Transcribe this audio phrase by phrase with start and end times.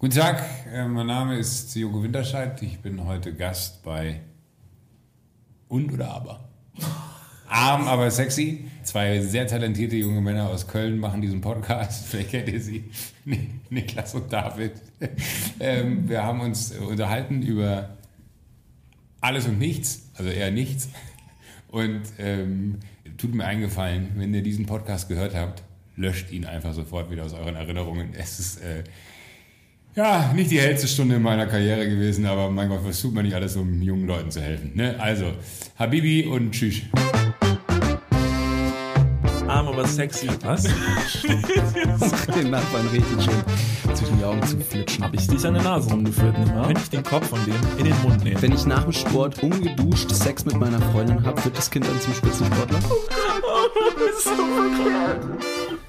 [0.00, 2.62] Guten Tag, äh, mein Name ist Joko Winterscheid.
[2.62, 4.20] Ich bin heute Gast bei
[5.68, 6.48] Und oder Aber.
[7.46, 8.64] Arm, aber sexy.
[8.82, 12.06] Zwei sehr talentierte junge Männer aus Köln machen diesen Podcast.
[12.08, 12.84] Vielleicht kennt ihr sie.
[13.68, 14.72] Niklas und David.
[15.60, 17.90] Ähm, wir haben uns unterhalten über
[19.20, 20.88] alles und nichts, also eher nichts.
[21.68, 22.78] Und ähm,
[23.18, 25.62] tut mir eingefallen, wenn ihr diesen Podcast gehört habt,
[25.94, 28.14] löscht ihn einfach sofort wieder aus euren Erinnerungen.
[28.14, 28.84] Es ist äh,
[29.94, 33.24] ja nicht die hellste Stunde in meiner Karriere gewesen, aber mein Gott, was tut man
[33.24, 34.72] nicht alles, um jungen Leuten zu helfen?
[34.74, 34.96] Ne?
[34.98, 35.32] Also,
[35.78, 36.82] Habibi und tschüss.
[39.46, 40.28] Arm, aber sexy.
[40.44, 40.62] Was?
[42.34, 45.04] Den Nachbarn richtig schön zwischen die Augen zu flitschen.
[45.04, 46.66] Hab ich dich an der Nase rumgeführt, nicht wahr?
[46.66, 48.40] Könnte ich den Kopf von dem in den Mund nehmen?
[48.40, 52.00] Wenn ich nach dem Sport ungeduscht Sex mit meiner Freundin habe, wird das Kind dann
[52.00, 52.78] zum Spitzensportler?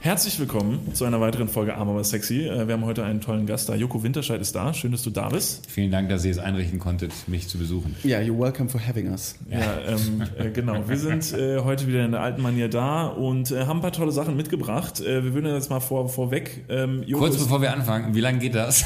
[0.03, 2.47] Herzlich willkommen zu einer weiteren Folge Arm, aber sexy.
[2.47, 3.75] Äh, Wir haben heute einen tollen Gast da.
[3.75, 4.73] Joko Winterscheid ist da.
[4.73, 5.69] Schön, dass du da bist.
[5.69, 7.95] Vielen Dank, dass ihr es einrichten konntet, mich zu besuchen.
[8.03, 9.35] Ja, you're welcome for having us.
[9.47, 10.89] Ja, ähm, äh, genau.
[10.89, 13.91] Wir sind äh, heute wieder in der alten Manier da und äh, haben ein paar
[13.91, 15.01] tolle Sachen mitgebracht.
[15.01, 16.65] Äh, wir würden jetzt mal vor, vorweg.
[16.67, 18.83] Ähm, Joko Kurz bevor wir anfangen, wie lange geht das?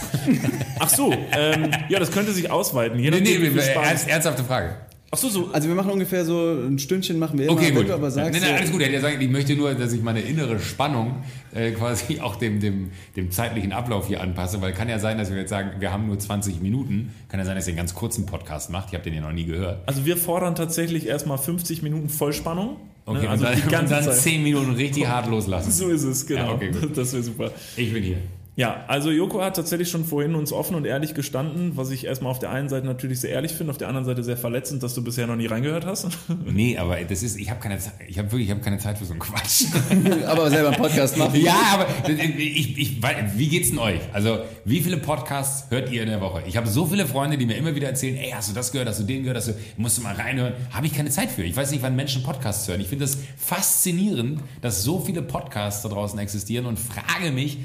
[0.79, 2.99] Ach so, ähm, ja, das könnte sich ausweiten.
[2.99, 4.75] Je nee, nee, wie viel Spaß- ernst, ernsthafte Frage.
[5.15, 5.49] Ach so, so.
[5.53, 7.89] Also wir machen ungefähr so ein Stündchen machen wir immer, Okay, wenn gut.
[7.89, 8.81] du aber sagst, nee, nee, so- alles gut.
[8.81, 11.15] Er hat ja gesagt, ich möchte nur, dass ich meine innere Spannung
[11.53, 15.29] äh, quasi auch dem, dem, dem zeitlichen Ablauf hier anpasse, weil kann ja sein, dass
[15.31, 17.13] wir jetzt sagen, wir haben nur 20 Minuten.
[17.29, 18.89] Kann ja sein, dass ihr einen ganz kurzen Podcast macht.
[18.89, 19.81] Ich habe den ja noch nie gehört.
[19.87, 22.77] Also wir fordern tatsächlich erstmal 50 Minuten Vollspannung.
[23.07, 24.21] Okay, Ne, also und, dann, die ganze und dann Zeit.
[24.21, 25.71] 10 Minuten richtig hart loslassen.
[25.71, 26.41] So ist es, genau.
[26.47, 26.89] Ja, okay, gut.
[26.97, 27.51] das wäre super.
[27.77, 28.17] Ich bin hier.
[28.57, 32.31] Ja, also Joko hat tatsächlich schon vorhin uns offen und ehrlich gestanden, was ich erstmal
[32.31, 34.93] auf der einen Seite natürlich sehr ehrlich finde, auf der anderen Seite sehr verletzend, dass
[34.93, 36.07] du bisher noch nie reingehört hast.
[36.45, 38.97] Nee, aber das ist, ich habe keine Zeit, ich habe wirklich, ich habe keine Zeit
[38.97, 39.65] für so einen Quatsch.
[40.25, 41.41] aber selber einen Podcast machen.
[41.41, 43.03] Ja, aber ich, ich,
[43.35, 43.99] wie geht's denn euch?
[44.13, 46.43] Also, wie viele Podcasts hört ihr in der Woche?
[46.47, 48.87] Ich habe so viele Freunde, die mir immer wieder erzählen, ey, hast du das gehört,
[48.87, 50.53] hast du den gehört, hast du, musst du mal reinhören.
[50.71, 51.43] Habe ich keine Zeit für.
[51.43, 52.79] Ich weiß nicht, wann Menschen Podcasts hören.
[52.79, 57.57] Ich finde das faszinierend, dass so viele Podcasts da draußen existieren und frage mich,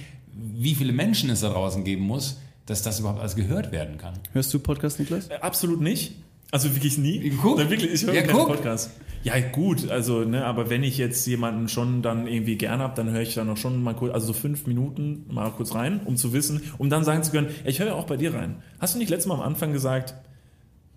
[0.63, 4.15] wie viele Menschen es da draußen geben muss, dass das überhaupt alles gehört werden kann.
[4.33, 5.29] Hörst du Podcast, Niklas?
[5.29, 6.17] Äh, Absolut nicht.
[6.51, 7.31] Also wirklich nie.
[7.41, 7.59] Guck.
[7.59, 8.49] Nein, wirklich, ich höre Ja, keine guck.
[8.49, 8.91] Podcasts.
[9.23, 13.11] Ja, gut, also, ne, aber wenn ich jetzt jemanden schon dann irgendwie gern hab, dann
[13.11, 16.17] höre ich dann auch schon mal kurz, also so fünf Minuten mal kurz rein, um
[16.17, 18.57] zu wissen, um dann sagen zu können, ich höre ja auch bei dir rein.
[18.81, 20.15] Hast du nicht letztes Mal am Anfang gesagt,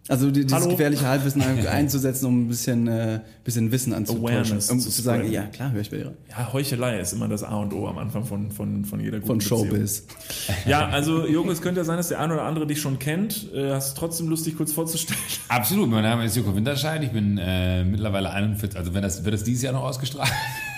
[0.10, 0.72] Also die- dieses Hallo?
[0.72, 4.38] gefährliche Halbwissen ein- einzusetzen, um ein bisschen, äh, bisschen Wissen anzutäuschen.
[4.42, 6.14] Awareness Um zu zu sagen, ja klar, höre ich bei dir.
[6.30, 9.40] ja, Heuchelei ist immer das A und O am Anfang von, von, von jeder guten
[9.40, 9.42] Von.
[9.42, 10.04] Showbiz.
[10.66, 13.48] Ja, also Jürgen, es könnte ja sein, dass der eine oder andere dich schon kennt.
[13.54, 15.20] Äh, hast du trotzdem Lust, dich kurz vorzustellen?
[15.48, 19.34] Absolut, mein Name ist Joko Winterscheid, ich bin äh, mittlerweile 41, also wenn das, wird
[19.34, 20.30] das dieses Jahr noch ausgestrahlt?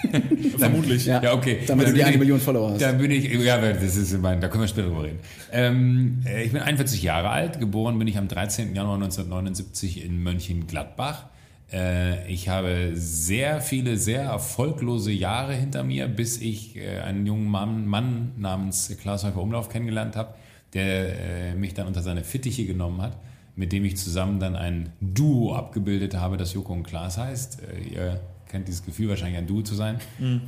[0.57, 1.05] Vermutlich.
[1.05, 1.59] Ja, Ja, okay.
[1.67, 2.81] Damit du Dann die bin eine Million Follower hast.
[2.81, 5.19] Dann bin ich, ja, das ist mein, da können wir später drüber reden.
[5.51, 8.75] Ähm, äh, ich bin 41 Jahre alt, geboren bin ich am 13.
[8.75, 11.25] Januar 1979 in Mönchengladbach.
[11.71, 17.47] Äh, ich habe sehr viele, sehr erfolglose Jahre hinter mir, bis ich äh, einen jungen
[17.47, 20.35] Mann, Mann namens Klaas Häufer Umlauf kennengelernt habe,
[20.73, 23.17] der äh, mich dann unter seine Fittiche genommen hat,
[23.55, 27.59] mit dem ich zusammen dann ein Duo abgebildet habe, das Joko und Klaas heißt.
[27.91, 28.19] Ihr
[28.49, 29.99] kennt dieses Gefühl wahrscheinlich ein Duo zu sein.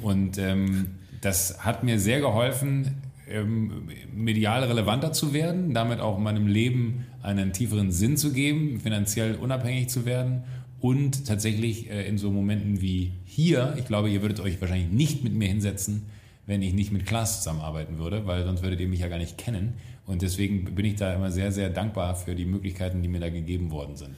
[0.02, 0.88] Und ähm,
[1.22, 7.53] das hat mir sehr geholfen, ähm, medial relevanter zu werden, damit auch meinem Leben einen
[7.53, 10.44] tieferen Sinn zu geben, finanziell unabhängig zu werden
[10.80, 15.24] und tatsächlich äh, in so Momenten wie hier, ich glaube, ihr würdet euch wahrscheinlich nicht
[15.24, 16.03] mit mir hinsetzen,
[16.46, 19.38] wenn ich nicht mit Klaas zusammenarbeiten würde, weil sonst würdet ihr mich ja gar nicht
[19.38, 19.74] kennen.
[20.06, 23.29] Und deswegen bin ich da immer sehr, sehr dankbar für die Möglichkeiten, die mir da
[23.29, 24.12] gegeben worden sind.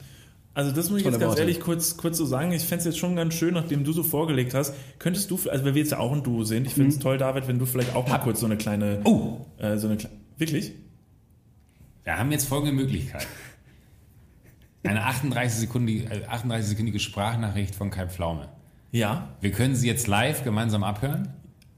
[0.52, 1.42] Also das muss ich Tolle jetzt ganz Worte.
[1.42, 2.52] ehrlich kurz, kurz so sagen.
[2.52, 4.74] Ich fände es jetzt schon ganz schön, nachdem du so vorgelegt hast.
[4.98, 7.18] Könntest du, also weil wir jetzt ja auch ein Duo sind, ich finde es toll,
[7.18, 9.00] David, wenn du vielleicht auch mal kurz so eine kleine...
[9.04, 9.46] Oh!
[9.58, 10.72] Äh, so eine Kle Wirklich?
[12.04, 13.26] Wir haben jetzt folgende Möglichkeit.
[14.82, 18.48] Eine 38-sekündige, äh, 38-sekündige Sprachnachricht von Kai Pflaume.
[18.90, 19.28] Ja.
[19.40, 21.28] Wir können sie jetzt live gemeinsam abhören.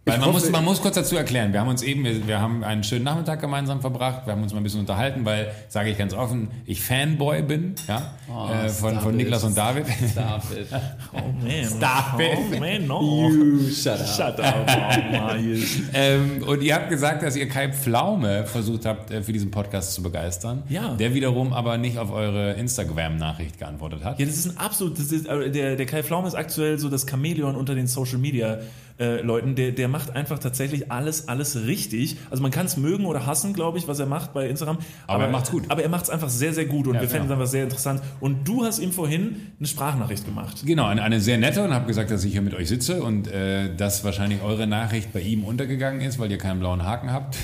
[0.04, 2.40] Weil man, hoffe- muss, man muss kurz dazu erklären, wir haben uns eben, wir, wir
[2.40, 5.90] haben einen schönen Nachmittag gemeinsam verbracht, wir haben uns mal ein bisschen unterhalten, weil, sage
[5.90, 9.16] ich ganz offen, ich Fanboy bin, ja, Oh, äh, von, von.
[9.16, 9.86] Niklas und David.
[10.16, 10.66] David.
[11.14, 11.64] Oh man.
[11.66, 12.38] Stop it.
[12.56, 13.28] Oh man, no.
[13.28, 14.06] You shut up.
[14.08, 14.66] Shut up.
[14.66, 15.68] Oh, Marius.
[15.94, 19.92] ähm, und ihr habt gesagt, dass ihr Kai Pflaume versucht habt, äh, für diesen Podcast
[19.92, 20.62] zu begeistern.
[20.70, 20.94] Ja.
[20.94, 24.18] Der wiederum aber nicht auf eure Instagram-Nachricht geantwortet hat.
[24.18, 26.88] Ja, das ist ein absolut, das ist, äh, der, der Kai Pflaume ist aktuell so
[26.88, 28.58] das Chamäleon unter den Social Media
[28.98, 32.16] äh, Leuten, der, der macht einfach tatsächlich alles, alles richtig.
[32.30, 34.78] Also man kann es mögen oder hassen, glaube ich, was er macht bei Instagram.
[35.06, 35.64] Aber er macht's gut.
[35.68, 37.62] Aber er macht es einfach sehr, sehr gut und Ja, wir fänden es einfach sehr
[37.62, 38.02] interessant.
[38.18, 40.62] Und du hast ihm vorhin eine Sprachnachricht gemacht.
[40.64, 43.28] Genau, eine, eine sehr nette und habe gesagt, dass ich hier mit euch sitze und
[43.28, 47.36] äh, dass wahrscheinlich eure Nachricht bei ihm untergegangen ist, weil ihr keinen blauen Haken habt.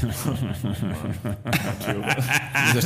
[2.70, 2.82] Steht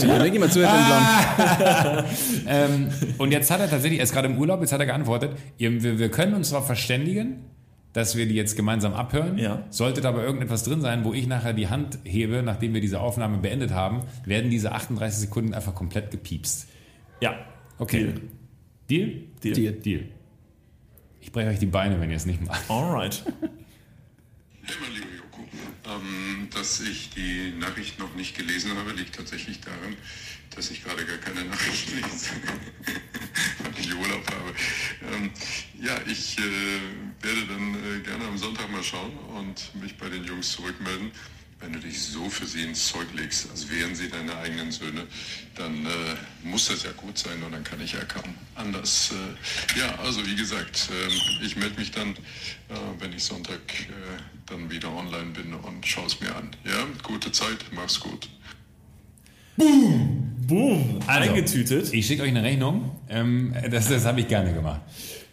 [0.51, 2.05] zuhört Blauen.
[2.47, 2.89] ähm,
[3.19, 5.99] und jetzt hat er tatsächlich, er ist gerade im Urlaub, jetzt hat er geantwortet, wir,
[5.99, 7.45] wir können uns darauf verständigen,
[7.93, 9.39] dass wir die jetzt gemeinsam abhören.
[9.39, 9.67] Ja.
[9.71, 13.01] Sollte da aber irgendetwas drin sein, wo ich nachher die Hand hebe, nachdem wir diese
[13.01, 16.69] Aufnahme beendet haben, werden diese 38 Sekunden einfach komplett gepiepst.
[17.21, 17.35] Ja.
[17.79, 18.15] Okay.
[18.89, 19.23] Deal?
[19.43, 19.55] Deal.
[19.55, 19.73] Deal.
[19.73, 20.09] Deal.
[21.21, 22.69] Ich breche euch die Beine, wenn ihr es nicht macht.
[22.69, 23.25] Alright.
[23.27, 23.33] Ja,
[24.81, 25.49] mein lieber Joko,
[25.87, 29.97] ähm, dass ich die Nachricht noch nicht gelesen habe, liegt tatsächlich daran,
[30.57, 32.31] dass ich gerade gar keine Nachricht lese,
[33.63, 34.55] weil ich Urlaub habe.
[35.13, 35.31] Ähm,
[35.81, 40.25] ja, ich äh, werde dann äh, gerne am Sonntag mal schauen und mich bei den
[40.25, 41.13] Jungs zurückmelden.
[41.61, 45.07] Wenn du dich so für sie ins Zeug legst, als wären sie deine eigenen Söhne,
[45.55, 49.13] dann äh, muss das ja gut sein und dann kann ich ja kaum anders.
[49.13, 54.21] Äh, ja, also wie gesagt, äh, ich melde mich dann, äh, wenn ich Sonntag äh,
[54.47, 56.51] dann wieder online bin und schaue es mir an.
[56.65, 58.29] Ja, gute Zeit, mach's gut.
[59.57, 60.99] Boom.
[61.07, 61.93] Also, Eingetütet.
[61.93, 62.91] Ich schicke euch eine Rechnung.
[63.09, 64.81] Ähm, das das habe ich gerne gemacht.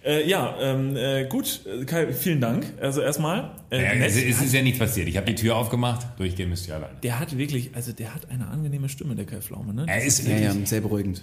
[0.05, 1.61] Äh, ja, ähm, äh, gut.
[1.65, 2.65] Äh, Kai, vielen Dank.
[2.79, 3.51] Also erstmal.
[3.69, 4.09] Äh, Ja, nett.
[4.09, 5.07] es, es ist ja nichts passiert.
[5.09, 6.07] Ich habe die Tür aufgemacht.
[6.17, 6.93] Durchgehen müsst ihr alleine.
[7.03, 9.85] der hat wirklich, also der hat eine angenehme Stimme, der Kai Pflaume, ne?
[9.87, 11.21] Er ist Ja, wirklich, ja, sehr beruhigend.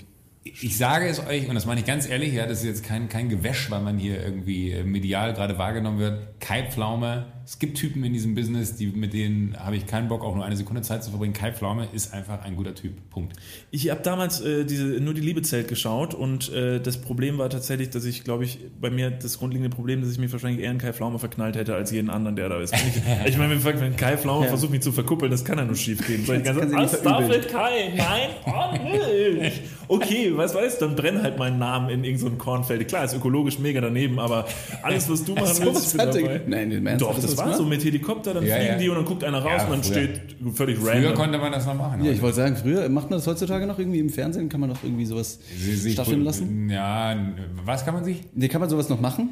[0.60, 3.08] Ich sage es euch, und das meine ich ganz ehrlich, ja, das ist jetzt kein,
[3.08, 6.40] kein Gewäsch, weil man hier irgendwie äh, medial gerade wahrgenommen wird.
[6.40, 10.24] Kai Pflaume, es gibt Typen in diesem Business, die, mit denen habe ich keinen Bock,
[10.24, 11.32] auch nur eine Sekunde Zeit zu verbringen.
[11.32, 12.92] Kai Pflaume ist einfach ein guter Typ.
[13.10, 13.34] Punkt.
[13.70, 17.90] Ich habe damals äh, diese, nur die Liebezelt geschaut und äh, das Problem war tatsächlich,
[17.90, 20.78] dass ich, glaube ich, bei mir das grundlegende Problem, dass ich mich wahrscheinlich eher in
[20.78, 22.74] Kai Pflaume verknallt hätte als jeden anderen, der da ist.
[22.74, 22.80] Ich,
[23.26, 24.48] ich meine, wenn, wenn Kai Pflaume Ja.
[24.50, 26.24] versucht, mich zu verkuppeln, das kann ja nur schief gehen.
[26.24, 26.72] Soll ich sagen,
[27.02, 27.92] kann mit Kai?
[27.96, 29.62] Nein, oh, nicht.
[29.88, 32.88] Okay, was weißt dann brenn halt meinen Namen in irgendein so Kornfeld.
[32.88, 34.46] Klar, ist ökologisch mega daneben, aber
[34.82, 36.40] alles, was du machen willst, ich bin dabei.
[36.46, 38.78] Nein, im Ernst, Doch, das das war so mit Helikopter, dann Ja, fliegen ja.
[38.78, 39.92] die und dann guckt einer raus Ja, und dann früher.
[40.04, 40.20] steht
[40.54, 41.14] völlig Früher random.
[41.14, 42.04] konnte man das noch machen.
[42.04, 44.70] Ja, ich wollte sagen, früher macht man das heutzutage noch irgendwie im Fernsehen, kann man
[44.70, 46.68] noch irgendwie sowas sich- staffeln lassen?
[46.70, 47.16] Ja,
[47.64, 48.22] was kann man sich?
[48.34, 49.30] Nee, kann man sowas noch machen?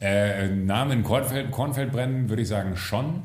[0.00, 3.22] Äh, Namen in Kornfeld, Kornfeld brennen, würde ich sagen, schon.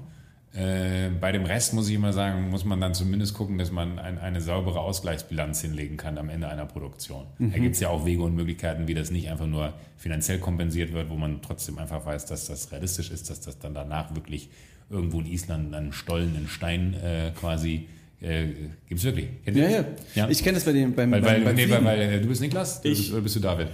[0.53, 3.99] Äh, bei dem Rest muss ich immer sagen, muss man dann zumindest gucken, dass man
[3.99, 7.25] ein, eine saubere Ausgleichsbilanz hinlegen kann am Ende einer Produktion.
[7.37, 10.91] Da gibt es ja auch Wege und Möglichkeiten, wie das nicht einfach nur finanziell kompensiert
[10.91, 14.49] wird, wo man trotzdem einfach weiß, dass das realistisch ist, dass das dann danach wirklich
[14.89, 17.87] irgendwo in Island an Stollen, in Stein äh, quasi
[18.21, 18.47] äh,
[18.87, 19.27] gibt es wirklich.
[19.45, 19.85] Kennt Ja, das?
[20.15, 20.27] ja.
[20.29, 22.41] Ich kenne das bei dem beim, Weil, beim, weil, nee, weil, weil äh, du bist
[22.41, 23.67] Niklas du Ich- bist, oder bist du David?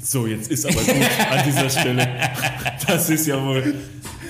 [0.00, 2.06] So, jetzt ist aber gut an dieser Stelle.
[2.86, 3.74] Das ist ja wohl.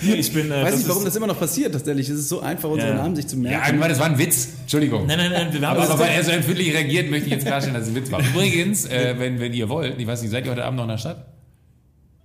[0.02, 0.50] Nee, Ich bin.
[0.50, 2.08] Äh, Weiß nicht, warum ist, das immer noch passiert, tatsächlich.
[2.08, 2.96] Es ist so einfach, unsere Ja.
[2.96, 3.76] Namen sich zu Ja, merken.
[3.78, 4.48] aber das war ein Witz.
[4.62, 5.06] Entschuldigung.
[5.06, 7.46] Nein, nein, nein, wir haben Aber, aber weil er so empfindlich reagiert, möchte ich jetzt
[7.46, 8.20] klarstellen, dass es ein Witz war.
[8.20, 10.90] Übrigens, äh, wenn, wenn ihr wollt, ich weiß nicht, seid ihr heute Abend noch in
[10.90, 11.26] der Stadt?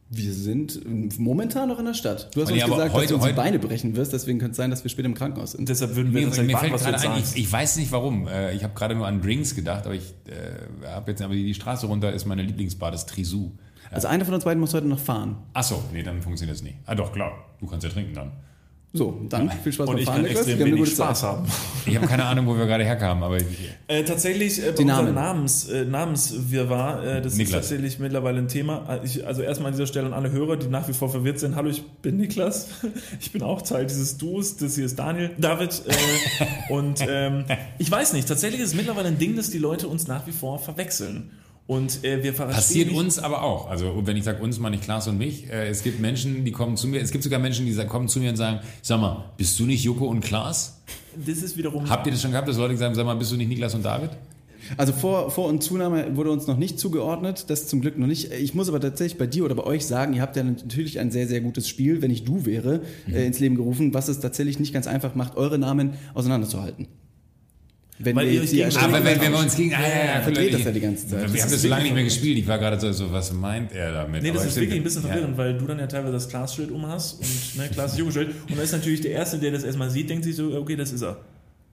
[0.07, 0.79] Wir sind
[1.19, 2.29] momentan noch in der Stadt.
[2.35, 4.37] Du hast Und uns ja, gesagt, heute- dass du unsere heute- Beine brechen wirst, deswegen
[4.37, 5.67] könnte es sein, dass wir später im Krankenhaus sind.
[5.67, 7.91] Deshalb würden wir Mir, uns mir nicht fällt du gerade ein, ich, ich weiß nicht
[7.91, 8.27] warum.
[8.27, 11.43] Äh, Ich habe gerade nur an Drinks gedacht, aber ich äh, habe jetzt aber die,
[11.43, 13.51] die Straße runter ist meine Lieblingsbar, das Trisou.
[13.91, 15.37] Also einer von uns beiden muss heute noch fahren.
[15.53, 16.75] Achso, nee, dann funktioniert das nicht.
[16.85, 18.31] Ah doch, klar, du kannst ja trinken dann.
[18.93, 20.47] So, dann viel Spaß Und beim ich Fahren, kann Niklas.
[20.47, 21.29] extrem Wir haben eine wenig gute Spaß Zeit.
[21.29, 21.45] haben.
[21.85, 23.45] Ich habe keine Ahnung, wo wir gerade herkamen, aber ich,
[23.87, 25.13] Äh, tatsächlich, äh, bei Die Namen.
[25.13, 27.61] Namens, äh, Namenswirrwarr, äh, das ist Niklas.
[27.67, 28.85] tatsächlich mittlerweile ein Thema.
[29.01, 31.39] Äh, Ich, also erstmal an dieser Stelle an alle Hörer, die nach wie vor verwirrt
[31.39, 31.57] sind.
[31.57, 32.69] Hallo, ich bin Niklas.
[33.19, 34.55] Ich bin auch Teil dieses Duos.
[34.55, 35.81] Das hier ist Daniel, David.
[35.87, 37.43] Äh, und ähm,
[37.77, 40.31] ich weiß nicht, tatsächlich ist es mittlerweile ein Ding, dass die Leute uns nach wie
[40.31, 41.31] vor verwechseln.
[41.67, 43.69] Und äh, wir Passiert nicht- uns aber auch.
[43.69, 45.49] Also wenn ich sage uns, meine ich Klaas und mich.
[45.49, 47.01] Äh, es gibt Menschen, die kommen zu mir.
[47.01, 49.65] Es gibt sogar Menschen, die sagen, kommen zu mir und sagen: Sag mal, bist du
[49.65, 50.79] nicht Joko und Klaas?
[51.25, 51.89] Das ist wiederum.
[51.89, 53.83] Habt ihr das schon gehabt, dass Leute sagen: Sag mal, bist du nicht Niklas und
[53.83, 54.11] David?
[54.77, 58.31] Also Vor-, Vor und Zunahme wurde uns noch nicht zugeordnet, das zum Glück noch nicht.
[58.31, 61.11] Ich muss aber tatsächlich bei dir oder bei euch sagen, ihr habt ja natürlich ein
[61.11, 63.13] sehr, sehr gutes Spiel, wenn ich du wäre, Mhm.
[63.15, 66.87] äh, ins Leben gerufen, was es tatsächlich nicht ganz einfach macht, eure Namen auseinanderzuhalten.
[67.97, 69.73] Wenn Weil wir ihr jetzt euch die gegenseitig- Aber wenn, wenn wir uns gegen.
[69.73, 71.11] Ah, ja, ja, verdreht das ich- ja die ganze Zeit.
[71.21, 72.37] Wir Das haben das so lange nicht mehr gespielt.
[72.37, 74.21] Ich war gerade so, so, was meint er damit?
[74.21, 75.09] Nee, das Aber ist wirklich ein bisschen Ja.
[75.09, 78.57] verwirrend, weil du dann ja teilweise das Glasschild um hast und ne, Glas Jugendschild und
[78.57, 81.03] da ist natürlich der Erste, der das erstmal sieht, denkt sich so, okay, das ist
[81.03, 81.17] er.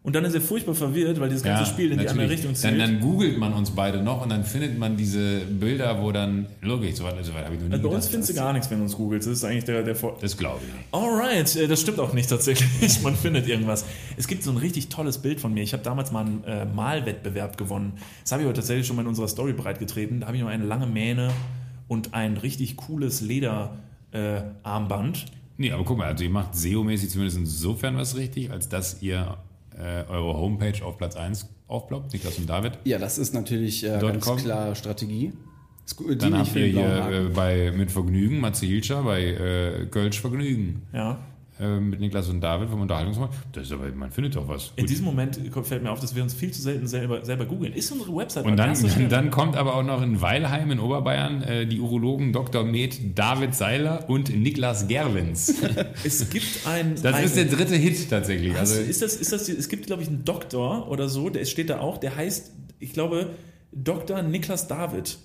[0.04, 2.40] Und dann ist er furchtbar verwirrt, weil dieses ganze Spiel in die andere natürlich.
[2.40, 2.72] Richtung zielt.
[2.72, 6.46] Dann, dann googelt man uns beide noch und dann findet man diese Bilder, wo dann,
[6.60, 8.52] logisch, so weit, so weit habe ich noch nie also bei uns findest du gar
[8.52, 9.28] nichts, wenn du uns googelst.
[9.28, 10.72] Das ist eigentlich der, der Vor Das glaube ich.
[10.92, 13.00] Alright, äh, das stimmt auch nicht tatsächlich.
[13.02, 13.84] Man findet irgendwas.
[14.16, 15.62] Es gibt so ein richtig tolles Bild von mir.
[15.62, 17.92] Ich habe damals mal einen äh, Malwettbewerb gewonnen.
[18.22, 20.18] Das habe ich aber tatsächlich schon mal in unserer Story bereitgetreten.
[20.18, 21.30] Da habe ich noch eine lange Mähne
[21.86, 25.18] und ein richtig cooles Lederarmband.
[25.18, 25.30] Äh.
[25.58, 29.36] Nee, aber guck mal, also ihr macht SEO-mäßig zumindest insofern was richtig, als dass ihr
[29.78, 32.78] äh, eure Homepage auf Platz 1 aufploppt, Niklas und David.
[32.84, 35.32] Ja, das ist natürlich äh, ganz kommt- klar Strategie.
[35.96, 40.20] Gut, Dann habt für ihr hier äh, bei Mit Vergnügen, Matze Hilscher, bei äh, Kölsch
[40.20, 40.82] Vergnügen.
[40.94, 41.18] Ja.
[41.60, 43.28] Äh, mit Niklas und David vom Unterhaltungsmann.
[43.52, 44.72] Das ist aber, man findet doch was.
[44.76, 44.90] In Gut.
[44.90, 47.74] diesem Moment fällt mir auf, dass wir uns viel zu selten selber, selber googeln.
[47.74, 51.42] Ist unsere Website Und an dann, dann kommt aber auch noch in Weilheim in Oberbayern
[51.42, 52.64] äh, die Urologen Dr.
[52.64, 55.54] Med David Seiler und Niklas Gerwins.
[56.04, 56.94] Es gibt ein.
[57.02, 58.56] Das ein, ist der dritte Hit tatsächlich.
[58.56, 61.44] Also Also, ist das, ist das, es gibt, glaube ich, einen Doktor oder so, der
[61.44, 63.30] steht da auch, der heißt, ich glaube,
[63.72, 64.22] Dr.
[64.22, 65.18] Niklas David.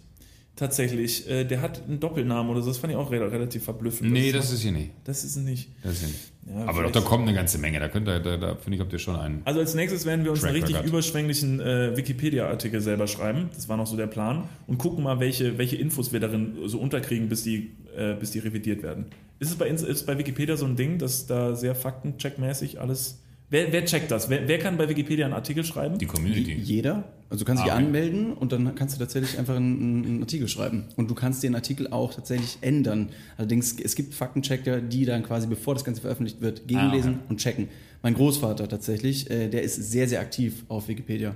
[0.58, 1.30] Tatsächlich.
[1.30, 4.12] Äh, der hat einen Doppelnamen oder so, das fand ich auch re relativ verblüffend.
[4.12, 4.90] nee, das ist hier nicht.
[5.06, 5.70] Das ist nicht.
[5.84, 6.32] Das ist hier nicht.
[6.48, 7.80] Ja, aber doch, da kommt eine ganze Menge.
[7.80, 9.42] Da, könnt ihr, da, da finde ich, habt ihr schon einen.
[9.46, 10.90] Also als nächstes werden wir uns Track einen richtig Record.
[10.90, 13.50] überschwänglichen äh, Wikipedia-Artikel selber schreiben.
[13.54, 14.46] Das war noch so der Plan.
[14.66, 18.40] Und gucken mal, welche, welche Infos wir darin so unterkriegen, bis die, äh, bis die
[18.40, 19.06] revidiert werden.
[19.40, 23.22] Ist es bei, ist bei Wikipedia so ein Ding, dass da sehr faktencheckmäßig alles...
[23.50, 24.30] Wer, wer checkt das?
[24.30, 25.98] Wer, wer kann bei Wikipedia einen Artikel schreiben?
[25.98, 26.54] Die Community.
[26.54, 27.06] Jeder.
[27.30, 27.86] Also du kannst dich Ah, okay.
[27.86, 30.86] anmelden und dann kannst du tatsächlich einfach einen, einen Artikel schreiben.
[30.98, 33.10] Und du kannst den Artikel auch tatsächlich ändern.
[33.38, 37.26] Allerdings, es gibt Faktenchecker, die dann quasi, bevor das Ganze veröffentlicht wird, gegenlesen Ah, okay.
[37.30, 37.68] und checken.
[38.04, 41.34] Mein Großvater tatsächlich, äh, der ist sehr, sehr aktiv auf Wikipedia.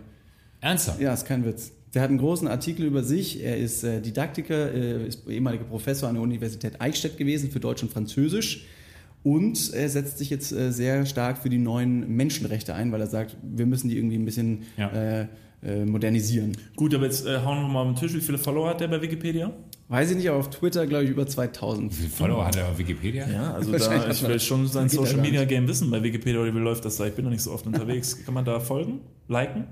[0.59, 0.99] Ernsthaft?
[0.99, 1.71] Ja, ist kein Witz.
[1.93, 3.41] Der hat einen großen Artikel über sich.
[3.43, 7.83] Er ist äh, Didaktiker, äh, ist ehemaliger Professor an der Universität Eichstätt gewesen für Deutsch
[7.83, 8.65] und Französisch.
[9.23, 13.07] Und er setzt sich jetzt äh, sehr stark für die neuen Menschenrechte ein, weil er
[13.07, 14.89] sagt, wir müssen die irgendwie ein bisschen Ja.
[15.21, 15.27] äh,
[15.63, 16.57] äh, modernisieren.
[16.75, 18.15] Gut, aber jetzt äh, hauen wir mal auf den Tisch.
[18.15, 19.53] Wie viele Follower hat der bei Wikipedia?
[19.89, 21.91] Weiß ich nicht, aber auf Twitter glaube ich über 2000.
[21.91, 23.29] Wie viele Follower hat er auf Wikipedia?
[23.29, 26.59] Ja, also da, ich will schon sein Social Media Game wissen bei Wikipedia, oder wie
[26.59, 27.05] läuft das da?
[27.05, 28.25] Ich bin noch nicht so oft unterwegs.
[28.25, 29.01] Kann man da folgen?
[29.27, 29.65] Liken?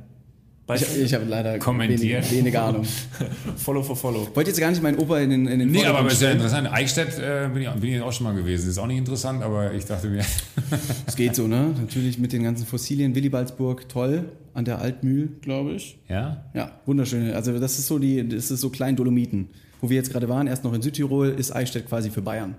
[0.75, 2.85] Ich, ich habe leider wenig, wenige Ahnung.
[3.57, 4.27] Follow for Follow.
[4.33, 6.71] Wollte jetzt gar nicht meinen Opa in den, in den Nee, aber ist ja interessant.
[6.71, 8.69] Eichstätt äh, bin, ich, bin ich auch schon mal gewesen.
[8.69, 10.23] Ist auch nicht interessant, aber ich dachte mir,
[11.05, 11.73] Es geht so, ne?
[11.79, 13.15] Natürlich mit den ganzen Fossilien.
[13.15, 14.31] Willibaldsburg, toll.
[14.53, 15.97] An der Altmühl, glaube ich.
[16.09, 16.43] ja?
[16.53, 17.31] Ja, wunderschön.
[17.33, 19.49] Also das ist so die, das ist so klein Dolomiten.
[19.81, 22.55] Wo wir jetzt gerade waren, erst noch in Südtirol, ist Eichstätt quasi für Bayern.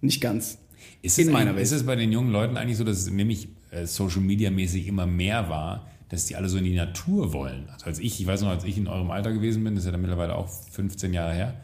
[0.00, 0.58] Nicht ganz.
[1.00, 1.64] Ist In es, meiner Welt.
[1.64, 4.86] ist es bei den jungen Leuten eigentlich so, dass es nämlich äh, Social Media mäßig
[4.86, 7.68] immer mehr war, dass die alle so in die Natur wollen?
[7.72, 9.86] Also als ich, ich weiß noch, als ich in eurem Alter gewesen bin, das ist
[9.86, 11.54] ja dann mittlerweile auch 15 Jahre her.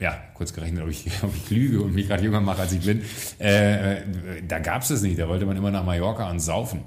[0.00, 2.84] Ja, kurz gerechnet, ob ich, ob ich lüge und mich gerade jünger mache, als ich
[2.84, 3.02] bin.
[3.40, 4.02] Äh, äh,
[4.46, 5.18] da gab es das nicht.
[5.18, 6.80] Da wollte man immer nach Mallorca und saufen.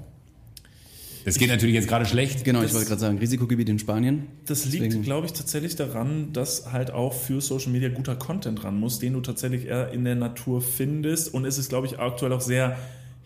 [1.24, 2.44] Das geht natürlich jetzt gerade schlecht.
[2.44, 4.28] Genau, Das- ich wollte gerade sagen, Risikogebiet in Spanien.
[4.46, 8.64] Das liegt, Deswegen- glaube ich, tatsächlich daran, dass halt auch für Social Media guter Content
[8.64, 11.34] ran muss, den du tatsächlich eher in der Natur findest.
[11.34, 12.78] Und es ist, glaube ich, aktuell auch sehr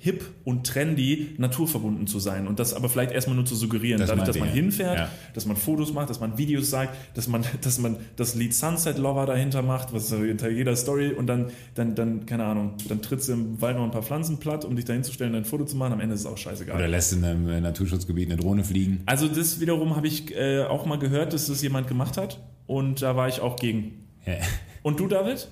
[0.04, 2.48] hip und trendy, naturverbunden zu sein.
[2.48, 5.08] Und das aber vielleicht erstmal nur zu suggerieren, Das dadurch, dass man hinfährt, Ja.
[5.32, 8.98] dass man Fotos macht, dass man Videos sagt, dass man, dass man das Lied Sunset
[8.98, 13.00] Lover dahinter macht, was so hinter jeder Story und dann, dann, dann, keine Ahnung, dann
[13.00, 15.44] trittst du im Wald noch ein paar Pflanzen platt, um dich dahin zu stellen, ein
[15.44, 15.92] Foto zu machen.
[15.92, 16.74] Am Ende ist es auch scheißegal.
[16.74, 19.02] Oder lässt in einem Naturschutzgebiet eine Drohne fliegen.
[19.06, 23.02] Also das wiederum habe ich äh, auch mal gehört, dass das jemand gemacht hat und
[23.02, 24.02] da war ich auch gegen.
[24.26, 24.34] Ja.
[24.82, 25.46] Und du, David?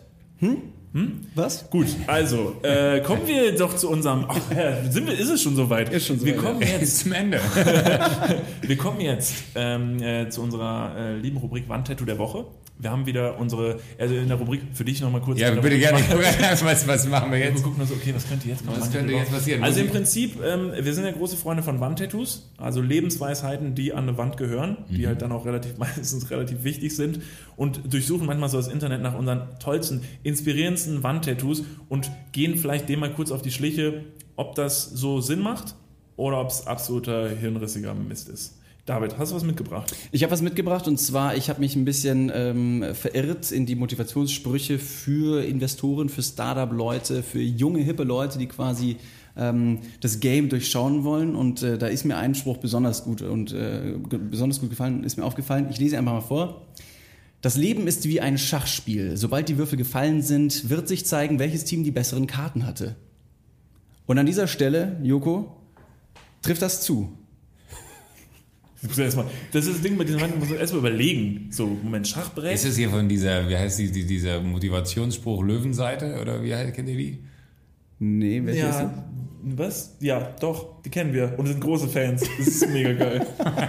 [1.36, 1.70] Was?
[1.70, 4.24] Gut, also äh, kommen wir doch zu unserem.
[4.26, 5.92] Ach, äh, sind wir, ist es schon soweit?
[5.92, 7.40] Ist schon wir soweit, kommen Ist jetzt, zum Ende.
[8.62, 12.46] wir kommen jetzt ähm, äh, zu unserer äh, lieben Rubrik Wandtattoo der Woche.
[12.80, 15.38] Wir haben wieder unsere, also in der Rubrik für dich nochmal kurz.
[15.38, 15.98] Ja, bitte gerne.
[16.62, 17.62] Was, was machen wir Wir jetzt?
[17.62, 18.80] gucken uns, okay, was könnte jetzt kommen?
[18.80, 19.62] Was könnte jetzt passieren?
[19.62, 24.08] Also im Prinzip, ähm, wir sind ja große Freunde von Wandtattoos, also Lebensweisheiten, die an
[24.08, 27.20] eine Wand gehören, die halt dann auch relativ meistens relativ wichtig sind
[27.56, 33.00] und durchsuchen manchmal so das Internet nach unseren tollsten, inspirierendsten Wandtattoos und gehen vielleicht dem
[33.00, 34.04] mal kurz auf die Schliche,
[34.36, 35.74] ob das so Sinn macht
[36.16, 38.59] oder ob es absoluter hirnrissiger Mist ist.
[38.90, 39.94] David, hast du was mitgebracht?
[40.10, 43.76] Ich habe was mitgebracht und zwar, ich habe mich ein bisschen ähm, verirrt in die
[43.76, 48.96] Motivationssprüche für Investoren, für Startup-Leute, für junge, hippe Leute, die quasi
[49.36, 51.36] ähm, das Game durchschauen wollen.
[51.36, 53.94] Und äh, da ist mir ein Spruch besonders gut und äh,
[54.28, 55.68] besonders gut gefallen, ist mir aufgefallen.
[55.70, 56.66] Ich lese einfach mal vor.
[57.42, 59.16] Das Leben ist wie ein Schachspiel.
[59.16, 62.96] Sobald die Würfel gefallen sind, wird sich zeigen, welches Team die besseren Karten hatte.
[64.06, 65.56] Und an dieser Stelle, Joko,
[66.42, 67.12] trifft das zu.
[68.82, 71.48] Muss erst mal- Das ist das Ding, bei diesem Wand muss man erstmal überlegen.
[71.50, 72.54] So, Moment, Schachbrett.
[72.54, 76.18] Ist es hier von dieser, wie heißt die, die dieser Motivationsspruch Löwenseite?
[76.20, 77.18] Oder wie heißt, kennt ihr die?
[77.98, 79.04] Nee, welche ist Ja,
[79.42, 79.96] was?
[80.00, 82.22] Ja, doch, die kennen wir und sind große Fans.
[82.38, 83.26] Das ist mega geil.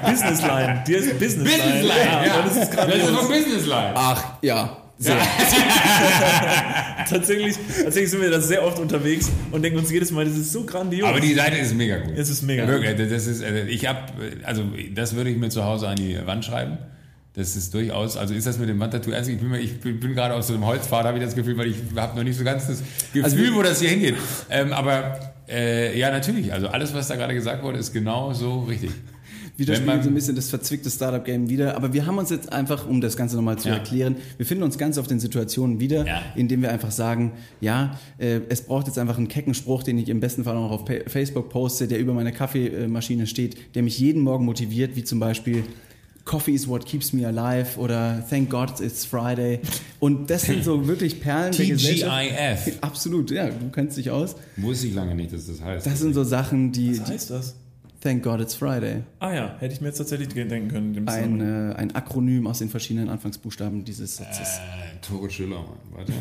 [0.10, 1.88] Businessline, die ist Businessline.
[1.88, 3.91] ja, Das ist gerade vom Businessline.
[3.96, 4.77] Ach, ja.
[5.01, 5.13] So.
[7.10, 10.51] tatsächlich, tatsächlich sind wir da sehr oft unterwegs und denken uns jedes Mal, das ist
[10.51, 11.10] so grandios.
[11.10, 12.13] Aber die Seite ist mega gut.
[12.15, 12.67] Es ist mega.
[12.67, 14.00] Wirklich, das ist, äh, ich habe,
[14.43, 16.77] also das würde ich mir zu Hause an die Wand schreiben.
[17.34, 19.29] Das ist durchaus, also ist das mit dem Wandtattoo ernst?
[19.31, 21.77] Ich bin, ich bin, gerade auf so einem Holzpfad, habe ich das Gefühl, weil ich
[21.96, 24.15] habe noch nicht so ganz das Gefühl, Also wo das hier hingeht.
[24.51, 25.17] Ähm, aber
[25.50, 28.91] äh, ja, natürlich, also alles, was da gerade gesagt wurde, ist genau so richtig.
[29.68, 31.75] Man- so ein bisschen das verzwickte Startup-Game wieder.
[31.75, 33.75] Aber wir haben uns jetzt einfach, um das Ganze nochmal zu Ja.
[33.75, 36.22] erklären, wir finden uns ganz auf den Situationen wieder, Ja.
[36.36, 40.10] indem wir einfach sagen, ja, äh, es braucht jetzt einfach einen kecken Spruch, den ich
[40.10, 43.84] im besten Fall auch noch auf Pa- Facebook poste, der über meiner Kaffeemaschine steht, der
[43.84, 45.63] mich jeden Morgen motiviert, wie zum Beispiel
[46.24, 49.60] Coffee is what keeps me alive oder Thank God it's Friday.
[50.00, 52.30] Und das sind so wirklich Perlen der Gesellschaft.
[52.65, 52.77] TGIF.
[52.82, 54.36] Absolut, ja, du kennst dich aus.
[54.58, 55.86] Wusste ich lange nicht, dass das heißt.
[55.88, 57.56] Das sind so Sachen, die, Was heißt das?
[58.01, 59.03] Thank God it's Friday.
[59.20, 61.08] Ah ja, hätte ich mir jetzt tatsächlich denken können.
[61.08, 64.58] ein, äh, ein Akronym aus den verschiedenen Anfangsbuchstaben dieses Satzes.
[64.58, 65.77] äh, Tore Schiller, Mann.
[65.91, 66.13] warte.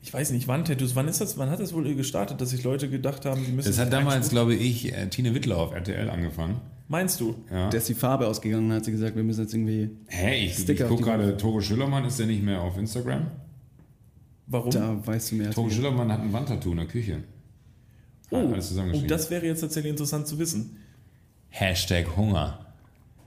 [0.00, 2.88] Ich weiß nicht, Wandtattoos, wann ist das, wann hat das wohl gestartet, dass sich Leute
[2.88, 3.68] gedacht haben, die müssen.
[3.68, 6.56] Das hat damals, glaube ich, äh, Tine Wittler auf RTL angefangen.
[6.88, 7.36] Meinst du?
[7.50, 7.68] Ja.
[7.68, 10.58] Der ist die Farbe ausgegangen, hat sie gesagt, wir müssen jetzt irgendwie, Hä, ich, ich
[10.58, 13.28] Sticker gucke gerade, Tore Schillermann ist der nicht mehr auf Instagram?
[14.46, 14.70] Warum?
[14.70, 15.50] da weißt du mehr.
[15.50, 15.70] Tore.
[15.70, 17.22] Schillermann hat ein Wandtattoo in der Küche.
[18.30, 19.08] oh, alles oh, zusammengeschrieben.
[19.08, 20.78] das wäre jetzt tatsächlich interessant zu wissen.
[21.52, 22.58] Hashtag Hunger.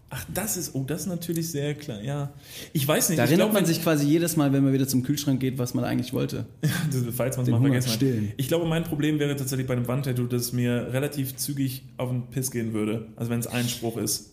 [0.10, 2.32] Ach, das ist, oh, das ist natürlich sehr klar, ja.
[2.74, 4.88] Ich weiß nicht, Da ich erinnert glaub, man sich quasi jedes Mal, wenn man wieder
[4.88, 6.46] zum Kühlschrank geht, was man eigentlich wollte.
[7.12, 8.34] falls man es mal vergessen hat.
[8.38, 12.10] Ich glaube, mein Problem wäre tatsächlich bei einem Wandtattoo, dass es mir relativ zügig auf
[12.10, 13.08] den Piss gehen würde.
[13.15, 14.32] Also wenn es Einspruch ist.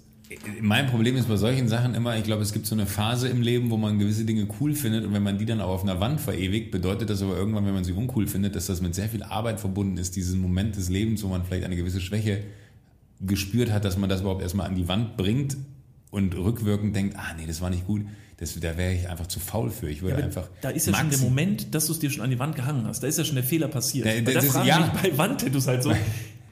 [0.61, 3.43] Mein Problem ist bei solchen Sachen immer, ich glaube, es gibt so eine Phase im
[3.43, 6.01] Leben, wo man gewisse Dinge cool findet und wenn man die dann auch auf einer
[6.01, 9.11] Wand verewigt, bedeutet das aber irgendwann, wenn man sie uncool findet, dass das mit sehr
[9.11, 12.45] viel Arbeit verbunden ist, diesen Moment des Lebens, wo man vielleicht eine gewisse Schwäche
[13.27, 15.57] gespürt hat, dass man das überhaupt erstmal an die Wand bringt
[16.11, 18.03] und rückwirkend denkt, ah nee, das war nicht gut,
[18.39, 19.89] das, da wäre ich einfach zu faul für.
[19.89, 22.23] Ich würde Aber einfach da ist ja schon der Moment, dass du es dir schon
[22.25, 23.03] an die Wand gehangen hast.
[23.03, 24.07] Da ist ja schon der Fehler passiert.
[24.07, 24.93] Ja, das da ist- frage ja.
[24.95, 25.93] ich mich bei Wandtattoos halt so,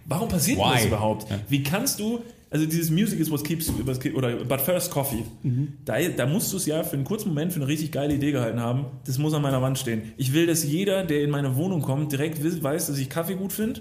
[0.07, 0.75] warum passiert Why?
[0.75, 1.29] das überhaupt?
[1.31, 1.39] Ja.
[1.49, 3.69] Wie kannst du, also dieses Music is what keeps,
[4.15, 5.73] oder but first coffee, Mhm.
[5.85, 8.31] da, da musst du es ja für einen kurzen Moment für eine richtig geile Idee
[8.33, 10.03] gehalten haben, das muss an meiner Wand stehen.
[10.17, 13.53] Ich will, dass jeder, der in meine Wohnung kommt, direkt weiß, dass ich Kaffee gut
[13.53, 13.81] finde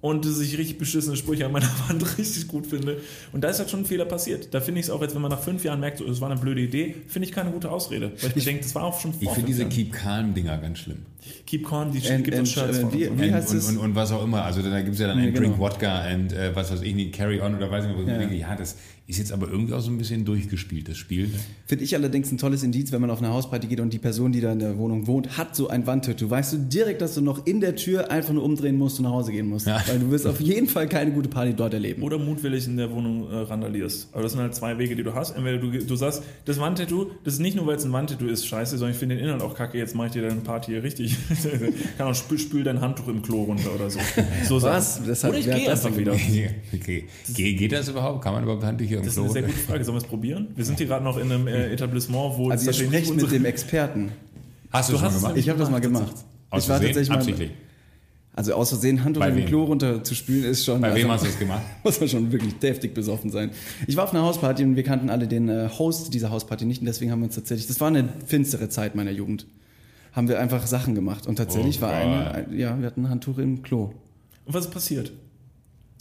[0.00, 3.00] und dass ich richtig beschissene Sprüche an meiner Wand richtig gut finde.
[3.32, 4.54] Und da ist halt schon ein Fehler passiert.
[4.54, 6.30] Da finde ich es auch, jetzt wenn man nach fünf Jahren merkt, so, das war
[6.30, 8.12] eine blöde Idee, finde ich keine gute Ausrede.
[8.20, 9.66] Weil ich, mir denke, das war auch schon vor Ich finde diese.
[9.66, 10.98] Keep Calm-Dinger ganz schlimm.
[11.46, 12.92] Keep Corn, die And- gibt and, Shirts äh, von.
[12.92, 13.68] wie- wie und, heißt und, es?
[13.68, 14.44] und, und was auch immer.
[14.44, 15.58] Also da gibt es ja dann Ja, ein Drink genau.
[15.70, 18.14] Wodka und äh, was weiß ich nicht, Carry On oder weiß nicht, wo ich Ja.
[18.14, 21.30] mir denke, ja, das ist jetzt aber irgendwie auch so ein bisschen durchgespielt, das Spiel.
[21.66, 24.32] Finde ich allerdings ein tolles Indiz, wenn man auf eine Hausparty geht und die Person,
[24.32, 26.28] die da in der Wohnung wohnt, hat so ein Wandtattoo.
[26.28, 29.12] Weißt du direkt, dass du noch in der Tür einfach nur umdrehen musst und nach
[29.12, 29.66] Hause gehen musst.
[29.66, 29.82] Ja.
[29.88, 32.02] Weil du wirst auf jeden Fall keine gute Party dort erleben.
[32.02, 34.08] Oder mutwillig in der Wohnung äh, randalierst.
[34.12, 35.30] Aber das sind halt zwei Wege, die du hast.
[35.34, 38.46] Entweder du, du sagst, das Wandtattoo, das ist nicht nur, weil es ein Wandtattoo ist,
[38.46, 40.82] scheiße, sondern ich finde den Inhalt auch kacke, jetzt mache ich dir deine Party hier
[40.82, 41.16] richtig.
[41.98, 43.98] Kann auch spül, spül dein Handtuch im Klo runter oder so.
[44.46, 45.00] so Was?
[45.06, 46.12] Das hat- Oder ich gehe das einfach wieder.
[46.74, 47.04] okay.
[47.34, 48.22] Ge geht das überhaupt?
[48.22, 49.24] Kann man überhaupt Handtücher im Das ist Klo?
[49.24, 49.84] eine sehr gute Frage.
[49.84, 50.48] Sollen wir es probieren?
[50.54, 53.44] Wir sind hier gerade noch in einem äh, Etablissement, wo Also ihr sprecht mit dem
[53.44, 54.12] Experten.
[54.70, 55.36] Hast du, Du es gemacht?
[55.36, 56.12] Ich habe das mal gemacht.
[56.50, 56.86] Aus ich war Versehen?
[56.94, 57.50] tatsächlich mal, Absichtlich.
[58.34, 59.46] also aus Versehen Handtuch wem?
[59.46, 60.80] Klo runter zu spülen ist schon.
[60.80, 61.62] Bei also, wem hast du das gemacht?
[61.84, 63.50] Muss man schon wirklich deftig besoffen sein.
[63.86, 66.80] Ich war auf einer Hausparty und wir kannten alle den äh, Host dieser Hausparty nicht
[66.80, 69.46] und deswegen haben wir uns tatsächlich, das war eine finstere Zeit meiner Jugend,
[70.12, 73.10] haben wir einfach Sachen gemacht und tatsächlich Oh war eine, ein, ja, wir hatten ein
[73.10, 73.92] Handtuch im Klo.
[74.44, 75.12] Und was ist passiert?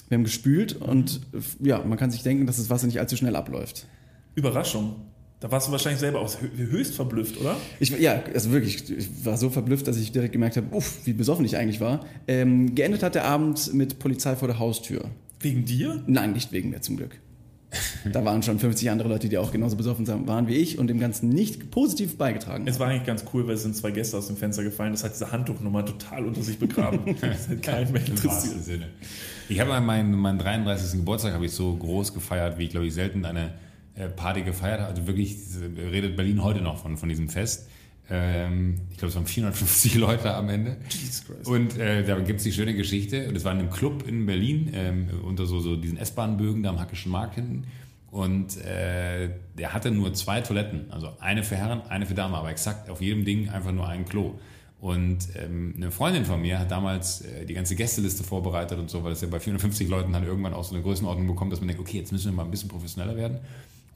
[0.10, 1.22] Wir haben gespült und
[1.62, 3.88] ja, man kann sich denken, dass das Wasser nicht allzu schnell abläuft.
[4.36, 4.96] Überraschung.
[5.40, 7.56] Da warst du wahrscheinlich selber auch hö- höchst verblüfft, oder?
[7.80, 11.14] Ich, ja, also wirklich, ich war so verblüfft, dass ich direkt gemerkt habe, uff, wie
[11.14, 12.06] besoffen ich eigentlich war.
[12.28, 15.06] Ähm, geendet hat der Abend mit Polizei vor der Haustür.
[15.40, 16.02] Wegen dir?
[16.08, 17.20] Nein, nicht wegen mir zum Glück.
[18.12, 21.00] Da waren schon 50 andere Leute, die auch genauso besoffen waren wie ich und dem
[21.00, 22.68] Ganzen nicht positiv beigetragen haben.
[22.68, 24.92] Es war eigentlich ganz cool, weil es sind zwei Gäste aus dem Fenster gefallen.
[24.92, 27.16] Das hat diese Handtuchnummer total unter sich begraben.
[27.28, 28.64] Das hat keinen mehr interessiert.
[28.64, 28.88] Sinne.
[29.50, 31.00] Ich habe an meinen, meinen 33.
[31.00, 33.54] Geburtstag habe ich so groß gefeiert, wie ich glaube ich selten eine
[33.96, 34.90] äh, Party gefeiert habe.
[34.90, 35.36] Also wirklich
[35.78, 37.68] redet Berlin heute noch von, von diesem Fest.
[38.10, 40.78] Ähm, ich glaube, es waren 450 Leute am Ende.
[40.90, 41.48] Jesus Christ.
[41.48, 43.28] Und äh, da gibt es die schöne Geschichte.
[43.28, 46.70] Und es war in einem Club in Berlin, ähm, unter so, so diesen S-Bahn-Bögen da
[46.70, 47.66] am Hackischen Markt hinten.
[48.12, 50.92] Und äh, der hatte nur zwei Toiletten.
[50.92, 52.34] Also eine für Herren, eine für Damen.
[52.34, 54.36] Aber exakt auf jedem Ding einfach nur ein Klo.
[54.80, 59.04] Und ähm, eine Freundin von mir hat damals äh, die ganze Gästeliste vorbereitet und so,
[59.04, 61.68] weil es ja bei 450 Leuten dann irgendwann auch so eine Größenordnung bekommt, dass man
[61.68, 63.40] denkt, okay, jetzt müssen wir mal ein bisschen professioneller werden.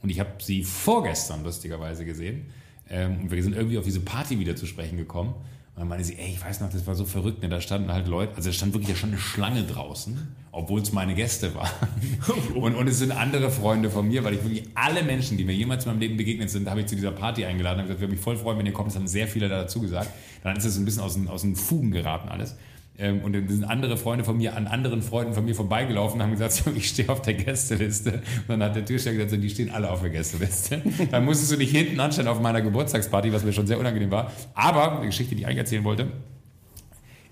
[0.02, 2.46] Und ich habe sie vorgestern lustigerweise gesehen.
[2.88, 5.34] Ähm, und wir sind irgendwie auf diese Party wieder zu sprechen gekommen.
[5.74, 7.42] Und dann meinte sie, ey, ich weiß noch, das war so verrückt.
[7.42, 7.48] Ne?
[7.48, 10.18] Da standen halt Leute, also da stand wirklich ja schon eine Schlange draußen,
[10.50, 11.70] obwohl es meine Gäste waren.
[12.54, 15.54] Und, und es sind andere Freunde von mir, weil ich wirklich alle Menschen, die mir
[15.54, 18.08] jemals in meinem Leben begegnet sind, habe ich zu dieser Party eingeladen und gesagt, wir
[18.08, 18.90] mich voll freuen, wenn ihr kommt.
[18.90, 20.10] Es haben sehr viele da dazu gesagt.
[20.42, 22.56] Dann ist es ein bisschen aus den, aus den Fugen geraten alles.
[22.98, 26.24] Ähm, und dann sind andere Freunde von mir an anderen Freunden von mir vorbeigelaufen und
[26.24, 28.22] haben gesagt, so, ich stehe auf der Gästeliste.
[28.48, 30.82] Und dann hat der Türsteher gesagt, so, die stehen alle auf der Gästeliste.
[31.10, 34.32] dann musstest du dich hinten anstellen auf meiner Geburtstagsparty, was mir schon sehr unangenehm war.
[34.54, 36.08] Aber, eine Geschichte, die ich eigentlich erzählen wollte,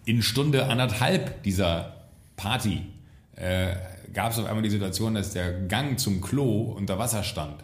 [0.05, 2.81] in Stunde anderthalb dieser Party
[3.37, 3.75] äh,
[4.12, 7.62] gab es auf einmal die Situation, dass der Gang zum Klo unter Wasser stand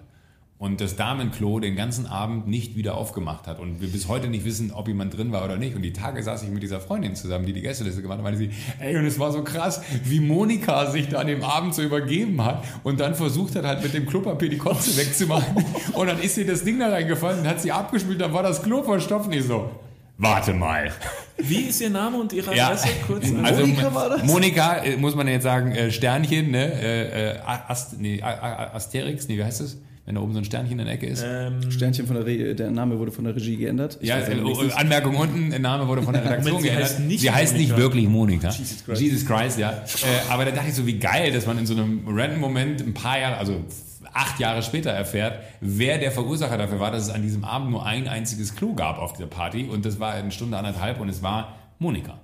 [0.59, 4.47] und das Damenklo den ganzen Abend nicht wieder aufgemacht hat und wir bis heute nicht
[4.47, 5.77] wissen, ob jemand drin war oder nicht.
[5.77, 8.39] Und die Tage saß ich mit dieser Freundin zusammen, die die Gästeliste gemacht hat, meinte
[8.39, 11.83] sie, ey, und es war so krass, wie Monika sich da an dem Abend so
[11.83, 15.63] übergeben hat und dann versucht hat, halt mit dem Klopapier die Kotze wegzumachen.
[15.93, 18.63] Und dann ist ihr das Ding da reingefallen und hat sie abgespült, dann war das
[18.63, 19.27] Klo verstopft.
[19.27, 19.71] Und ich so,
[20.19, 20.91] warte mal.
[21.39, 22.89] Wie ist Ihr Name und Ihre Ja, Adresse?
[23.07, 23.27] Kurz.
[23.43, 24.25] also Monika war das?
[24.25, 26.73] Monika, äh, muss man jetzt sagen, äh, Sternchen, ne?
[26.73, 29.79] Äh, äh, Ast, nee, Asterix, nee, wie heißt das?
[30.07, 31.25] Wenn da oben so ein Sternchen in der Ecke ist.
[31.27, 33.99] ähm, Sternchen von der Re der Name wurde von der Regie geändert.
[34.01, 36.69] Ich ja, weiß äh, nicht, Anmerkung unten, der Name wurde von der Redaktion Moment, sie
[36.69, 36.91] geändert.
[36.91, 37.83] heißt nicht sie heißt nicht Monika.
[37.83, 38.49] wirklich Monika.
[38.51, 39.03] Jesus Christ.
[39.03, 39.71] Jesus Christ, ja.
[39.73, 42.81] Äh, aber da dachte ich so, wie geil, dass man in so einem random Moment
[42.83, 43.65] ein paar Jahre, also
[44.13, 47.85] acht Jahre später erfährt, wer der Verursacher dafür war, dass es an diesem Abend nur
[47.85, 49.65] ein einziges Klo gab auf dieser Party.
[49.65, 52.21] Und das war eine Stunde anderthalb und es war Monika.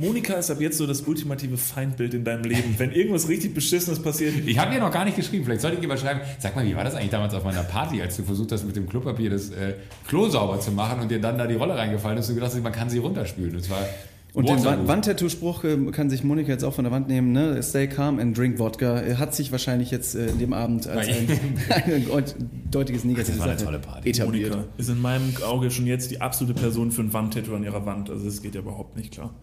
[0.00, 2.74] Monika ist ab jetzt so das ultimative Feindbild in deinem Leben.
[2.78, 5.44] Wenn irgendwas richtig Beschissenes passiert, Ich habe dir noch gar nicht geschrieben.
[5.44, 6.22] Vielleicht sollte ich dir mal schreiben.
[6.38, 8.74] Sag mal, wie war das eigentlich damals auf meiner Party, als du versucht hast, mit
[8.76, 9.74] dem Klopapier das äh,
[10.08, 12.54] Klo sauber zu machen und dir dann da die Rolle reingefallen ist und du gedacht
[12.54, 13.54] hast, man kann sie runterspülen.
[13.54, 13.86] Und zwar
[14.32, 14.86] Und den Waterloo.
[14.88, 17.60] Wandtattoo-Spruch äh, kann sich Monika jetzt auch von der Wand nehmen, ne?
[17.62, 19.00] Stay calm and drink Wodka.
[19.00, 21.28] Er hat sich wahrscheinlich jetzt äh, in dem Abend als ein,
[21.70, 22.34] ein deut-
[22.70, 24.10] deutiges negatives Das war eine tolle Party.
[24.10, 24.50] etabliert.
[24.52, 27.84] Monika ist in meinem Auge schon jetzt die absolute Person für ein Wandtattoo an ihrer
[27.86, 28.08] Wand.
[28.10, 29.34] Also das geht ja überhaupt nicht klar.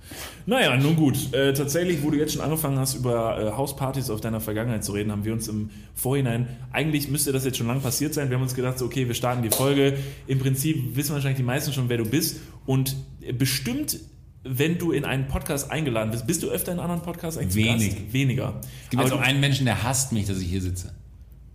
[0.45, 1.33] Naja, nun gut.
[1.33, 4.93] Äh, tatsächlich, wo du jetzt schon angefangen hast, über äh, Hauspartys auf deiner Vergangenheit zu
[4.93, 8.29] reden, haben wir uns im Vorhinein, eigentlich müsste das jetzt schon lang passiert sein.
[8.29, 9.95] Wir haben uns gedacht, so, okay, wir starten die Folge.
[10.27, 12.37] Im Prinzip wissen wahrscheinlich die meisten schon, wer du bist.
[12.65, 13.99] Und äh, bestimmt,
[14.49, 17.57] wenn du in einen Podcast eingeladen bist, bist du öfter in anderen Podcasts eigentlich zu
[17.57, 17.95] Wenig.
[17.95, 18.13] Gast?
[18.13, 18.59] Weniger.
[18.83, 20.93] Es gibt jetzt auch einen Menschen, der hasst mich, dass ich hier sitze.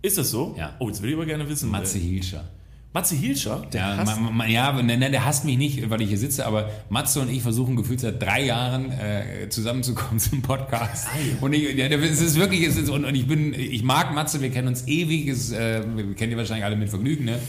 [0.01, 0.55] ist das so?
[0.57, 0.75] Ja.
[0.79, 1.69] Oh, jetzt will ich aber gerne wissen.
[1.69, 2.43] Matze Äh, Hilscher.
[2.93, 3.65] Matze Hilscher?
[3.73, 6.17] Ja, hasst ma, ma, ja, aber ne, ne, der hasst mich nicht, weil ich hier
[6.19, 11.07] sitze, aber Matze und ich versuchen gefühlt seit drei Jahren äh, zusammenzukommen zum Podcast.
[11.41, 14.41] Und ich, ja, es ist wirklich, es ist, und, und ich bin, ich mag Matze,
[14.41, 17.39] wir kennen uns ewig, es, äh, wir kennen die wahrscheinlich alle mit Vergnügen, ne?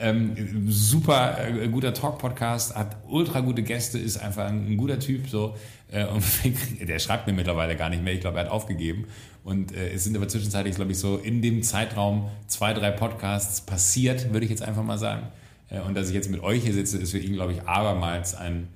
[0.00, 5.28] Ähm, super äh, guter Talk-Podcast, hat ultra gute Gäste, ist einfach ein, ein guter Typ
[5.28, 5.56] so.
[5.90, 6.24] Äh, und
[6.88, 9.06] der schreibt mir mittlerweile gar nicht mehr, ich glaube, er hat aufgegeben.
[9.44, 13.60] Und äh, es sind aber zwischenzeitlich, glaube ich, so in dem Zeitraum zwei, drei Podcasts
[13.60, 15.28] passiert, würde ich jetzt einfach mal sagen.
[15.68, 18.34] Äh, und dass ich jetzt mit euch hier sitze, ist für ihn, glaube ich, abermals
[18.34, 18.68] ein,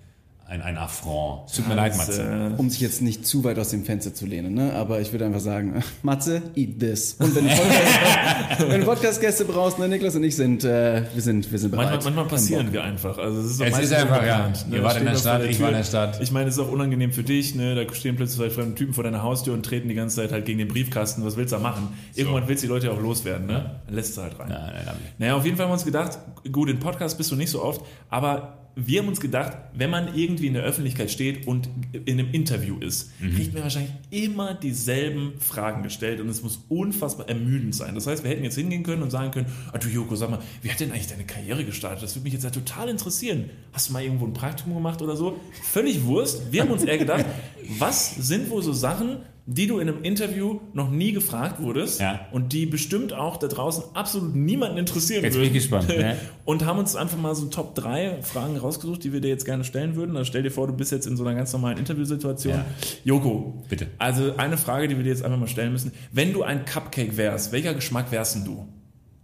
[0.47, 1.53] ein, ein Affront.
[1.55, 2.23] Tut mir leid, Matze.
[2.23, 4.75] äh, Um sich jetzt nicht zu weit aus dem Fenster zu lehnen, ne?
[4.75, 7.15] aber ich würde einfach sagen, Matze, eat this.
[7.19, 7.51] Und wenn du
[8.85, 11.91] Podcast- Podcast-Gäste brauchst, ne, Niklas und ich sind, äh, wir sind, wir sind bereit.
[11.93, 13.17] Manchmal, manchmal passieren wir einfach.
[13.19, 14.53] Also es ist, Es ist einfach, ja.
[14.71, 16.21] Ihr wart in der Stadt, ich war in der Stadt.
[16.21, 17.55] Ich meine, es ist auch unangenehm für dich.
[17.55, 17.75] Ne?
[17.75, 20.45] Da stehen plötzlich zwei fremde Typen vor deiner Haustür und treten die ganze Zeit halt
[20.45, 21.25] gegen den Briefkasten.
[21.25, 21.89] Was willst du da machen?
[22.15, 23.47] Irgendwann willst du die Leute ja auch loswerden.
[23.47, 23.81] Ne?
[23.87, 24.49] Dann lässt du halt rein.
[24.49, 24.97] Nein, nein, nein.
[25.19, 26.19] Naja, auf jeden Fall haben wir uns gedacht,
[26.53, 27.81] gut, in Podcast bist du nicht so oft,
[28.11, 32.33] aber wir haben uns gedacht, wenn man irgendwie in der Öffentlichkeit steht und in einem
[32.33, 33.35] Interview ist, Mhm.
[33.37, 37.95] kriegt man wahrscheinlich immer dieselben Fragen gestellt und es muss unfassbar ermüdend sein.
[37.95, 40.41] Das heißt, wir hätten jetzt hingehen können und sagen können, ah du Joko, sag mal,
[40.63, 42.03] wie hat denn eigentlich deine Karriere gestartet?
[42.03, 43.51] Das würde mich jetzt ja total interessieren.
[43.73, 45.39] Hast du mal irgendwo ein Praktikum gemacht oder so?
[45.73, 46.51] Völlig Wurst.
[46.53, 47.25] Wir haben uns eher gedacht,
[47.79, 52.29] was sind wohl so Sachen, die du in einem Interview noch nie gefragt wurdest Ja.
[52.33, 55.49] und die bestimmt auch da draußen absolut niemanden interessieren Jetzt bin würden.
[55.55, 56.17] ich gespannt, ne?
[56.47, 59.65] Und haben uns einfach mal so Top 3 Fragen rausgesucht, die wir dir jetzt gerne
[59.65, 60.17] stellen würden.
[60.17, 62.55] Also stell dir vor, du bist jetzt in so einer ganz normalen Interviewsituation.
[62.55, 62.65] Ja.
[63.05, 63.89] Joko, Bitte.
[63.99, 65.93] Also eine Frage, die wir dir jetzt einfach mal stellen müssen.
[66.13, 68.69] Wenn du ein Cupcake wärst, welcher Geschmack wärst denn du?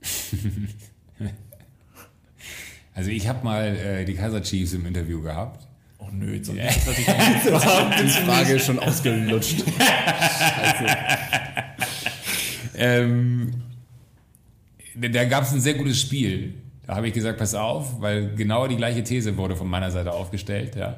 [2.94, 5.66] Also ich habe mal äh, die Kaiser Chiefs im Interview gehabt.
[6.00, 7.06] Oh nö, jetzt jetzt hatte ich
[8.02, 9.64] Die Frage ist schon ausgelutscht.
[12.80, 13.50] Ähm,
[14.96, 16.54] da da gab es ein sehr gutes Spiel.
[16.86, 20.12] Da habe ich gesagt, pass auf, weil genau die gleiche These wurde von meiner Seite
[20.12, 20.76] aufgestellt.
[20.76, 20.96] Ja.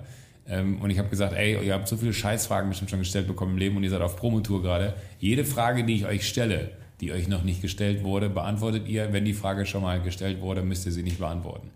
[0.49, 3.53] Ähm, und ich habe gesagt, ey, ihr habt so viele Scheißfragen bestimmt schon gestellt bekommen
[3.53, 4.95] im Leben und ihr seid auf Promotour gerade.
[5.19, 9.13] Jede Frage, die ich euch stelle, die euch noch nicht gestellt wurde, beantwortet ihr.
[9.13, 11.71] Wenn die Frage schon mal gestellt wurde, müsst ihr sie nicht beantworten.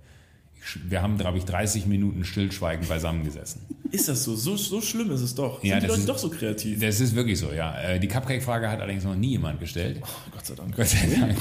[0.89, 3.63] Wir haben, glaube ich, 30 Minuten Stillschweigen beisammengesessen.
[3.93, 4.35] Ist das so?
[4.35, 5.63] So, so schlimm ist es doch.
[5.63, 6.81] Ja, Sind die Leute ist- doch so kreativ?
[6.81, 7.79] Das ist wirklich so, ja.
[7.81, 10.01] Äh, Die Cupcake-Frage hat allerdings noch nie jemand gestellt.
[10.03, 10.75] Oh, Gott sei Dank.
[10.75, 11.37] Gott sei Dank.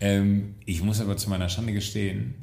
[0.00, 2.34] Ähm, ich muss aber zu meiner Schande gestehen,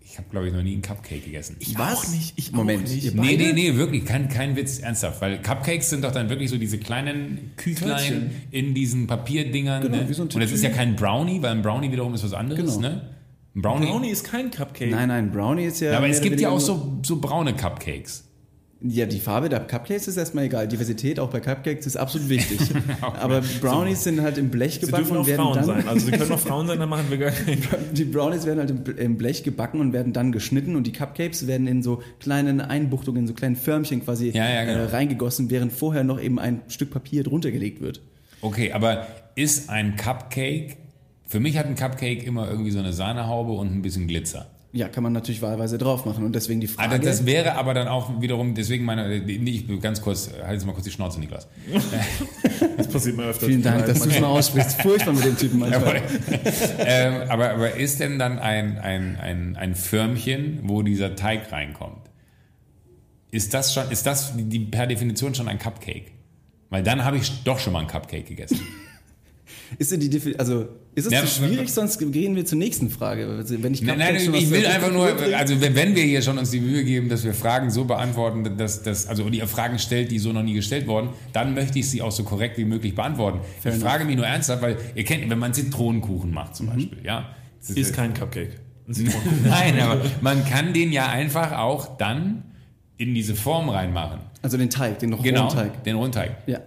[0.00, 1.56] ich habe, glaube ich, noch nie einen Cupcake gegessen.
[1.58, 1.98] Ich Was?
[1.98, 2.32] auch nicht.
[2.36, 3.04] Ich Moment, auch nicht.
[3.04, 3.52] ihr Nee, Beide?
[3.52, 5.20] nee, nee, wirklich, kein, kein Witz, ernsthaft.
[5.20, 9.82] Weil Cupcakes sind doch dann wirklich so diese kleinen Küchlein in diesen Papierdingern.
[9.82, 10.08] Genau, ne?
[10.08, 12.32] wie so ein Und das ist ja kein Brownie, weil ein Brownie wiederum ist was
[12.32, 12.88] anderes, Genau.
[12.88, 13.10] ne?
[13.58, 13.86] Ein Brownie.
[13.86, 14.90] Brownie ist kein Cupcake.
[14.90, 15.92] Nein, nein, Brownie ist ja.
[15.92, 18.24] Ja, aber es gibt ja auch so, so braune Cupcakes.
[18.80, 20.68] Ja, die Farbe der Cupcakes ist erstmal egal.
[20.68, 22.60] Diversität auch bei Cupcakes ist absolut wichtig.
[23.00, 25.88] Aber Brownies sind halt im Blech Sie gebacken dürfen und werden Frauen dann sein.
[25.88, 27.60] Also sie können auch Frauen sein, dann machen wir gar keinen.
[27.92, 31.48] die Brownies werden halt im- im Blech gebacken und werden dann geschnitten und die Cupcakes
[31.48, 34.78] werden in so kleinen Einbuchtungen, in so kleinen Förmchen quasi Ja, ja, genau.
[34.78, 38.00] äh, reingegossen, während vorher noch eben ein Stück Papier drunter gelegt wird.
[38.42, 40.76] Okay, aber ist ein Cupcake,
[41.28, 44.46] für mich hat ein Cupcake immer irgendwie so eine Sahnehaube und ein bisschen Glitzer.
[44.72, 46.90] Ja, kann man natürlich wahlweise drauf machen und deswegen die Frage.
[46.90, 50.72] Also das wäre aber dann auch wiederum, deswegen meine, ich ganz kurz, halt jetzt mal
[50.72, 51.48] kurz die Schnauze, Niklas.
[52.76, 53.46] Das passiert mir öfter.
[53.46, 54.80] Vielen Dank, dass du es mal aussprichst.
[54.82, 56.00] Furchtbar mit dem Typen manchmal.
[56.78, 62.08] Ähm, aber, aber ist denn dann ein, ein, ein, ein Förmchen, wo dieser Teig reinkommt?
[63.32, 66.12] Ist das schon, ist das die, die per Definition schon ein Cupcake?
[66.70, 68.60] Weil dann habe ich doch schon mal ein Cupcake gegessen.
[69.76, 72.90] Ist denn die Defi also ist es Ja, zu schwierig, sonst gehen wir zur nächsten
[72.90, 73.26] Frage.
[73.26, 76.38] Also, Wenn ich Nein, nein, schon ich will einfach nur, also wenn wir hier schon
[76.38, 79.78] uns die Mühe geben, dass wir Fragen so beantworten, dass, dass also und ihr Fragen
[79.78, 82.64] stellt, die so noch nie gestellt wurden, dann möchte ich sie auch so korrekt wie
[82.64, 83.40] möglich beantworten.
[83.60, 83.80] ich enough.
[83.80, 87.34] frage mich nur ernsthaft, weil ihr kennt, wenn man Zitronenkuchen macht zum Beispiel, ja.
[87.60, 88.52] Das Ist kein Cupcake.
[89.44, 92.44] Nein, aber man kann den ja einfach auch dann
[92.96, 94.20] in diese Form reinmachen.
[94.42, 95.84] Also den Teig, den noch Genau, rohen Teig.
[95.84, 96.36] den Rundteig.
[96.46, 96.60] Ja.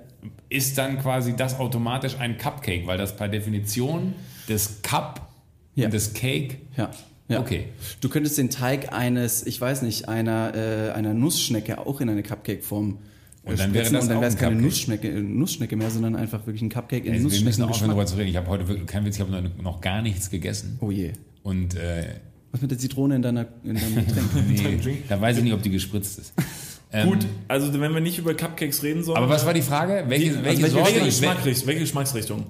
[0.52, 4.14] Ist dann quasi das automatisch ein Cupcake, weil das per Definition
[4.50, 5.32] des Cup
[5.76, 5.86] Ja.
[5.86, 6.58] und des Cake.
[6.76, 6.92] Ja.
[7.30, 7.40] ja.
[7.40, 7.66] Okay.
[8.02, 12.22] Du könntest den Teig eines, ich weiß nicht, einer, äh, einer Nussschnecke auch in eine
[12.22, 12.98] Cupcake-Form
[13.44, 14.62] Und dann wäre das und dann auch wäre es ein keine.
[14.62, 17.88] Nussschnecke, äh, Nussschnecke mehr, sondern einfach wirklich ein Cupcake in Also wir müssen aufhören, Nussschnecken.
[17.92, 18.30] darüber zu reden.
[18.30, 20.78] Ich habe heute wirklich, kein Witz, ich habe noch, noch gar nichts gegessen.
[20.82, 21.14] Oh je.
[21.44, 22.16] Und äh,
[22.52, 23.96] Was mit der Zitrone in deiner, in deinem
[24.54, 24.86] Getränk?
[24.86, 26.34] nee, da weiß ich nicht, ob die gespritzt ist.
[26.94, 29.18] Ähm, Gut, also wenn wir nicht über Cupcakes reden sollen.
[29.18, 30.04] Aber was war die Frage?
[30.08, 32.46] Welche, Die- welche also welche, ich- Geschmacksrichtung, welche Geschmacksrichtung?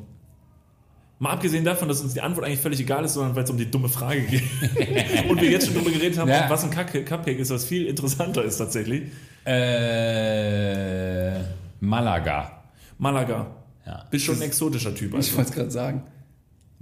[1.19, 3.57] Mal abgesehen davon, dass uns die Antwort eigentlich völlig egal ist, sondern weil es um
[3.57, 4.41] die dumme Frage geht.
[5.29, 6.49] Und wir jetzt schon darüber geredet haben, Ja.
[6.49, 9.03] was ein Cupcake ist, was viel interessanter ist tatsächlich.
[9.45, 11.39] Äh,
[11.79, 12.63] Malaga.
[12.97, 13.47] Malaga.
[13.85, 14.05] Ja.
[14.09, 15.11] Bist schon ein exotischer Typ.
[15.11, 15.37] Ich Also.
[15.37, 16.03] wollte es gerade sagen.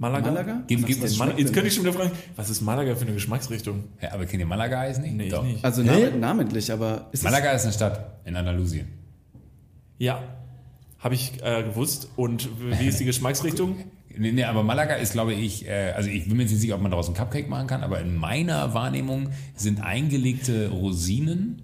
[0.00, 0.30] Malaga?
[0.30, 0.62] Malaga?
[0.66, 3.12] Gibt, gibt es Mal- Jetzt könnte ich schon wieder fragen, was ist Malaga für eine
[3.12, 3.84] Geschmacksrichtung?
[4.02, 5.14] ja, aber kennt ihr Malaga heißt nicht?
[5.14, 5.44] Nee, Doch.
[5.44, 5.62] nicht.
[5.64, 8.88] Also nam namentlich, aber ist es, Malaga ist eine Stadt in Andalusien.
[9.98, 10.22] Ja,
[10.98, 12.08] habe ich äh, gewusst.
[12.16, 12.48] Und
[12.80, 13.76] wie ist die Geschmacksrichtung?
[14.16, 16.74] Nee, nee, aber Malaga ist, glaube ich, äh, also ich bin mir jetzt nicht sicher,
[16.76, 21.62] ob man daraus einen Cupcake machen kann, aber in meiner Wahrnehmung sind eingelegte Rosinen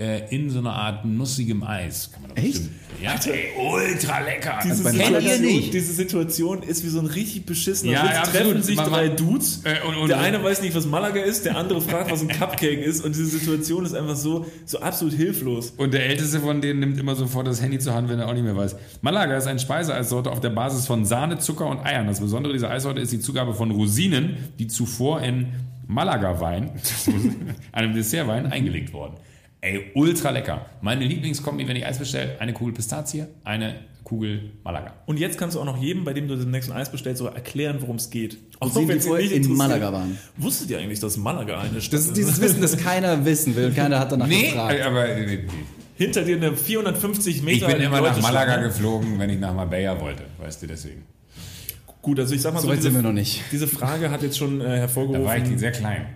[0.00, 2.10] äh, in so einer Art nussigem Eis.
[2.10, 2.54] Kann man doch Echt?
[2.54, 2.70] bestimmt.
[3.02, 4.58] Ja, ey, ultra lecker.
[4.64, 5.72] Diese bei Kennt ihr Situation, nicht?
[5.74, 8.12] diese Situation ist wie so ein richtig beschissener Ja, Witz.
[8.14, 9.62] ja, Treffen sich Man- drei Dudes.
[9.64, 12.28] Äh, und- und- der eine weiß nicht, was Malaga ist, der andere fragt, was ein
[12.28, 13.02] Cupcake ist.
[13.04, 15.72] Und diese Situation ist einfach so, so absolut hilflos.
[15.78, 18.34] Und der älteste von denen nimmt immer sofort das Handy zur Hand, wenn er auch
[18.34, 18.76] nicht mehr weiß.
[19.00, 22.06] Malaga ist eine Speiseeissorte auf der Basis von Sahne, Zucker und Eiern.
[22.06, 25.46] Das Besondere dieser Eissorte ist die Zugabe von Rosinen, die zuvor in
[25.86, 26.70] Malaga-Wein,
[27.72, 29.14] einem Dessertwein, eingelegt wurden.
[29.62, 30.66] Ey, ultra lecker.
[30.80, 34.94] Meine Lieblingskombi, wenn ich Eis bestelle, eine Kugel Pistazie, eine Kugel Malaga.
[35.04, 37.26] Und jetzt kannst du auch noch jedem, bei dem du den nächsten Eis bestellst, so
[37.26, 38.38] erklären, worum es geht.
[38.58, 39.54] Auch wenn's ihn vorher nicht in.
[39.56, 40.18] Malaga waren.
[40.38, 43.70] Wusstet ihr eigentlich, dass Malaga eine Stadt Das ist dieses Wissen, das keiner wissen will.
[43.72, 44.80] Keiner hat danach Nee, gefragt.
[44.80, 45.38] aber äh,
[45.96, 48.68] Hinter dir eine 450 Meter ich bin immer nach Malaga Schlange.
[48.68, 51.02] geflogen, wenn ich nach Marbella wollte, weißt du, deswegen.
[52.00, 53.42] Gut, also ich sag mal So so, weit sind wir diese, noch nicht.
[53.52, 56.06] diese Frage hat jetzt schon äh, Da war ich hervorgerufen, sehr klein.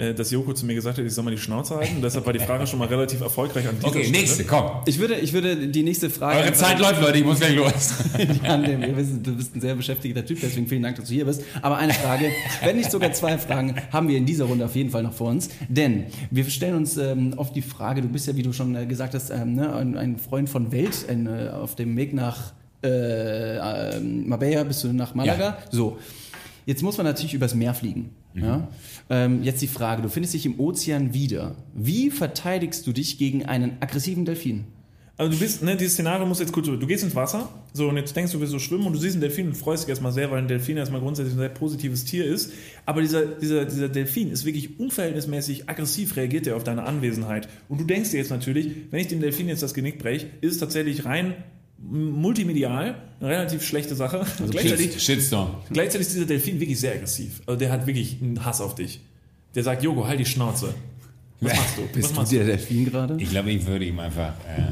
[0.00, 2.00] Äh, dass Joko zu mir gesagt hat, ich soll mal die Schnauze halten.
[2.02, 4.18] Deshalb war die Frage schon mal relativ erfolgreich an dieser Okay, Stelle.
[4.18, 4.64] nächste, komm.
[4.86, 6.38] Ich würde, ich würde die nächste Frage.
[6.38, 7.92] Eure Zeit läuft, Leute, ich muss gleich los.
[8.42, 11.14] Ja, nee, wir wissen, du bist ein sehr beschäftigter Typ, deswegen vielen Dank, dass du
[11.14, 11.42] hier bist.
[11.60, 12.30] Aber eine Frage,
[12.64, 15.28] wenn nicht sogar zwei Fragen, haben wir in dieser Runde auf jeden Fall noch vor
[15.28, 15.50] uns.
[15.68, 18.86] Denn wir stellen uns ähm, oft die Frage, du bist ja, wie du schon äh,
[18.86, 22.52] gesagt hast, ähm, ne, ein, ein Freund von Welt, ein, äh, auf dem Weg nach
[22.82, 25.44] äh, äh, Marbella bist du nach Malaga.
[25.44, 25.58] Ja.
[25.70, 25.98] So,
[26.64, 28.10] jetzt muss man natürlich übers Meer fliegen.
[28.34, 28.68] Ja?
[29.08, 31.56] Ähm, jetzt die Frage, du findest dich im Ozean wieder.
[31.74, 34.66] Wie verteidigst du dich gegen einen aggressiven Delfin?
[35.20, 37.96] Also du bist, ne, dieses Szenario muss jetzt kurz, du gehst ins Wasser, so und
[37.98, 40.12] jetzt denkst du, willst so schwimmen und du siehst einen Delfin und freust dich erstmal
[40.12, 42.52] sehr, weil ein Delfin erstmal grundsätzlich ein sehr positives Tier ist.
[42.86, 47.48] Aber dieser, dieser, dieser Delfin ist wirklich unverhältnismäßig aggressiv, reagiert er auf deine Anwesenheit.
[47.68, 50.52] Und du denkst dir jetzt natürlich, wenn ich dem Delfin jetzt das Genick breche, ist
[50.52, 51.34] es tatsächlich rein
[51.82, 54.24] multimedial eine relativ schlechte Sache.
[54.50, 55.56] gleichzeitig, Shit, Shitstorm.
[55.72, 57.40] gleichzeitig ist dieser Delfin wirklich sehr aggressiv.
[57.46, 59.00] Also der hat wirklich einen Hass auf dich.
[59.54, 60.74] Der sagt, Jogo, halt die Schnauze.
[61.40, 61.82] Was machst du?
[61.82, 63.16] Was Bist du machst der Delfin gerade?
[63.18, 64.62] Ich glaube, ich würde ihm einfach, äh,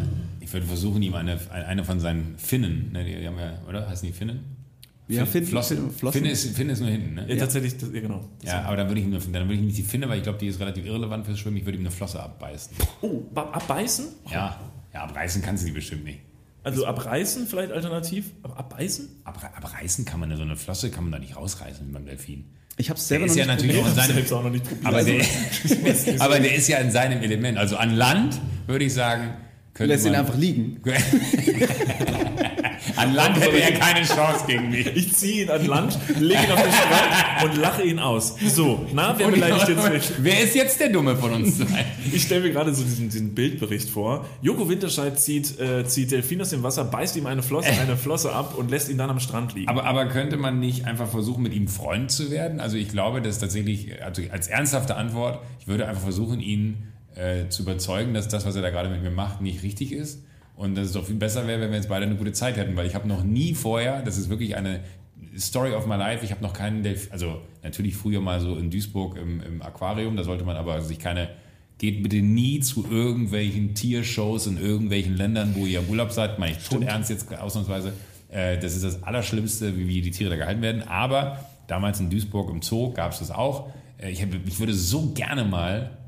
[0.40, 3.88] ich würde versuchen, ihm eine, eine von seinen Finnen, ne, die, haben ja, oder?
[3.88, 4.40] Heißen die Finnen?
[5.09, 5.79] Ja, Finn- Flossen.
[5.79, 6.18] Finn- Flossen.
[6.21, 7.37] Finne, ist, Finne ist nur hinten, Ja, ne?
[7.38, 8.29] tatsächlich, das, ja, genau.
[8.44, 10.18] Ja, aber dann würde ich ihm, eine- dann würde ich ihm nicht die Finne, weil
[10.18, 11.57] ich glaube, die ist relativ irrelevant fürs Schwimmen.
[11.57, 12.77] Ich würde ihm eine Flosse abbeißen.
[13.01, 14.05] Oh, abbeißen?
[14.31, 14.61] Ja,
[14.92, 16.18] ja, abreißen kannst du die bestimmt nicht.
[16.64, 18.27] Also abreißen vielleicht alternativ?
[18.42, 19.09] Aber abbeißen?
[19.25, 22.44] Abre abreißen kann man ja so eine Flosse, kann man da nicht rausreißen beim Delfin.
[22.77, 24.14] Ich habe es Der selber ist noch ja nicht natürlich auch in Ich hab's seinem,
[24.16, 24.87] selbst auch noch nicht probiert.
[24.87, 25.11] aber, Also,
[26.12, 27.59] der, aber der ist ja in seinem Element.
[27.59, 29.35] Also an Land würde ich sagen,
[29.75, 30.81] könnte Lässt ihn man- einfach liegen.
[32.98, 34.87] An Land hätte er keine Chance gegen mich.
[34.98, 38.34] Ich ziehe ihn an Land, lege ihn auf den Strand und lache ihn aus.
[38.48, 40.12] So, na, wer beleidigt jetzt mich?
[40.18, 41.84] Wer ist jetzt der Dumme von uns zwei?
[42.12, 44.26] Ich stelle mir gerade so diesen, diesen Bildbericht vor.
[44.42, 48.32] Joko Winterscheid zieht, äh, zieht Delfin aus dem Wasser, beißt ihm eine Flosse, eine Flosse
[48.32, 49.68] ab und lässt ihn dann am Strand liegen.
[49.68, 52.58] Aber, aber könnte man nicht einfach versuchen, mit ihm Freund zu werden?
[52.61, 57.48] Also ich glaube, dass tatsächlich, also als ernsthafte Antwort, ich würde einfach versuchen, ihn äh,
[57.48, 60.24] zu überzeugen, dass das, was er da gerade mit mir macht, nicht richtig ist.
[60.59, 62.75] Und dass es doch viel besser wäre, wenn wir jetzt beide eine gute Zeit hätten,
[62.75, 64.81] weil ich habe noch nie vorher, das ist wirklich eine
[65.37, 68.68] Story of my life, ich habe noch keinen Delfin, also natürlich früher mal so in
[68.68, 71.29] Duisburg im, im Aquarium, da sollte man aber sich keine,
[71.79, 76.57] geht bitte nie zu irgendwelchen Tiershows in irgendwelchen Ländern, wo ihr im Urlaub seid, meine
[76.57, 77.92] ich tot ernst jetzt ausnahmsweise,
[78.29, 82.11] äh, das ist das Allerschlimmste, wie, wie die Tiere da gehalten werden, aber damals in
[82.11, 83.71] Duisburg im Zoo gab es das auch.
[83.97, 85.99] Äh, ich würde so gerne mal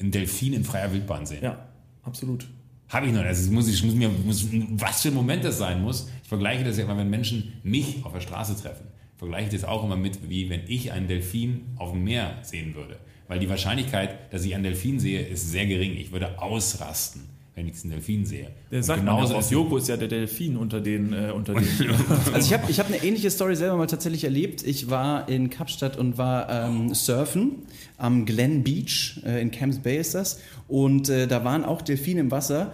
[0.00, 1.44] einen Delfin in freier Wildbahn sehen.
[1.44, 1.66] ja,
[2.02, 2.46] absolut.
[2.90, 3.22] Habe ich noch.
[3.22, 6.10] Also es muss, ich muss mir, muss, was für ein Moment das sein muss.
[6.22, 8.86] Ich vergleiche das ja immer, wenn Menschen mich auf der Straße treffen.
[9.16, 12.74] Vergleiche ich das auch immer mit, wie wenn ich einen Delfin auf dem Meer sehen
[12.74, 12.98] würde.
[13.28, 15.96] Weil die Wahrscheinlichkeit, dass ich einen Delfin sehe, ist sehr gering.
[15.96, 17.22] Ich würde ausrasten,
[17.60, 18.48] wenn ich einen Delfin sehe.
[18.70, 19.46] Der sagt genauso aus.
[19.46, 21.66] ist Joko ist ja der Delfin unter den, äh, unter den
[22.32, 24.62] Also ich habe ich hab eine ähnliche Story selber mal tatsächlich erlebt.
[24.66, 27.56] Ich war in Kapstadt und war ähm, surfen
[27.98, 30.40] am Glen Beach, äh, in Camps Bay ist das.
[30.68, 32.72] Und äh, da waren auch Delfine im Wasser.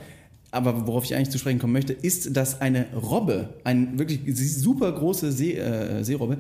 [0.53, 4.93] Aber worauf ich eigentlich zu sprechen kommen möchte, ist, dass eine Robbe, ein wirklich super
[4.93, 6.39] große See, äh, Seerobbe,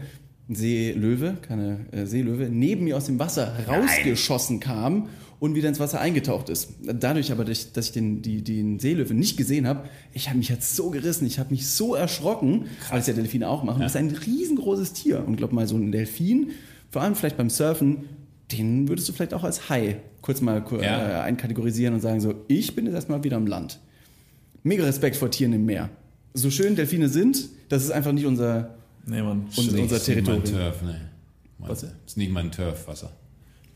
[0.48, 6.00] Seelöwe, keine äh, Seelöwe, neben mir aus dem Wasser rausgeschossen kam und wieder ins Wasser
[6.00, 6.70] eingetaucht ist.
[6.82, 10.38] Dadurch aber, dass ich- dass ich den, die, den Seelöwen nicht gesehen habe, ich habe
[10.38, 13.80] mich jetzt so gerissen, ich habe mich so erschrocken, weil es ja Delfine auch machen.
[13.82, 15.22] Das ist ein riesengroßes Tier.
[15.26, 16.50] Und glaub mal, so ein Delfin,
[16.90, 18.04] vor allem vielleicht beim Surfen,
[18.52, 21.20] den würdest du vielleicht auch als Hai kurz mal Ja.
[21.20, 23.78] äh, einkategorisieren und sagen so, ich bin jetzt erstmal wieder am Land.
[24.62, 25.90] Mega Respekt vor Tieren im Meer.
[26.34, 28.74] So schön Delfine sind, das ist einfach nicht unser,
[29.06, 29.46] Nee, Mann.
[29.56, 30.70] unser, nicht- unser ist nicht mein Territorium.
[30.72, 31.00] Turf, ne.
[31.58, 31.82] Was?
[32.06, 33.12] Ist nicht mein Turf-Wasser.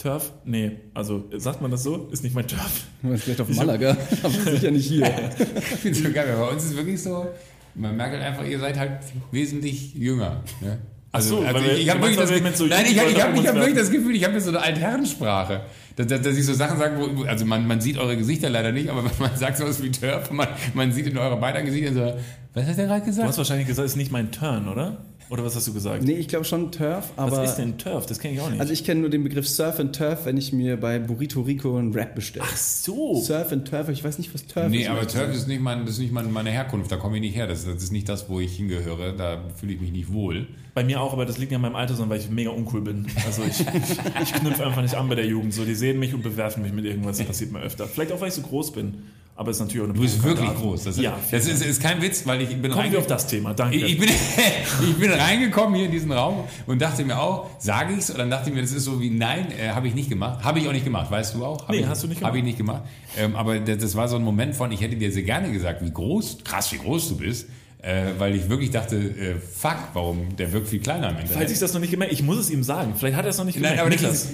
[0.01, 0.33] Turf?
[0.45, 2.09] Nee, also sagt man das so?
[2.11, 2.85] Ist nicht mein Turf.
[3.17, 5.05] Vielleicht auf Malaga, aber sicher nicht hier.
[5.57, 7.27] Ich finde so geil, bei uns ist es wirklich so,
[7.75, 8.93] man merkt halt einfach, ihr seid halt
[9.31, 10.43] wesentlich jünger.
[10.61, 10.79] Ne?
[11.13, 12.85] Also, Ach so, also weil wir- ich, ich habe du wirklich, das, mit so nein,
[12.87, 15.63] ich, ich ich hab wirklich das Gefühl, ich habe jetzt so eine Altherrensprache,
[15.97, 18.71] dass, dass, dass ich so Sachen sage, wo, also man, man sieht eure Gesichter leider
[18.73, 22.15] nicht, aber man sagt sowas wie Turf, man, man sieht in eure beiden Gesichtern so,
[22.55, 23.29] was hat der gerade Du gesagt?
[23.29, 25.05] hast wahrscheinlich gesagt, es ist nicht mein Turn, oder?
[25.31, 26.03] Oder was hast du gesagt?
[26.03, 27.37] Nee, ich glaube schon Turf, aber.
[27.37, 28.05] was ist denn Turf?
[28.07, 28.61] Das kenne ich auch nicht.
[28.61, 31.77] Also ich kenne nur den Begriff Surf and Turf, wenn ich mir bei Burrito Rico
[31.77, 32.45] einen Rap bestelle.
[32.49, 33.21] Ach so.
[33.21, 34.89] Surf and Turf, ich weiß nicht, was Turf Nee, ist.
[34.89, 37.37] aber Turf ist nicht, mein, das ist nicht mein, meine Herkunft, da komme ich nicht
[37.37, 37.47] her.
[37.47, 40.49] Das, das ist nicht das, wo ich hingehöre, da fühle ich mich nicht wohl.
[40.75, 42.81] Bei mir auch, aber das liegt nicht an meinem Alter, sondern weil ich mega uncool
[42.81, 43.07] bin.
[43.25, 43.61] Also ich,
[44.23, 45.55] ich knüpfe einfach nicht an bei der Jugend.
[45.55, 47.19] So, die sehen mich und bewerfen mich mit irgendwas.
[47.19, 47.87] Das passiert mir öfter.
[47.87, 48.95] Vielleicht auch, weil ich so groß bin.
[49.41, 50.85] Aber es ist natürlich auch eine Du bist wirklich groß.
[50.85, 53.07] Das, ist, ja, das ist, ist kein Witz, weil ich bin Kommen wir reinge- auf
[53.07, 53.55] das Thema.
[53.55, 53.75] Danke.
[53.77, 54.11] Ich, bin,
[54.91, 58.11] ich bin reingekommen hier in diesen Raum und dachte mir auch, sage ich's?
[58.11, 60.45] Und dann dachte ich mir, das ist so wie, nein, äh, habe ich nicht gemacht.
[60.45, 61.63] Habe ich auch nicht gemacht, weißt du auch?
[61.63, 62.59] Hab Nee, ich, hast du nicht Habe ich gemacht.
[62.59, 62.83] nicht gemacht.
[63.19, 65.83] Ähm, aber das, das war so ein Moment von, ich hätte dir sehr gerne gesagt,
[65.83, 67.47] wie groß, krass, wie groß du bist.
[67.81, 71.33] Äh, weil ich wirklich dachte, äh, fuck, warum, der wirkt viel kleiner im Internet.
[71.33, 72.93] Falls ich das noch nicht gemerkt ich muss es ihm sagen.
[72.95, 73.81] Vielleicht hat er es noch nicht Nein, gemerkt.
[73.81, 74.29] aber das Niklas,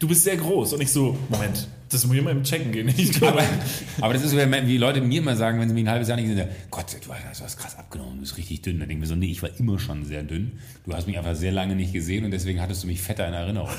[0.00, 0.72] du bist sehr groß.
[0.72, 2.88] Und ich so, Moment, das muss ich mal im Checken gehen.
[2.96, 3.42] Ich aber,
[4.00, 6.28] aber das ist wie Leute mir immer sagen, wenn sie mich ein halbes Jahr nicht
[6.28, 8.80] haben, Gott, du hast, du hast krass abgenommen, du bist richtig dünn.
[8.80, 10.58] Dann denke ich mir so, nee, ich war immer schon sehr dünn.
[10.84, 13.34] Du hast mich einfach sehr lange nicht gesehen und deswegen hattest du mich fetter in
[13.34, 13.70] Erinnerung.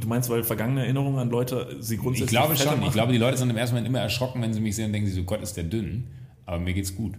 [0.00, 2.74] du meinst, weil vergangene Erinnerungen an Leute sie grundsätzlich Ich glaube schon.
[2.74, 2.92] Ich machen?
[2.92, 5.08] glaube, die Leute sind im ersten Moment immer erschrocken, wenn sie mich sehen und denken
[5.08, 6.08] sie so, Gott, ist der dünn.
[6.44, 7.14] Aber mir geht's gut.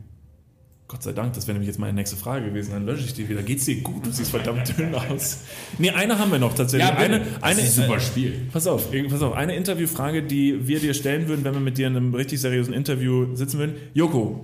[0.89, 2.71] Gott sei Dank, das wäre nämlich jetzt meine nächste Frage gewesen.
[2.71, 3.43] Dann lösche ich die wieder.
[3.43, 4.07] Geht's dir gut?
[4.07, 5.41] Du siehst verdammt dünn aus.
[5.77, 6.91] Nee, eine haben wir noch tatsächlich.
[6.91, 8.47] eine, eine, äh, Spiel.
[8.51, 9.35] Pass auf, pass auf.
[9.35, 12.73] Eine Interviewfrage, die wir dir stellen würden, wenn wir mit dir in einem richtig seriösen
[12.73, 13.75] Interview sitzen würden.
[13.93, 14.41] Joko,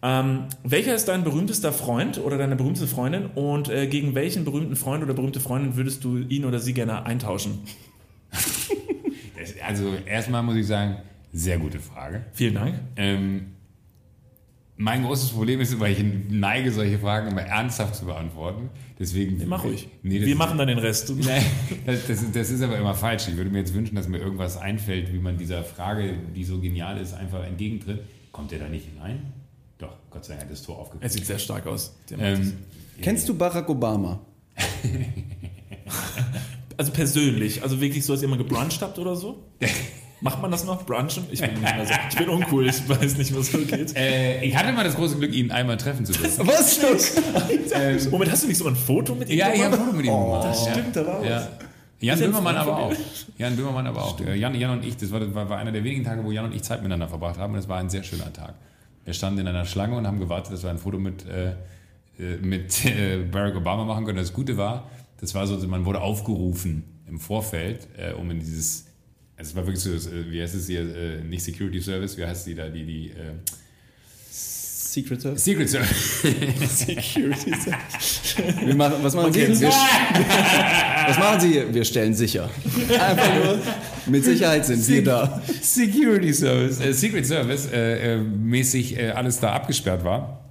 [0.00, 4.76] ähm, welcher ist dein berühmtester Freund oder deine berühmteste Freundin und äh, gegen welchen berühmten
[4.76, 7.58] Freund oder berühmte Freundin würdest du ihn oder sie gerne eintauschen?
[9.66, 10.96] Also erstmal muss ich sagen,
[11.32, 12.24] sehr gute Frage.
[12.32, 12.74] Vielen Dank.
[12.96, 13.51] Ähm,
[14.82, 18.68] mein großes Problem ist, weil ich neige, solche Fragen immer ernsthaft zu beantworten.
[18.98, 19.36] Deswegen.
[19.38, 19.88] Nee, mach ruhig.
[20.02, 21.10] Nee, wir ist- machen dann den Rest.
[21.16, 21.42] Nein,
[21.86, 23.28] das, das, ist- das ist aber immer falsch.
[23.28, 26.58] Ich würde mir jetzt wünschen, dass mir irgendwas einfällt, wie man dieser Frage, die so
[26.60, 28.00] genial ist, einfach entgegentritt.
[28.32, 29.32] Kommt der da nicht hinein?
[29.78, 31.10] Doch, Gott sei Dank hat das Tor Er aufgekommen.
[31.10, 31.96] sieht sehr stark aus.
[32.18, 32.52] Ähm,
[33.00, 34.20] Kennst du Barack Obama?
[36.76, 39.42] Also persönlich, also wirklich so, dass ihr mal gebruncht habt oder so?
[40.22, 40.86] Macht man das noch?
[40.86, 41.24] Brunchen?
[41.30, 41.92] Ich bin nicht mehr so.
[42.10, 43.96] Ich bin uncool, ich weiß nicht, was so geht.
[43.96, 46.46] äh, ich hatte mal das große Glück, ihn einmal treffen zu dürfen.
[46.46, 46.80] Was
[48.00, 48.10] los?
[48.10, 49.80] Moment, hast du nicht so ein Foto mit ihm ja, ich habe ein gemacht?
[49.80, 50.44] Foto mit ihm gemacht.
[50.44, 50.72] Das ja.
[50.72, 51.28] stimmt, da war was.
[51.28, 51.48] Ja.
[52.02, 52.92] Jan er Böhmermann aber auch.
[53.38, 54.20] Jan Böhmermann aber auch.
[54.20, 56.54] Jan, Jan und ich, das war, war, war einer der wenigen Tage, wo Jan und
[56.54, 58.54] ich Zeit miteinander verbracht haben und es war ein sehr schöner Tag.
[59.04, 61.50] Wir standen in einer Schlange und haben gewartet, dass wir ein Foto mit, äh,
[62.18, 64.18] äh, mit äh, Barack Obama machen können.
[64.18, 64.88] Das Gute war,
[65.20, 68.86] das war so, man wurde aufgerufen im Vorfeld, äh, um in dieses,
[69.42, 72.24] also es war wirklich so, äh, wie heißt es hier, äh, nicht Security Service, wie
[72.24, 73.32] heißt die da, die, die, äh,
[74.30, 75.42] Secret Service.
[75.42, 76.20] Secret Service.
[76.68, 77.54] Security
[78.34, 78.76] Service.
[78.76, 79.40] Machen, was machen Sie?
[79.40, 81.74] Wir, was machen Sie hier?
[81.74, 82.50] Wir stellen sicher.
[82.90, 83.58] Einfach nur,
[84.06, 85.42] mit Sicherheit sind wir da.
[85.62, 90.41] Security Service, äh, Secret Service äh, äh, mäßig äh, alles da abgesperrt war.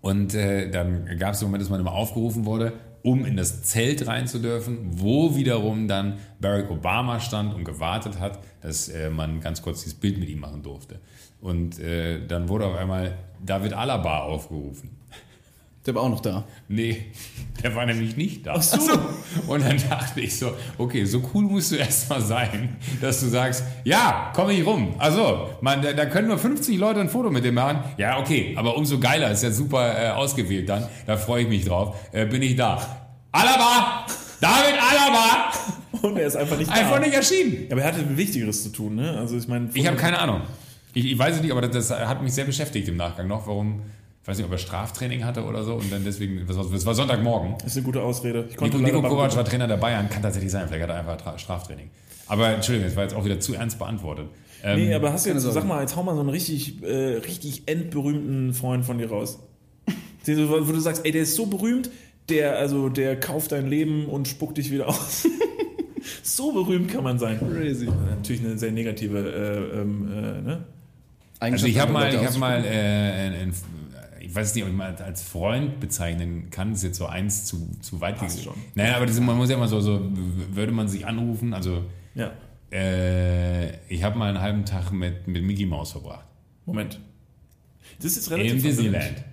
[0.00, 3.62] Und äh, dann gab es den Moment, dass man immer aufgerufen wurde, um in das
[3.62, 9.10] Zelt rein zu dürfen, wo wiederum dann Barack Obama stand und gewartet hat, dass äh,
[9.10, 11.00] man ganz kurz dieses Bild mit ihm machen durfte.
[11.40, 14.90] Und äh, dann wurde auf einmal David Alaba aufgerufen.
[15.88, 16.44] Der war auch noch da.
[16.68, 17.06] Nee,
[17.62, 18.56] der war nämlich nicht da.
[18.58, 18.92] Ach so.
[19.46, 23.28] Und dann dachte ich so, okay, so cool musst du erst mal sein, dass du
[23.28, 24.96] sagst, ja, komm ich rum.
[24.98, 27.78] Also, man, da, da können nur 50 Leute ein Foto mit dem machen.
[27.96, 30.86] Ja, okay, aber umso geiler, ist ja super äh, ausgewählt dann.
[31.06, 31.96] Da freue ich mich drauf.
[32.12, 32.76] Äh, bin ich da.
[33.32, 34.04] Alaba!
[34.42, 35.52] David Alaba!
[36.02, 36.74] Und er ist einfach nicht da.
[36.74, 37.66] Einfach nicht erschienen.
[37.72, 39.16] Aber er hatte Wichtigeres zu tun, ne?
[39.18, 40.42] Also ich meine, Ich habe keine Ahnung.
[40.92, 43.46] Ich, ich weiß es nicht, aber das, das hat mich sehr beschäftigt im Nachgang noch.
[43.46, 43.80] Warum?
[44.28, 47.54] Ich weiß nicht, ob er Straftraining hatte oder so und dann deswegen, das war, Sonntagmorgen.
[47.62, 48.44] Das ist eine gute Ausrede.
[48.50, 50.68] Ich konnte Nico, Nico Kovac war Trainer der Bayern, kann tatsächlich sein.
[50.68, 51.88] Vielleicht hat er einfach Tra- Straftraining.
[52.26, 54.26] Aber Entschuldigung, das war jetzt auch wieder zu ernst beantwortet.
[54.62, 55.54] Ähm, Nee, aber hast du jetzt, Sorge.
[55.54, 59.38] sag mal, jetzt hau mal so einen richtig, äh, richtig endberühmten Freund von dir raus.
[60.26, 61.88] Wo du sagst, ey, der ist so berühmt,
[62.28, 65.26] der, also, der kauft dein Leben und spuckt dich wieder aus.
[66.22, 67.38] so berühmt kann man sein.
[67.38, 67.88] Crazy.
[68.10, 70.64] Natürlich eine sehr negative, äh, ähm, äh, ne?
[71.40, 73.54] also ich habe mal, ich habe mal, äh, ein, ein,
[74.28, 77.44] ich weiß nicht, ob ich mal als Freund bezeichnen kann, das ist jetzt so eins
[77.46, 78.54] zu, zu weit Passt schon.
[78.74, 80.00] Naja, aber das, man muss ja immer so, so,
[80.52, 82.32] würde man sich anrufen, also Ja.
[82.70, 86.26] äh, ich habe mal einen halben Tag mit, mit Mickey Mouse verbracht.
[86.66, 87.00] Moment.
[88.02, 88.62] Das ist relativ Im.
[88.62, 89.24] Disneyland.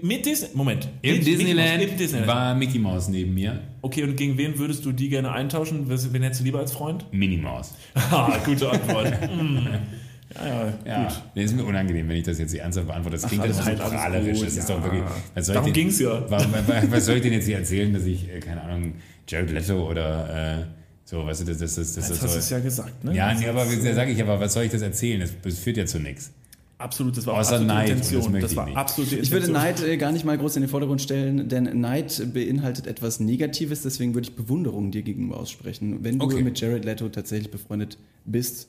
[0.00, 0.88] Mit Disney Moment.
[1.02, 2.28] Im Mit Mickey Disneyland, Mouse, Im Disneyland.
[2.28, 3.60] war Mickey Mouse neben mir.
[3.82, 5.88] Okay, und gegen wen würdest du die gerne eintauschen?
[5.90, 7.04] Wen hättest du lieber als Freund?
[7.12, 7.74] Minnie Maus.
[7.94, 9.20] Ah, gute Antwort.
[9.28, 9.66] Hm.
[10.34, 11.22] Ja, ja, Ja, gut.
[11.34, 13.16] nee, ist mir unangenehm, wenn ich das jetzt ernsthaft beantworte.
[13.18, 14.40] Das klingt alles alles so gut, alles prahlerisch.
[14.40, 14.74] Das ist ja.
[14.76, 15.02] doch wirklich.
[15.34, 16.30] Was soll Darum ich denn, ging's ja.
[16.30, 16.46] Was,
[16.90, 18.94] was, soll ich denn jetzt hier erzählen, dass ich, äh, keine Ahnung,
[19.28, 20.64] Jared Leto oder äh,
[21.04, 23.14] so, weißt du, das, das, das, das, das hast du es ja gesagt, ne?
[23.14, 25.20] Ja, Das nee, ist, aber äh, sage ich aber, was soll ich das erzählen?
[25.20, 26.30] Das, das führt ja zu nichts.
[26.78, 28.40] Absolut, das war auch Außer absolute Neid, das Intention.
[28.40, 28.76] Das ich war nicht.
[28.76, 29.62] absolute Ich würde Intention.
[29.62, 33.82] Neid äh, gar nicht mal groß in den Vordergrund stellen, denn Neid beinhaltet etwas Negatives,
[33.82, 36.02] deswegen würde ich Bewunderung dir gegenüber aussprechen.
[36.02, 36.42] Wenn du Okay.
[36.42, 38.68] mit Jared Leto tatsächlich befreundet bist,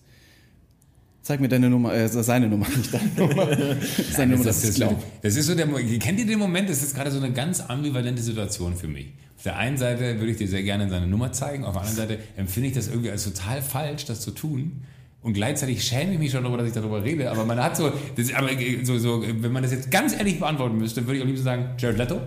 [1.23, 3.47] zeig mir deine Nummer, äh, seine Nummer, nicht deine Nummer.
[4.11, 4.95] seine Nummer, das, das ist, klar.
[5.23, 6.69] das ist so der, Mo- kennt ihr den Moment?
[6.69, 9.07] Das ist gerade so eine ganz ambivalente Situation für mich.
[9.37, 11.97] Auf der einen Seite würde ich dir sehr gerne seine Nummer zeigen, auf der anderen
[11.97, 14.83] Seite empfinde ich das irgendwie als total falsch, das zu tun.
[15.21, 17.31] Und gleichzeitig schäme ich mich schon darüber, dass ich darüber rede.
[17.31, 18.49] Aber man hat so, das, aber
[18.83, 21.69] so, so, wenn man das jetzt ganz ehrlich beantworten müsste, würde ich am liebsten sagen,
[21.77, 22.19] Jared Leto.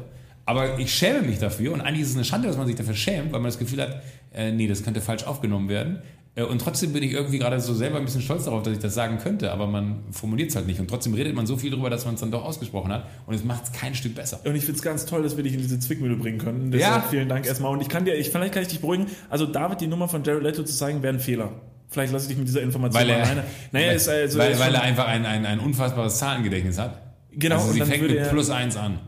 [0.46, 2.94] Aber ich schäme mich dafür und eigentlich ist es eine Schande, dass man sich dafür
[2.94, 4.00] schämt, weil man das Gefühl hat,
[4.32, 5.98] äh, nee, das könnte falsch aufgenommen werden.
[6.36, 8.78] Äh, und trotzdem bin ich irgendwie gerade so selber ein bisschen stolz darauf, dass ich
[8.78, 10.78] das sagen könnte, aber man formuliert es halt nicht.
[10.78, 13.34] Und trotzdem redet man so viel darüber, dass man es dann doch ausgesprochen hat und
[13.34, 14.40] es macht es kein Stück besser.
[14.44, 16.70] Und ich finde es ganz toll, dass wir dich in diese Zwickmühle bringen können.
[16.70, 17.08] Deshalb Ja.
[17.10, 17.72] vielen Dank erstmal.
[17.72, 19.06] Und ich kann dir, ich, vielleicht kann ich dich beruhigen.
[19.30, 21.50] Also David die Nummer von Jared Leto zu zeigen, wäre ein Fehler.
[21.88, 23.44] Vielleicht lasse ich dich mit dieser Information Weil er, alleine.
[23.72, 27.00] Naja, weil, ist also weil, weil er einfach ein, ein, ein unfassbares Zahlengedächtnis hat.
[27.32, 28.98] Genau, also und sie dann fängt mit er- plus eins an.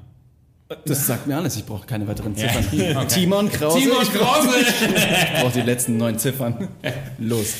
[0.85, 2.65] Das sagt mir alles, ich brauche keine weiteren Ziffern.
[2.73, 3.07] okay.
[3.09, 4.65] Timon Krause, Timon ich brauche Krause!
[5.41, 6.69] brauch die letzten neun Ziffern.
[7.19, 7.55] Los.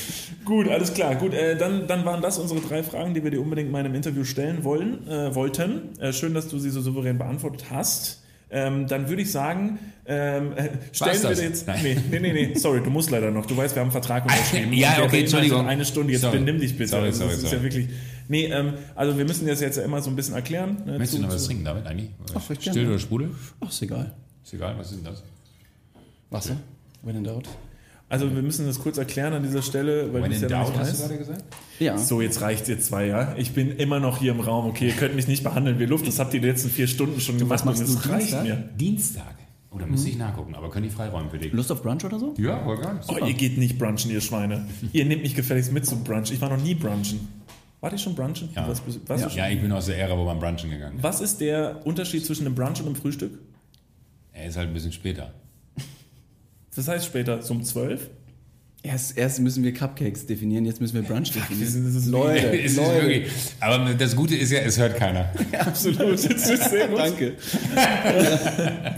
[0.45, 1.15] Gut, alles klar.
[1.15, 3.85] Gut, äh, dann, dann waren das unsere drei Fragen, die wir dir unbedingt mal in
[3.87, 5.99] einem Interview stellen wollen, äh, wollten.
[5.99, 8.21] Äh, schön, dass du sie so souverän beantwortet hast.
[8.51, 11.39] Ähm, dann würde ich sagen, ähm, äh, stellen wir das?
[11.39, 11.67] dir jetzt.
[11.67, 11.79] Nein.
[11.83, 13.45] Nee, nee, nee, nee, sorry, du musst leider noch.
[13.45, 14.73] Du weißt, wir haben einen Vertrag unterschrieben.
[14.73, 15.67] Ja, okay, beinhaltet Entschuldigung.
[15.67, 16.39] Eine Stunde, jetzt Sorry.
[16.39, 16.89] benimm dich bitte.
[16.89, 17.55] Sorry, Also, das sorry, ist sorry.
[17.57, 17.87] ja wirklich.
[18.29, 20.77] Nee, ähm, also wir müssen das jetzt ja immer so ein bisschen erklären.
[20.85, 22.09] Ne, Möchtest du zu- noch was zu- trinken, David, eigentlich?
[22.35, 22.89] Ach, Still gerne.
[22.89, 23.31] oder Sprudel?
[23.59, 24.13] Ach, ist egal.
[24.43, 25.23] Ist egal, was ist denn das?
[26.29, 26.55] Wasser?
[27.01, 27.47] When in doubt.
[28.07, 30.65] Also wir müssen das kurz erklären an dieser Stelle, weil When du es ja noch
[30.65, 31.43] doubt, nicht hast du gerade gesagt?
[31.79, 31.97] Ja.
[31.97, 33.35] So, jetzt reicht ihr zwei, ja?
[33.37, 34.87] Ich bin immer noch hier im Raum, okay?
[34.87, 37.37] Ihr könnt mich nicht behandeln wie Luft, das habt ihr die letzten vier Stunden schon
[37.37, 37.59] gemacht.
[37.59, 38.43] was machst und du es reicht Dienstag?
[38.43, 38.55] mir.
[38.77, 39.35] Dienstag.
[39.71, 41.53] Oh, da müsste ich nachgucken, aber können die freiräumen für dich?
[41.53, 42.33] Lust auf Brunch oder so?
[42.39, 43.07] Ja, wohl gar nicht.
[43.09, 44.65] Oh, ihr geht nicht brunchen, ihr Schweine.
[44.93, 46.31] ihr nehmt mich gefälligst mit zum Brunch.
[46.31, 47.27] Ich war noch nie brunchen.
[47.81, 48.49] Wart ihr schon brunchen?
[48.55, 48.67] Ja.
[48.67, 49.29] Was, was, Ja.
[49.29, 49.37] Schon?
[49.37, 51.03] Ja, ich bin aus der Ära, wo man brunchen gegangen ist.
[51.03, 53.39] was ist der Unterschied zwischen einem Brunch und einem Frühstück?
[54.33, 55.33] Er ist halt ein bisschen später.
[56.75, 58.09] Das heißt später so um 12?
[58.81, 61.65] Erst, erst müssen wir Cupcakes definieren, jetzt müssen wir Brunch definieren.
[61.65, 63.01] das ist- das ist Leute, Es ist Leute.
[63.07, 65.29] wirklich, aber das Gute ist ja, es hört keiner.
[65.59, 66.13] Absolut.
[66.13, 66.97] Das ist sehr gut.
[66.99, 67.35] Danke.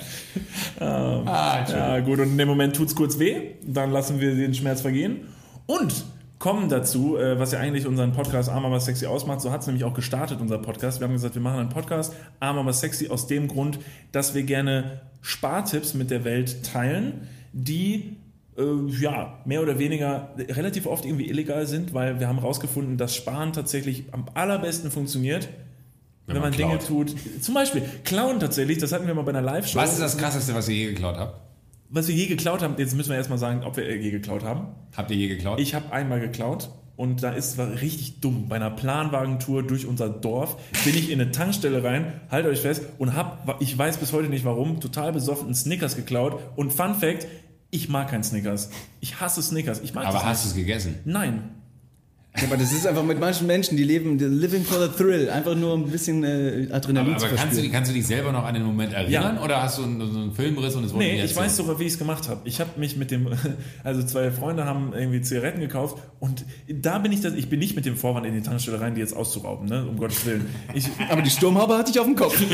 [0.80, 4.82] Ah, Ja, gut, und in dem Moment tut's kurz weh, dann lassen wir den Schmerz
[4.82, 5.28] vergehen
[5.68, 5.94] und
[6.42, 9.42] kommen dazu, äh, was ja eigentlich unseren Podcast Arm aber sexy ausmacht.
[9.42, 11.00] So hat's nämlich auch gestartet, unser Podcast.
[11.00, 13.78] Wir haben gesagt, wir machen einen Podcast Arm aber sexy aus dem Grund,
[14.12, 18.18] dass wir gerne Spartipps mit der Welt teilen, die
[18.58, 18.64] äh,
[19.00, 23.54] ja, mehr oder weniger relativ oft irgendwie illegal sind, weil wir haben herausgefunden, dass Sparen
[23.54, 25.48] tatsächlich am allerbesten funktioniert,
[26.26, 27.14] wenn, man man, Dinge tut.
[27.42, 29.78] Zum Beispiel Klauen tatsächlich, das hatten wir mal bei einer Live-Show.
[29.78, 31.51] Was ist das Krasseste, was ihr je geklaut habt?
[31.94, 34.46] Was wir je geklaut haben, jetzt müssen wir erstmal sagen, ob wir äh, je geklaut
[34.46, 34.68] haben.
[34.96, 35.60] Habt ihr je geklaut?
[35.60, 38.48] Ich habe einmal geklaut und da ist war richtig dumm.
[38.48, 42.84] Bei einer Planwagentour durch unser Dorf bin ich in eine Tankstelle rein, haltet euch fest,
[42.98, 46.39] und hab, ich weiß bis heute nicht warum, total besoffen einen Snickers geklaut.
[46.56, 47.28] Und Fun Fact,
[47.72, 48.70] ich mag keinen Snickers.
[49.02, 49.82] Ich hasse Snickers.
[49.82, 51.00] Ich mag aber hast du es gegessen?
[51.04, 51.61] Nein.
[52.38, 55.30] Ja, aber das ist einfach mit manchen Menschen, die leben, die living for the thrill,
[55.30, 58.32] einfach nur ein bisschen äh, Adrenalin Aber, zu aber kannst, du, kannst du dich selber
[58.32, 59.36] noch an den Moment erinnern?
[59.36, 59.44] Ja.
[59.44, 61.84] Oder hast du einen, so einen Filmriss und es wurde Nee, ich weiß sogar, wie
[61.84, 62.40] ich es gemacht habe.
[62.46, 63.28] Ich habe mich mit dem,
[63.84, 67.76] also zwei Freunde haben irgendwie Zigaretten gekauft und da bin ich, das, ich bin nicht
[67.76, 69.86] mit dem Vorwand in die Tankstelle rein, die jetzt auszurauben, ne?
[69.86, 70.46] um Gottes Willen.
[70.74, 72.42] Ich, aber die Sturmhaube hatte ich auf dem Kopf.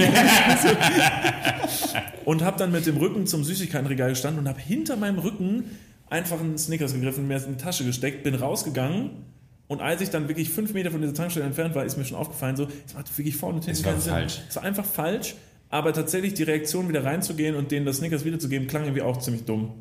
[2.26, 5.66] und habe dann mit dem Rücken zum Süßigkeitenregal gestanden und habe hinter meinem Rücken
[6.10, 9.37] einfach einen Snickers gegriffen, mir in die Tasche gesteckt, bin rausgegangen
[9.68, 12.18] und als ich dann wirklich fünf Meter von dieser Tankstelle entfernt war, ist mir schon
[12.18, 14.14] aufgefallen, so, es macht wirklich vorne und hinten Es war keinen Sinn.
[14.14, 14.42] falsch.
[14.50, 15.36] Es war einfach falsch,
[15.70, 19.44] aber tatsächlich die Reaktion wieder reinzugehen und denen das Snickers wiederzugeben, klang irgendwie auch ziemlich
[19.46, 19.74] dumm.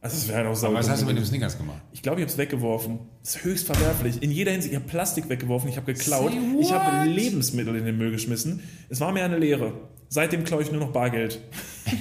[0.00, 0.78] Also es wäre halt auch sauber.
[0.78, 1.80] Aber was hast du mit dem Snickers gemacht?
[1.92, 2.98] Ich glaube, ich habe es weggeworfen.
[3.22, 4.20] Das ist höchst verwerflich.
[4.20, 4.72] In jeder Hinsicht.
[4.72, 7.08] Ich habe Plastik weggeworfen, ich habe geklaut, ich habe?
[7.08, 8.60] Lebensmittel in den Müll geschmissen.
[8.88, 9.74] Es war mir eine Lehre.
[10.12, 11.40] Seitdem klaue ich nur noch Bargeld.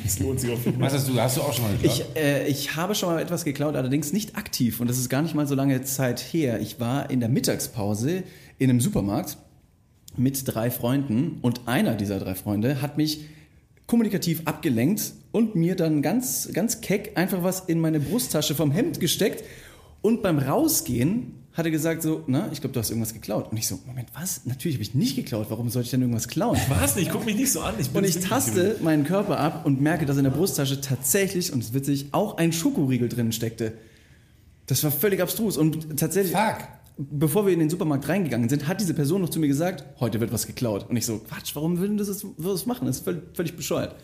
[0.03, 0.87] Das lohnt sich auf jeden Fall.
[0.87, 2.05] Was hast du, hast du auch schon mal geklaut?
[2.13, 5.21] Ich, äh, ich habe schon mal etwas geklaut, allerdings nicht aktiv und das ist gar
[5.21, 6.59] nicht mal so lange Zeit her.
[6.59, 8.23] Ich war in der Mittagspause
[8.59, 9.37] in einem Supermarkt
[10.17, 13.21] mit drei Freunden und einer dieser drei Freunde hat mich
[13.87, 18.99] kommunikativ abgelenkt und mir dann ganz, ganz keck einfach was in meine Brusttasche vom Hemd
[18.99, 19.43] gesteckt
[20.01, 23.51] und beim Rausgehen hat er gesagt so, na, ich glaube, du hast irgendwas geklaut.
[23.51, 24.45] Und ich so, Moment, was?
[24.45, 25.47] Natürlich habe ich nicht geklaut.
[25.49, 26.57] Warum sollte ich denn irgendwas klauen?
[26.69, 27.11] Was nicht?
[27.11, 27.75] Guck mich nicht so an.
[27.77, 31.59] Ich Und ich taste meinen Körper ab und merke, dass in der Brusttasche tatsächlich, und
[31.59, 33.73] es ist witzig, auch ein Schokoriegel drin steckte.
[34.67, 35.57] Das war völlig abstrus.
[35.57, 36.67] Und tatsächlich, Fuck.
[36.97, 40.21] bevor wir in den Supermarkt reingegangen sind, hat diese Person noch zu mir gesagt, heute
[40.21, 40.89] wird was geklaut.
[40.89, 42.87] Und ich so, Quatsch, warum würden das, das das machen?
[42.87, 43.95] Das ist völlig, völlig bescheuert.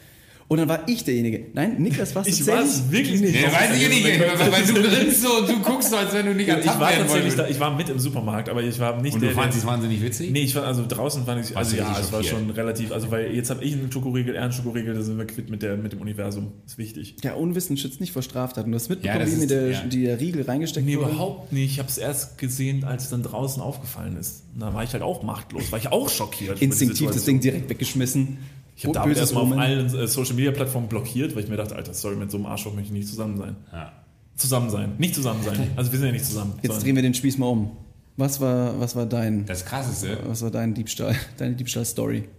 [0.50, 1.48] Und dann war ich derjenige.
[1.54, 3.34] Nein, Niklas war Ich war wirklich nicht.
[3.34, 4.06] Nee, weiß ich ja nicht,
[4.40, 6.80] weil weil du grinst so und du guckst so, als wenn du nicht Ich ertappt
[6.80, 9.26] war werden tatsächlich da, ich war mit im Supermarkt, aber ich war nicht Und du
[9.26, 10.32] der, der fandest es wahnsinnig witzig?
[10.32, 12.94] Nee, ich war also draußen fand ich Warst also du ja, es war schon relativ,
[12.94, 15.62] also weil jetzt habe ich einen Schokoriegel, er einen Schokoriegel, da sind wir quitt mit
[15.64, 16.54] der mit dem Universum.
[16.66, 17.16] Ist wichtig.
[17.26, 18.72] Ja, Unwissen schützt nicht vor Straftaten.
[18.72, 19.82] Du hast mitbekommen, Ja, wie mir ist- der, ja.
[19.84, 21.10] die der Riegel reingesteckt Nee, wurde?
[21.12, 21.74] überhaupt nicht.
[21.74, 24.44] Ich habe es erst gesehen, als es dann draußen aufgefallen ist.
[24.54, 26.62] Und Da war ich halt auch machtlos, war ich auch schockiert.
[26.62, 27.26] Instinktiv das.
[27.26, 28.38] Ding direkt weggeschmissen.
[28.78, 31.76] Ich habe David erstmal auf allen äh, Social Media Plattformen blockiert, weil ich mir dachte,
[31.76, 33.56] Alter, sorry, mit so einem Arschloch möchte ich nicht zusammen sein.
[33.74, 33.92] Ja.
[34.36, 35.72] Zusammen sein, nicht zusammen sein.
[35.76, 36.54] Also wir sind ja nicht zusammen.
[36.58, 37.76] Jetzt sondern- drehen wir den Spieß mal um.
[38.18, 42.30] Was war, was war dein, Das Krasseste, was war dein Diebstahl, deine Diebstahl-Story?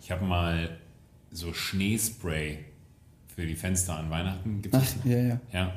[0.00, 0.70] ich habe mal
[1.32, 2.58] so Schneespray
[3.34, 5.40] für die Fenster an Weihnachten gibt's Ach, ja, ja.
[5.52, 5.72] Ja.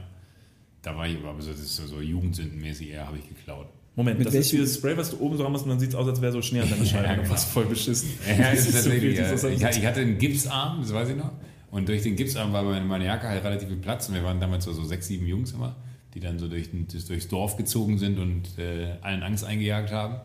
[0.82, 3.68] Da war ich aber so, das ist so, so jugendsündenmäßig eher, habe ich geklaut.
[3.96, 5.90] Moment, Mit das ist welchem- dieses Spray, was du oben so ranmachst und dann sieht
[5.90, 7.06] es aus, als wäre so Schnee an deiner Scheibe.
[7.08, 7.30] Ja, genau.
[7.30, 8.10] Was voll beschissen.
[8.28, 9.32] Ja, ist Das ist so ja.
[9.34, 9.44] ist
[9.78, 11.32] ich, ich hatte einen Gipsarm, das weiß ich noch.
[11.72, 14.08] Und durch den Gipsarm war meine, meine Jacke halt relativ viel Platz.
[14.10, 15.76] Und wir waren damals so, so sechs, sieben Jungs immer,
[16.14, 16.70] die dann so durch,
[17.08, 20.16] durchs Dorf gezogen sind und äh, allen Angst eingejagt haben.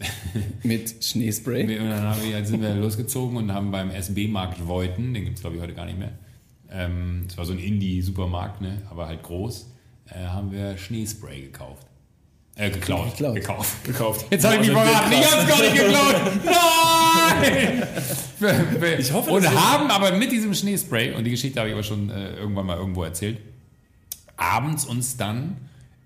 [0.64, 1.68] Mit Schneespray?
[1.68, 5.36] Wir- Und dann haben wir, sind wir losgezogen und haben beim SB-Markt Voiten, den gibt
[5.36, 6.12] es glaube ich heute gar nicht mehr.
[6.70, 8.82] Ähm, Es war so ein Indie-Supermarkt, ne?
[8.90, 9.68] aber halt groß.
[10.06, 11.86] Äh, haben wir Schneespray gekauft.
[12.56, 13.10] Äh, geklaut.
[13.12, 13.34] Geklaut.
[13.34, 13.84] Gekauft.
[13.84, 14.26] gekauft.
[14.30, 15.12] Jetzt habe ich mich verraten.
[15.12, 16.16] Ich habe es gar nicht geklaut.
[16.44, 17.82] Nein!
[18.98, 22.10] Ich hoffe, und haben aber mit diesem Schneespray, und die Geschichte habe ich aber schon
[22.10, 23.38] äh, irgendwann mal irgendwo erzählt,
[24.36, 25.56] abends uns dann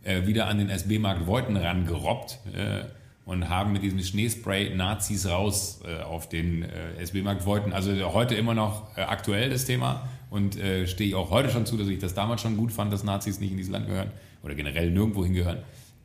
[0.05, 2.85] äh, wieder an den SB-Markt Voiten rangerobbt äh,
[3.25, 7.73] und haben mit diesem Schneespray Nazis raus äh, auf den äh, SB-Markt Voiten.
[7.73, 11.67] Also heute immer noch äh, aktuell das Thema und äh, stehe ich auch heute schon
[11.67, 14.11] zu, dass ich das damals schon gut fand, dass Nazis nicht in dieses Land gehören
[14.43, 15.59] oder generell nirgendwo hingehören.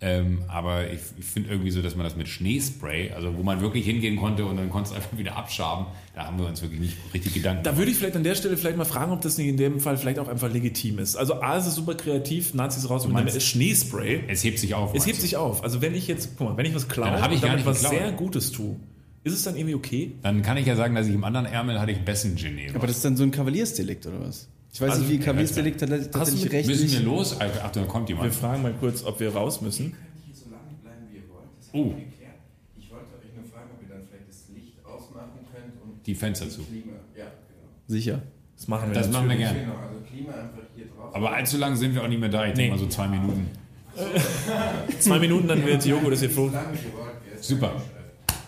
[0.03, 3.61] Ähm, aber ich, ich finde irgendwie so, dass man das mit Schneespray, also wo man
[3.61, 5.85] wirklich hingehen konnte und dann konntest du einfach wieder abschaben,
[6.15, 8.57] da haben wir uns wirklich nicht richtig Gedanken Da würde ich vielleicht an der Stelle
[8.57, 11.15] vielleicht mal fragen, ob das nicht in dem Fall vielleicht auch einfach legitim ist.
[11.15, 14.23] Also A, es ist super kreativ, Nazis raus und meinst- ist Schneespray.
[14.27, 14.95] Es hebt sich auf.
[14.95, 15.21] Es hebt du?
[15.21, 15.63] sich auf.
[15.63, 17.49] Also wenn ich jetzt, guck mal, wenn ich was klaue Dann hab ich und gar
[17.51, 17.99] damit nicht was geklaut.
[17.99, 18.77] sehr Gutes tue,
[19.23, 20.13] ist es dann irgendwie okay?
[20.23, 22.73] Dann kann ich ja sagen, dass ich im anderen Ärmel hatte ich Bessengenet.
[22.73, 24.47] Aber das ist dann so ein Kavaliersdelikt oder was?
[24.73, 27.35] Ich weiß Also, nicht, wie Kavis ja, Delikt tatsächlich Hast du- recht Müssen wir los?
[27.39, 28.33] Ach, da kommt Wir jemand.
[28.33, 29.95] fragen mal kurz, ob wir raus müssen.
[30.25, 31.43] hier so lange bleiben, wie ihr wollt.
[31.59, 31.85] Das Oh.
[31.95, 32.29] wir.
[32.77, 36.15] Ich wollte euch nur fragen, ob ihr dann vielleicht das Licht ausmachen könnt und Die
[36.15, 36.63] Fenster zu.
[36.63, 36.93] Klima.
[37.17, 37.67] Ja, genau.
[37.87, 38.21] Sicher.
[38.55, 39.59] Das machen wir Das machen wir gerne.
[39.59, 41.15] Genau, also Klima einfach hier drauf.
[41.15, 42.45] Aber allzu lang sind wir auch nicht mehr da.
[42.45, 42.55] Ich Nee.
[42.69, 43.49] denke mal so zwei Minuten.
[44.99, 47.11] Zwei Minuten, dann wird Joko das hier lange ihr.
[47.29, 47.43] Gell?
[47.43, 47.73] Super.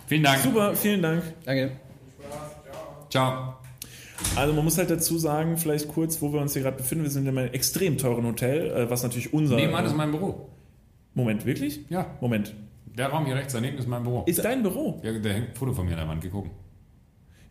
[0.06, 0.38] Vielen Dank.
[0.42, 1.22] Super, vielen Dank.
[1.44, 1.72] Danke.
[3.10, 3.63] Ciao.
[4.36, 7.04] Also man muss halt dazu sagen, vielleicht kurz, wo wir uns hier gerade befinden.
[7.04, 9.56] Wir sind in einem extrem teuren Hotel, äh, was natürlich unser...
[9.56, 10.48] Nebenan ist mein Büro.
[11.14, 11.80] Moment, wirklich?
[11.88, 12.06] Ja.
[12.20, 12.54] Moment.
[12.86, 14.22] Der Raum hier rechts daneben ist mein Büro.
[14.26, 15.00] Ist dein Büro?
[15.02, 16.22] Ja, da hängt ein Foto von mir an der Wand.
[16.22, 16.50] Geguckt.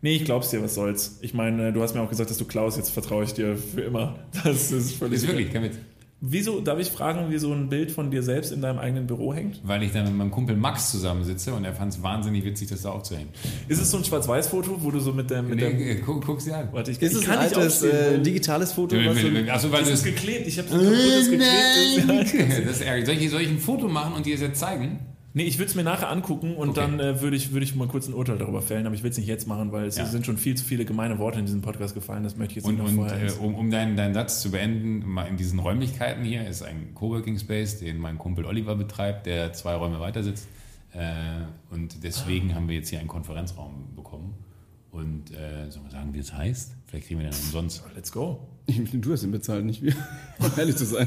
[0.00, 1.18] Nee, ich glaub's dir, was soll's.
[1.22, 3.80] Ich meine, du hast mir auch gesagt, dass du klaust, jetzt vertraue ich dir für
[3.80, 4.18] immer.
[4.44, 5.16] Das ist völlig...
[5.16, 5.76] Ist wirklich, kein Witz.
[6.20, 9.34] Wieso, darf ich fragen, wie so ein Bild von dir selbst in deinem eigenen Büro
[9.34, 9.60] hängt?
[9.62, 12.80] Weil ich dann mit meinem Kumpel Max zusammensitze und er fand es wahnsinnig witzig, das
[12.82, 13.28] da aufzuhängen.
[13.68, 15.48] Ist es so ein Schwarz-Weiß-Foto, wo du so mit dem...
[15.48, 16.68] Mit Nee, dem äh, guck, guck's dir an.
[16.72, 18.96] warte, ich, Ist ich es ein nicht altes äh, digitales Foto?
[18.96, 20.04] Was so Achso, weil Das du ist es.
[20.04, 20.46] geklebt.
[20.46, 22.58] Ich habe so ein kaputtes geklebt.
[22.64, 23.06] Das ist ärgerlich.
[23.06, 25.00] Soll ich, soll ich ein Foto machen und dir das jetzt zeigen?
[25.36, 26.80] Nee, ich würde es mir nachher angucken und Okay.
[26.80, 29.10] dann äh, würde ich, würd ich mal kurz ein Urteil darüber fällen, aber ich will
[29.10, 30.06] es nicht jetzt machen, weil es Ja.
[30.06, 32.22] sind schon viel zu viele gemeine Worte in diesem Podcast gefallen.
[32.22, 33.26] Das möchte ich jetzt Und, nicht und vorher.
[33.26, 36.94] äh, um, um deinen, deinen Satz zu beenden, mal in diesen Räumlichkeiten hier ist ein
[36.94, 40.46] Coworking Space, den mein Kumpel Oliver betreibt, der zwei Räume weiter sitzt.
[40.92, 41.02] Äh,
[41.74, 44.34] und deswegen haben wir jetzt hier einen Konferenzraum bekommen.
[44.92, 46.76] Und äh, sollen wir sagen, wie es heißt?
[46.86, 47.82] Vielleicht kriegen wir den umsonst.
[47.96, 48.38] Let's go.
[48.66, 49.92] Du hast ihn bezahlt, nicht wir.
[50.38, 51.06] Um ehrlich zu sein.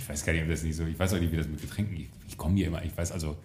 [0.00, 0.84] Ich weiß gar nicht, ob das nicht so.
[0.84, 1.96] Ich weiß auch nicht, wie das mit Getränken.
[1.96, 2.82] Ich, ich komme hier immer.
[2.84, 3.36] Ich weiß also.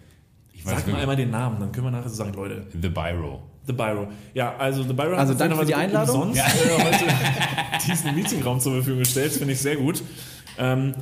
[0.52, 2.66] Ich weiß Sag mal wirklich- einmal den Namen, dann können wir nachher so sagen, Leute,
[2.72, 3.42] The Biro.
[3.66, 4.08] The Biro.
[4.34, 6.22] Ja, also The Biro Also uns danke für die Einladung.
[6.22, 7.04] Umsonst, äh, heute
[7.86, 10.02] diesen Meetingraum zur Verfügung gestellt, das finde ich sehr gut.
[10.58, 10.94] Ähm,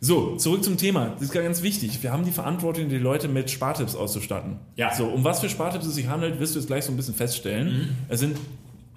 [0.00, 1.10] so, zurück zum Thema.
[1.10, 2.02] Das ist ganz wichtig.
[2.02, 4.56] Wir haben die Verantwortung, die Leute mit Spartipps auszustatten.
[4.76, 4.94] Ja.
[4.94, 7.14] So, um was für Spartipps es sich handelt, wirst du jetzt gleich so ein bisschen
[7.14, 7.96] feststellen.
[8.08, 8.36] Es sind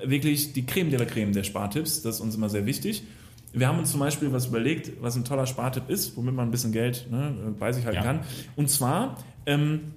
[0.03, 2.01] wirklich die Creme de la Creme der Spartipps.
[2.01, 3.03] Das ist uns immer sehr wichtig.
[3.51, 6.51] Wir haben uns zum Beispiel was überlegt, was ein toller Spartipp ist, womit man ein
[6.51, 8.03] bisschen Geld ne, bei sich halten Ja.
[8.03, 8.19] kann.
[8.55, 9.93] Und zwar, ähm,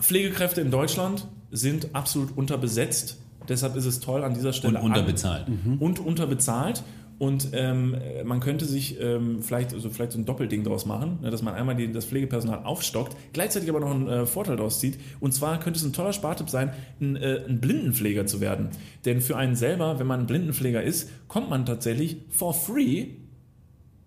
[0.00, 3.18] Pflegekräfte in Deutschland sind absolut unterbesetzt.
[3.48, 5.46] Deshalb ist es toll an dieser Und Stelle unterbezahlt.
[5.80, 6.82] und unterbezahlt.
[7.18, 11.30] Und ähm, man könnte sich ähm, vielleicht, also vielleicht so ein Doppelding daraus machen, ne,
[11.30, 14.98] dass man einmal die, das Pflegepersonal aufstockt, gleichzeitig aber noch einen äh, Vorteil daraus zieht.
[15.18, 18.68] Und zwar könnte es ein toller Spartipp sein, ein, äh, ein Blindenpfleger zu werden.
[19.06, 23.06] Denn für einen selber, wenn man ein Blindenpfleger ist, kommt man tatsächlich for free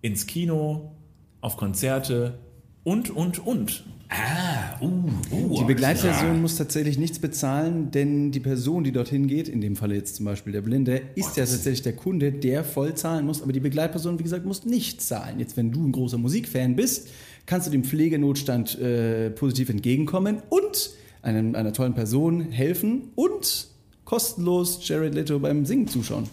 [0.02, 0.92] ins Kino,
[1.40, 2.38] auf Konzerte
[2.84, 3.84] und, und, und.
[4.08, 4.86] Ah, uh,
[5.32, 9.76] uh, Die Begleitperson muss tatsächlich nichts bezahlen, denn die Person, die dorthin geht, in dem
[9.76, 13.42] Falle jetzt zum Beispiel der Blinde, ist ja tatsächlich der Kunde, der voll zahlen muss.
[13.42, 15.38] Aber die Begleitperson, wie gesagt, muss nicht zahlen.
[15.38, 17.08] Jetzt, wenn du ein großer Musikfan bist,
[17.46, 20.90] kannst du dem Pflegenotstand äh, positiv entgegenkommen und
[21.22, 23.68] einem, einer tollen Person helfen und
[24.04, 26.28] kostenlos Jared Leto beim Singen zuschauen.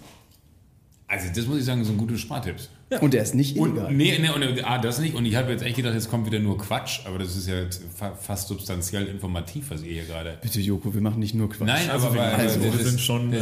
[1.07, 2.69] Also, das muss ich sagen, sind gute Spartipps.
[3.01, 3.91] Und der ist nicht Und, illegal.
[3.93, 5.13] nee, nee, und, ah, das nicht.
[5.13, 7.55] Und ich habe jetzt echt gedacht, jetzt kommt wieder nur Quatsch, aber das ist ja
[7.59, 10.37] jetzt fa fast substanziell informativ, was ihr hier gerade.
[10.41, 11.67] Bitte, Joko, wir machen nicht nur Quatsch.
[11.67, 13.41] Nein, Also, aber, wir, also, das wir ist- sind schon, äh,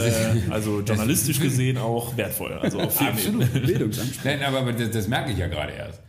[0.50, 2.54] also journalistisch gesehen auch wertvoll.
[2.54, 3.00] Also auf.
[3.08, 3.54] Absolut.
[3.54, 4.26] Bildungsanspruch.
[4.26, 6.02] Nein, aber, aber das, das merke ich ja gerade erst.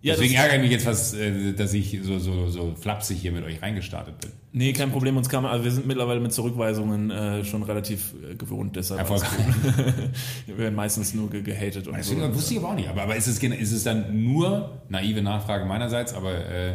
[0.00, 3.32] Ja, Deswegen ärgere ich mich jetzt fast, äh, dass ich so, so, so flapsig hier
[3.32, 4.30] mit euch reingestartet bin.
[4.52, 5.16] Nee, kein Problem.
[5.16, 8.76] Uns kam, also wir sind mittlerweile mit Zurückweisungen äh, schon relativ äh, gewohnt.
[8.76, 9.30] Deshalb Erfolgreich.
[10.46, 12.34] wir werden meistens nur ge gehatet und Deswegen so.
[12.34, 12.88] wusste ich aber auch nicht.
[12.88, 16.74] Aber, aber ist, es, ist es dann nur, naive Nachfrage meinerseits, aber äh,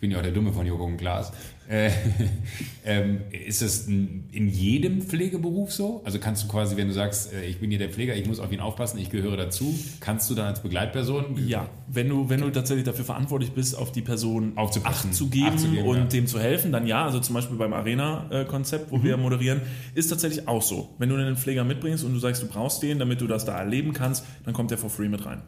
[0.00, 1.32] bin ja auch der Dumme von Joko und Klaas.
[1.68, 1.90] Äh,
[2.84, 6.00] ähm, ist es in jedem Pflegeberuf so?
[6.04, 8.40] Also kannst du quasi, wenn du sagst, äh, ich bin hier der Pfleger, ich muss
[8.40, 12.40] auf ihn aufpassen, ich gehöre dazu, kannst du dann als Begleitperson Ja, wenn du, wenn
[12.40, 14.52] du tatsächlich dafür verantwortlich bist, auf die Person.
[14.56, 14.72] Acht
[15.14, 16.04] zu geben, Acht zu geben, und ja.
[16.06, 17.04] dem zu helfen, dann ja.
[17.04, 19.22] Also zum Beispiel beim Arena-Konzept, wo wir Mhm.
[19.22, 19.60] moderieren,
[19.94, 20.94] ist tatsächlich auch so.
[20.98, 23.56] Wenn du einen Pfleger mitbringst und du sagst, du brauchst den, damit du das da
[23.58, 25.42] erleben kannst, dann kommt der for free mit rein.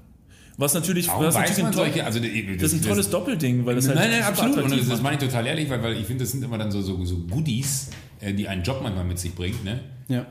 [0.59, 3.11] Was natürlich, Warum was weiß natürlich man ein toll- solche, also das ist ein tolles
[3.11, 4.59] Doppelding, weil das halt nein, nein, absolut.
[4.59, 6.71] Und das, das meine ich total ehrlich, weil, weil ich finde, das sind immer dann
[6.71, 7.89] so, so, so Goodies,
[8.21, 9.65] äh, die einen Job manchmal mit sich bringt.
[9.65, 9.81] Ne?
[10.09, 10.27] Ja.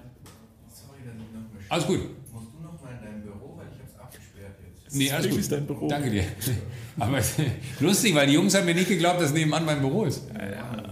[0.70, 2.00] Sorry, dass ich noch mal Alles gut.
[2.32, 4.96] Musst du noch mal in dein Büro, weil ich hab's abgesperrt jetzt.
[4.96, 5.52] Nee, alles gut.
[5.52, 5.88] dein Büro.
[5.88, 6.24] Danke dir.
[7.00, 7.20] Aber
[7.80, 10.24] lustig, weil die Jungs haben mir nicht geglaubt, dass nebenan mein Büro ist.
[10.34, 10.92] Ja, ja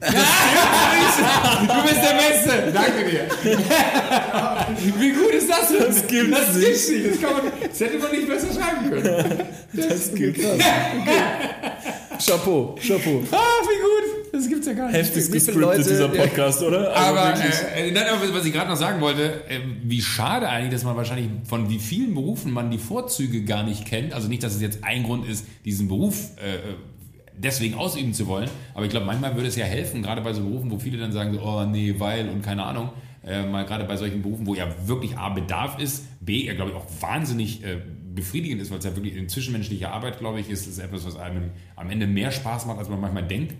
[0.00, 2.72] Du bist der Beste.
[2.72, 3.28] Danke dir.
[4.98, 5.78] Wie gut ist das denn?
[5.86, 7.12] Das gibt's das nicht.
[7.12, 9.42] Das, kann man, das hätte man nicht besser schreiben können.
[9.72, 10.58] Das geht krass.
[12.26, 13.22] Chapeau, Chapeau.
[13.32, 14.32] Ah, wie gut.
[14.32, 14.96] Das gibt's ja gar nicht.
[14.96, 16.08] Heftig gescriptet, dieser.
[16.08, 16.94] Podcast, oder?
[16.94, 17.34] Also Aber,
[17.74, 20.84] äh, äh, nein, aber was ich gerade noch sagen wollte, äh, wie schade eigentlich, dass
[20.84, 24.12] man wahrscheinlich von wie vielen Berufen man die Vorzüge gar nicht kennt.
[24.12, 26.74] Also nicht, dass es jetzt ein Grund ist, diesen Beruf äh,
[27.42, 28.48] deswegen ausüben zu wollen.
[28.74, 31.12] Aber ich glaube, manchmal würde es ja helfen, gerade bei so Berufen, wo viele dann
[31.12, 32.90] sagen, oh nee, weil und keine Ahnung,
[33.24, 36.70] äh, mal gerade bei solchen Berufen, wo ja wirklich A, Bedarf ist, B, ja, glaube
[36.70, 37.78] ich, auch wahnsinnig äh,
[38.14, 41.16] befriedigend ist, weil es ja wirklich in zwischenmenschlicher Arbeit, glaube ich, ist, ist etwas, was
[41.16, 43.54] einem am Ende mehr Spaß macht, als man manchmal denkt.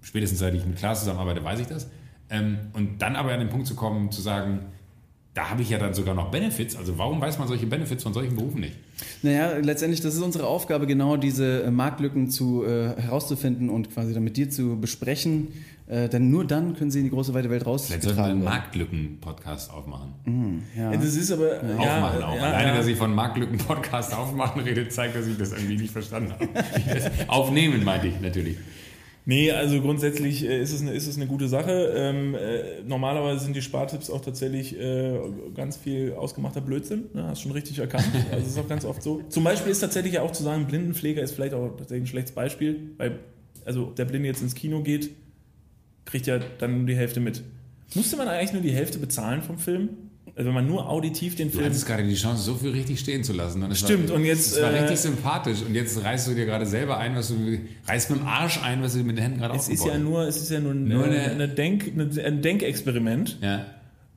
[0.00, 1.90] Spätestens seit ich mit Klaas zusammenarbeite, weiß ich das.
[2.30, 4.66] Ähm, und dann aber an den Punkt zu kommen, zu sagen,
[5.36, 6.76] da habe ich ja dann sogar noch Benefits.
[6.76, 8.72] Also warum weiß man solche Benefits von solchen Berufen nicht?
[9.22, 14.14] Naja, letztendlich, das ist unsere Aufgabe, genau diese äh, Marktlücken zu, äh, herauszufinden und quasi
[14.14, 15.48] dann mit dir zu besprechen.
[15.88, 18.44] Äh, denn nur dann können sie in die große weite Welt Vielleicht sollten wir einen.
[18.44, 20.62] Marktlücken-Podcast aufmachen.
[20.74, 20.90] Ja.
[20.90, 21.62] Ja, das ist aber.
[21.62, 22.36] Ja, aufmachen auch.
[22.36, 22.76] ja, Alleine, ja.
[22.78, 26.48] dass ich von Marktlücken-Podcast aufmachen rede, zeigt, dass ich das irgendwie nicht verstanden habe.
[27.28, 28.56] Aufnehmen meinte ich natürlich.
[29.28, 31.92] Nee, also grundsätzlich äh, ist, es eine, ist es eine gute Sache.
[31.96, 35.18] Ähm, äh, normalerweise sind die Spartipps auch tatsächlich äh,
[35.52, 37.06] ganz viel ausgemachter Blödsinn.
[37.12, 37.24] Ne?
[37.24, 38.06] Hast schon richtig erkannt.
[38.30, 39.22] Also es ist auch ganz oft so.
[39.28, 42.34] Zum Beispiel ist tatsächlich ja auch zu sagen, Blindenpfleger ist vielleicht auch tatsächlich ein schlechtes
[42.34, 43.18] Beispiel, weil
[43.64, 45.10] also ob der Blinde jetzt ins Kino geht,
[46.04, 47.42] kriegt ja dann nur die Hälfte mit.
[47.94, 49.88] Musste man eigentlich nur die Hälfte bezahlen vom Film?
[50.36, 53.00] Also wenn man nur auditiv den Du Film hattest gerade die Chance, so viel richtig
[53.00, 53.62] stehen zu lassen.
[53.62, 55.62] Und Stimmt, war, und jetzt, Es war äh, richtig sympathisch.
[55.66, 57.36] Und jetzt reißt du dir gerade selber ein, was du.
[57.88, 60.28] reißt mit dem Arsch ein, was du mit den Händen gerade Es ist ja nur,
[60.28, 63.38] es ist ja nur, Nur eine- eine Denk, eine, ein Denkexperiment.
[63.40, 63.64] Ja.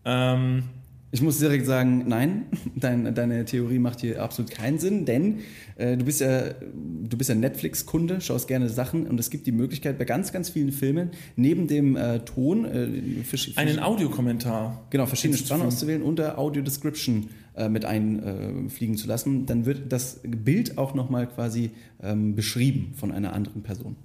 [0.03, 0.63] Ähm,
[1.11, 2.45] Ich muss direkt sagen, nein,
[2.75, 5.39] dein, deine Theorie macht hier absolut keinen Sinn, denn
[5.77, 9.51] äh, du bist ja, du bist ja Netflix-Kunde, schaust gerne Sachen und es gibt die
[9.51, 14.85] Möglichkeit bei ganz, ganz vielen Filmen neben dem äh, Ton äh, versch- einen Audiokommentar.
[14.91, 19.47] genau, verschiedene Sprachen auszuwählen und der Audio Description äh, mit einfliegen zu lassen.
[19.47, 21.71] Dann wird das Bild auch nochmal quasi
[22.03, 23.95] ähm, beschrieben von einer anderen Person.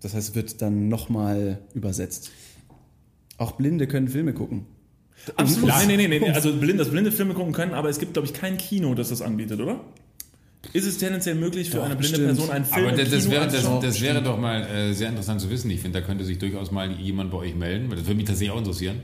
[0.00, 2.30] Das heißt, es wird dann nochmal übersetzt.
[3.38, 4.66] Auch Blinde können Filme gucken.
[5.36, 5.70] Absolut.
[5.86, 6.30] Nee, nee, nee, nee.
[6.30, 9.10] Also blind, dass blinde Filme gucken können, aber es gibt, glaube ich, kein Kino, das
[9.10, 9.80] das anbietet, oder?
[10.72, 12.36] Ist es tendenziell möglich für Doch, eine blinde bestimmt.
[12.38, 15.08] Person einen Film Aber das, das, Kino wäre, das, das wäre doch mal äh, sehr
[15.08, 15.70] interessant zu wissen.
[15.70, 17.90] Ich finde, da könnte sich durchaus mal jemand bei euch melden.
[17.90, 19.00] weil Das würde mich tatsächlich auch interessieren.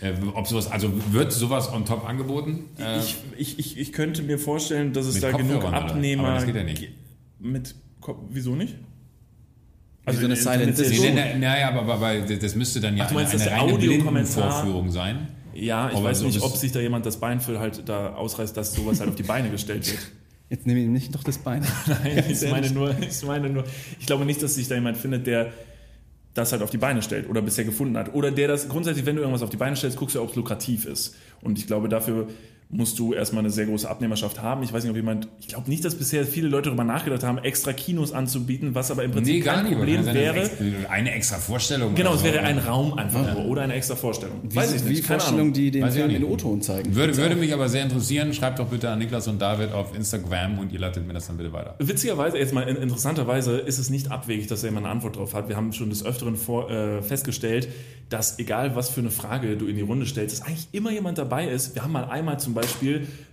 [0.00, 2.64] Äh, ob sowas, also wird sowas on top angeboten?
[2.78, 5.64] Äh, ich, ich, ich, ich könnte mir vorstellen, dass es da genug?
[5.64, 6.88] Abnehmer Aber das geht ja nicht.
[7.38, 8.76] Mit Kopf, wieso nicht?
[10.06, 11.02] Wie so eine in- Silent Disco.
[11.02, 14.90] nee, naja, aber, aber, aber das müsste dann ja Ach, meinst, eine, eine reine Blindenvorführung
[14.90, 15.28] sein.
[15.60, 18.14] Ja, ich Aber weiß so nicht, ob sich da jemand das Bein für halt da
[18.14, 20.00] ausreißt, dass sowas halt auf die Beine gestellt wird.
[20.48, 21.64] Jetzt nehme ich ihm nicht noch das Bein.
[21.86, 23.64] Nein, ich meine, nur, ich meine nur,
[24.00, 25.52] ich glaube nicht, dass sich da jemand findet, der
[26.34, 28.14] das halt auf die Beine stellt oder bisher gefunden hat.
[28.14, 30.36] Oder der das grundsätzlich, wenn du irgendwas auf die Beine stellst, guckst du, ob es
[30.36, 31.14] lukrativ ist.
[31.40, 32.28] Und ich glaube, dafür
[32.72, 34.62] musst du erstmal eine sehr große Abnehmerschaft haben.
[34.62, 37.38] Ich weiß nicht, ob jemand, ich glaube nicht, dass bisher viele Leute darüber nachgedacht haben,
[37.38, 39.76] extra Kinos anzubieten, was aber im Prinzip Nee, gar kein nicht.
[39.76, 40.34] Problem wahrscheinlich wäre.
[40.60, 41.94] Eine, ex- eine extra Vorstellung.
[41.96, 42.26] Genau, es so.
[42.26, 44.40] wäre ein Raum einfach nur oder eine extra Vorstellung.
[44.44, 45.52] Weiß ich wie nicht, keine Vorstellungen, Ahnung.
[45.54, 46.30] die den Film in nicht.
[46.30, 46.94] O-Ton zeigen.
[46.94, 48.32] Würde, würde mich aber sehr interessieren.
[48.32, 51.38] Schreibt doch bitte an Niklas und David auf Instagram und ihr leitet mir das dann
[51.38, 51.74] bitte weiter.
[51.80, 55.34] Witzigerweise, jetzt mal in- interessanterweise, ist es nicht abwegig, dass da jemand eine Antwort drauf
[55.34, 55.48] hat.
[55.48, 57.66] Wir haben schon des Öfteren vor, äh, festgestellt,
[58.10, 61.18] dass egal was für eine Frage du in die Runde stellst, dass eigentlich immer jemand
[61.18, 61.74] dabei ist.
[61.74, 62.59] Wir haben mal einmal zum Beispiel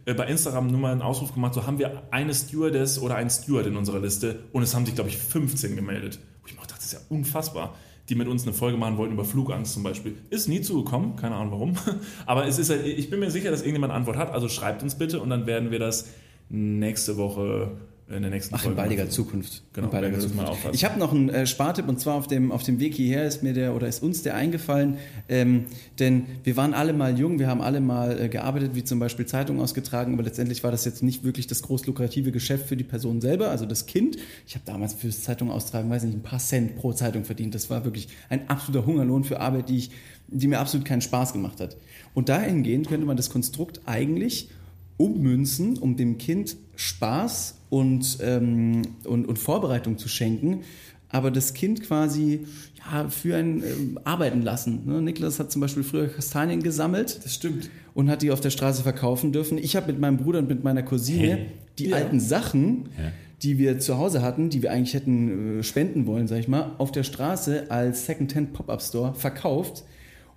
[0.05, 3.29] äh, bei Instagram nur mal einen Ausruf gemacht, so haben wir eine Stewardess oder einen
[3.29, 6.19] Steward in unserer Liste und es haben sich, glaube ich, 15 gemeldet.
[6.41, 7.75] Wo ich dachte, das ist ja unfassbar.
[8.09, 10.17] Die mit uns eine Folge machen wollten über Flugangst zum Beispiel.
[10.29, 11.73] Ist nie zugekommen, keine Ahnung warum.
[12.25, 14.31] Aber es ist ich bin mir sicher, dass irgendjemand eine Antwort hat.
[14.31, 16.07] Also schreibt uns bitte und dann werden wir das
[16.49, 17.71] nächste Woche
[18.09, 19.09] in der nächsten Ach, in Folge baldiger.
[19.09, 19.63] Zukunft.
[19.73, 20.69] Genau, in baldiger Zukunft.
[20.71, 23.43] Ich habe noch einen äh, Spartipp und zwar auf dem, auf dem Weg hierher ist
[23.43, 24.97] mir der oder ist uns der eingefallen,
[25.27, 25.65] ähm,
[25.99, 29.25] denn wir waren alle mal jung, wir haben alle mal äh, gearbeitet, wie zum Beispiel
[29.25, 32.85] Zeitungen ausgetragen, aber letztendlich war das jetzt nicht wirklich das groß lukrative Geschäft für die
[32.85, 34.15] Person selber, also das Kind.
[34.47, 37.55] Ich habe damals fürs Zeitung austragen, weiß nicht, ein paar Cent pro Zeitung verdient.
[37.55, 39.91] Das war wirklich ein absoluter Hungerlohn für Arbeit, die ich,
[40.27, 41.75] die mir absolut keinen Spaß gemacht hat.
[42.13, 44.49] Und dahingehend könnte man das Konstrukt eigentlich
[44.95, 50.61] ummünzen, um dem Kind Spaß und, ähm, und, und Vorbereitung zu schenken,
[51.09, 52.45] aber das Kind quasi
[52.91, 54.81] ja, für ein ähm, Arbeiten lassen.
[54.85, 55.01] Ne?
[55.01, 57.69] Niklas hat zum Beispiel früher Kastanien gesammelt Das stimmt.
[57.93, 59.57] und hat die auf der Straße verkaufen dürfen.
[59.57, 61.45] Ich habe mit meinem Bruder und mit meiner Cousine Hä?
[61.79, 61.97] die Ja.
[61.97, 63.11] alten Sachen, Ja.
[63.43, 66.71] die wir zu Hause hatten, die wir eigentlich hätten äh, spenden wollen, sag ich mal,
[66.77, 69.83] auf der Straße als Secondhand Pop-Up Store verkauft.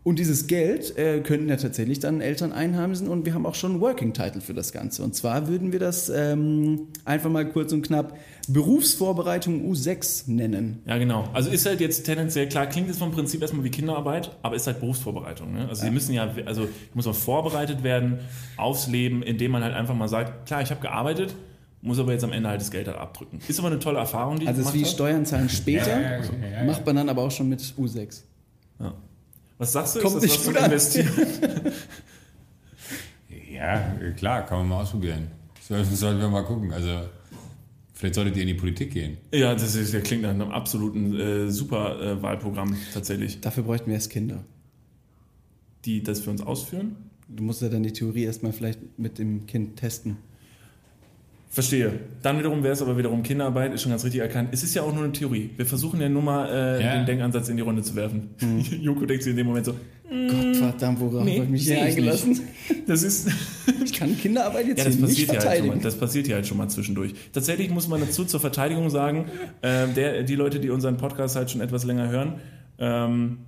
[0.02, 3.72] Und dieses Geld äh, könnten ja tatsächlich dann Eltern einheimsen und wir haben auch schon
[3.72, 5.02] einen Working Title für das Ganze.
[5.02, 8.16] Und zwar würden wir das ähm, einfach mal kurz und knapp
[8.48, 10.82] Berufsvorbereitung U6 nennen.
[10.86, 11.28] Ja, genau.
[11.34, 14.66] Also ist halt jetzt tendenziell, klar, klingt es vom Prinzip erstmal wie Kinderarbeit, aber ist
[14.66, 15.52] halt Berufsvorbereitung.
[15.52, 15.68] Ne?
[15.68, 18.20] Also sie müssen ja, also muss man vorbereitet werden
[18.56, 21.34] aufs Leben, indem man halt einfach mal sagt, klar, ich habe gearbeitet,
[21.82, 23.38] muss aber jetzt am Ende halt das Geld halt abdrücken.
[23.46, 25.08] Ist aber eine tolle Erfahrung, die Also ich es ist wie gemacht habe.
[25.10, 26.64] Steuern zahlen später, Ja, ja, ja, ja, ja.
[26.64, 28.22] macht man dann aber auch schon mit U6.
[28.78, 28.94] Ja.
[29.60, 30.00] Was sagst du?
[30.00, 31.72] Kommt ist das nicht was gut an.
[33.52, 34.00] Ja, Investieren?
[34.00, 35.28] äh, klar, kann man mal ausprobieren.
[35.60, 36.72] Sollten, sollten wir mal gucken.
[36.72, 37.08] Also,
[37.92, 39.18] vielleicht solltet ihr in die Politik gehen.
[39.32, 43.42] Ja, das, ist, das klingt nach einem absoluten äh, super äh, Wahlprogramm tatsächlich.
[43.42, 44.44] Dafür bräuchten wir erst Kinder.
[45.84, 46.96] die das für uns ausführen.
[47.28, 50.16] Du musst ja dann die Theorie erstmal vielleicht mit dem Kind testen.
[51.52, 51.92] Verstehe.
[52.22, 54.50] Dann wiederum wäre es aber wiederum Kinderarbeit, ist schon ganz richtig erkannt.
[54.52, 55.50] Es ist ja auch nur eine Theorie.
[55.56, 56.96] Wir versuchen ja nur mal äh, Ja.
[56.96, 58.30] den Denkansatz in die Runde zu werfen.
[58.80, 61.82] Joko denkt sich in dem Moment so, Gott verdammt, worauf Nee, habe ich mich hier
[61.82, 62.40] eingelassen?
[62.86, 63.28] das ist.
[63.82, 65.76] Ich kann Kinderarbeit jetzt Ja, das hier nicht passiert, ja halt verteidigen.
[65.76, 67.14] mal, das passiert ja halt schon mal zwischendurch.
[67.32, 69.24] Tatsächlich muss man dazu zur Verteidigung sagen,
[69.62, 72.34] ähm, der, die Leute, die unseren Podcast halt schon etwas länger hören,
[72.78, 73.38] ähm,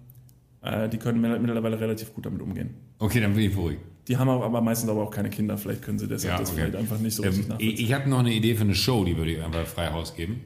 [0.62, 2.70] äh, die können mittlerweile relativ gut damit umgehen.
[2.98, 3.80] Okay, dann bin ich beruhigt.
[4.08, 6.60] Die haben aber meistens aber auch keine Kinder, vielleicht können sie deshalb Ja, das okay.
[6.60, 9.04] vielleicht einfach nicht so richtig Ähm, ich ich habe noch eine Idee für eine Show,
[9.04, 10.40] die würde ich einfach frei Haus geben.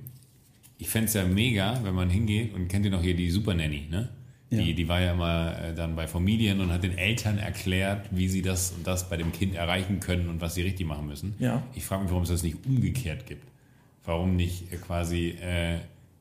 [0.78, 3.54] Ich fände es ja mega, wenn man hingeht und kennt ihr noch hier die Super
[3.54, 4.10] Nanny, ne?
[4.50, 4.58] Ja.
[4.62, 8.28] Die, die war ja immer äh, dann bei Familien und hat den Eltern erklärt, wie
[8.28, 11.34] sie das und das bei dem Kind erreichen können und was sie richtig machen müssen.
[11.40, 11.64] Ja.
[11.74, 13.42] Ich frage mich, warum es das nicht umgekehrt gibt.
[14.04, 15.78] Warum nicht äh, quasi äh,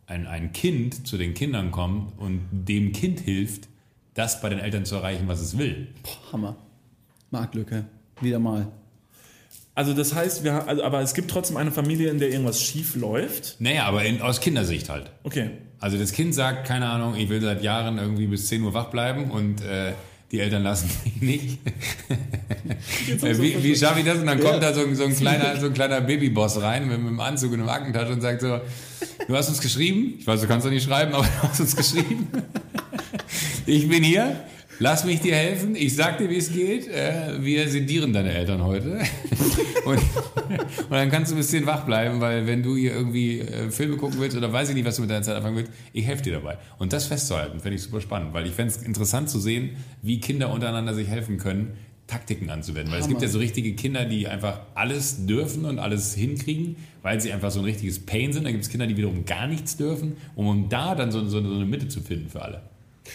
[0.08, 3.68] ein, ein Kind zu den Kindern kommt und dem Kind hilft,
[4.16, 5.90] das bei den Eltern zu erreichen, was es will.
[6.02, 6.56] Boah, Hammer.
[7.32, 7.86] Marktlücke.
[8.22, 8.68] Wieder mal.
[9.74, 12.96] Also das heißt, wir, also, aber es gibt trotzdem eine Familie, in der irgendwas schief
[12.96, 13.58] läuft.
[13.60, 15.12] Naja, aber in, aus Kindersicht halt.
[15.24, 15.50] Okay.
[15.80, 18.86] Also das Kind sagt, keine Ahnung, ich will seit Jahren irgendwie bis 10 Uhr wach
[18.90, 19.92] bleiben und äh,
[20.32, 21.60] die Eltern lassen mich nicht.
[23.22, 24.20] Äh, wie, wie schaffe ich das?
[24.20, 26.98] Und dann kommt da so, ein- so, ein kleiner, so ein kleiner Babyboss rein mit,
[27.00, 28.62] mit einem Anzug und einem Aktentasche und sagt so,
[29.28, 31.76] du hast uns geschrieben, ich weiß, du kannst doch nicht schreiben, aber du hast uns
[31.76, 32.28] geschrieben.
[33.68, 34.42] Ich bin hier,
[34.80, 36.88] lass mich dir helfen, ich sag dir, wie es geht.
[36.88, 39.00] Äh, wir sedieren deine Eltern heute.
[39.86, 43.70] Und, und dann kannst du ein bisschen wach bleiben, weil wenn du hier irgendwie äh,
[43.70, 46.06] Filme gucken willst oder weiß ich nicht, was du mit deiner Zeit anfangen willst, ich
[46.06, 46.58] helfe dir dabei.
[46.80, 50.20] Und das festzuhalten, finde ich super spannend, weil ich fände es interessant zu sehen, wie
[50.20, 51.76] Kinder untereinander sich helfen können,
[52.08, 52.92] Taktiken anzuwenden.
[52.92, 57.22] Weil es gibt ja so richtige Kinder, die einfach alles dürfen und alles hinkriegen, weil
[57.22, 58.44] sie einfach so ein richtiges Pain sind.
[58.44, 61.42] Dann gibt es Kinder, die wiederum gar nichts dürfen, um, um da dann so, so,
[61.42, 62.62] so eine Mitte zu finden für alle.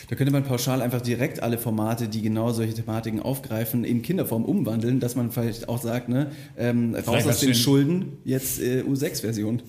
[0.08, 4.44] Da könnte man pauschal einfach direkt alle Formate, die genau solche Thematiken aufgreifen, in Kinderform
[4.44, 9.62] umwandeln, dass man vielleicht auch sagt, ne, ähm, raus aus den Schulden, jetzt äh, U6-Version.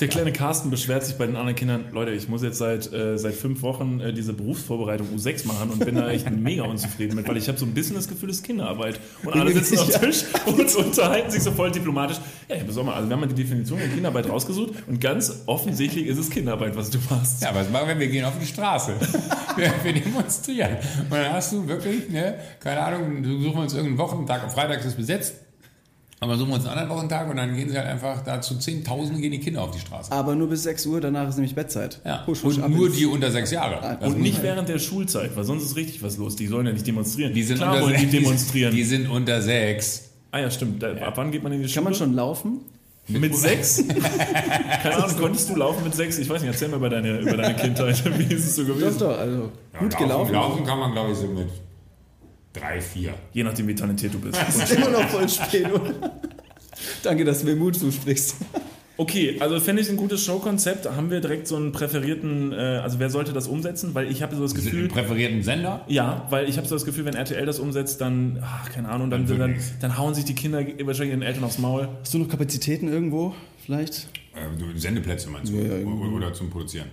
[0.00, 3.18] Der kleine Carsten beschwert sich bei den anderen Kindern, Leute, ich muss jetzt seit, äh,
[3.18, 7.26] seit fünf Wochen äh, diese Berufsvorbereitung U6 machen und bin da echt mega unzufrieden mit,
[7.26, 9.00] weil ich habe so ein bisschen das Gefühl, es ist Kinderarbeit.
[9.24, 10.00] Und alle sitzen am.
[10.00, 12.18] Tisch und unterhalten sich so voll diplomatisch.
[12.48, 16.06] Ja, ich mal, also wir haben mal die Definition von Kinderarbeit rausgesucht und ganz offensichtlich
[16.06, 17.42] ist es Kinderarbeit, was du machst.
[17.42, 17.98] Ja, was machen wir?
[17.98, 18.94] Wir gehen auf die Straße.
[19.56, 20.76] wir, wir demonstrieren.
[21.02, 24.50] Und dann hast du wirklich, ne, keine Ahnung, du suchen wir uns irgendeinen Wochentag, am
[24.50, 25.34] Freitag ist es besetzt,
[26.20, 28.58] aber suchen wir uns einen anderen Wochentag und dann gehen sie halt einfach da zu
[28.58, 30.10] Zehntausenden gehen die Kinder auf die Straße.
[30.10, 32.00] Aber nur bis 6 Uhr, danach ist nämlich Bettzeit.
[32.04, 32.26] Ja.
[32.26, 33.80] Husch, husch, und nur die unter sechs Jahre.
[33.80, 36.34] Das Und muss nicht während der Schulzeit, weil sonst ist richtig was los.
[36.36, 37.32] Die sollen ja nicht demonstrieren.
[37.32, 38.74] die sind Klar unter wollen die demonstrieren.
[38.74, 40.10] Die sind unter sechs.
[40.32, 40.82] ah ja, stimmt.
[40.82, 41.74] Da, Ab wann geht man in die Schule?
[41.76, 42.60] Kann man schon laufen?
[43.10, 43.82] Mit sechs?
[44.82, 46.18] Keine Ahnung, konntest du laufen mit sechs?
[46.18, 48.02] Ich weiß nicht, erzähl mir über deine, über deine Kindheit.
[48.18, 48.98] Wie ist es so Doch, gewesen?
[48.98, 50.32] doch, also gut laufen, gelaufen.
[50.34, 51.48] Laufen kann man, glaube ich, so mit
[52.52, 53.14] drei, vier.
[53.32, 54.38] Je nachdem, wie talentiert du bist.
[54.48, 55.68] ist immer noch voll spät?
[57.02, 58.36] Danke, dass du mir Mut zusprichst.
[58.96, 60.90] Okay, also finde ich ein gutes Showkonzept.
[60.90, 63.94] Haben wir direkt so einen präferierten, äh, also wer sollte das umsetzen?
[63.94, 65.84] Weil ich habe so das Gefühl, im präferierten Sender.
[65.86, 69.08] ja, weil ich habe so das Gefühl, wenn RTL das umsetzt, dann, ach, keine Ahnung,
[69.08, 71.88] dann, Dann dann, dann, hauen sich die Kinder wahrscheinlich ihren Eltern aufs Maul.
[72.00, 73.34] Hast du noch Kapazitäten irgendwo?
[73.64, 74.08] Vielleicht?
[74.34, 75.58] Äh, du- Sendeplätze meinst du?
[75.58, 76.88] Ja, oder zum Produzieren.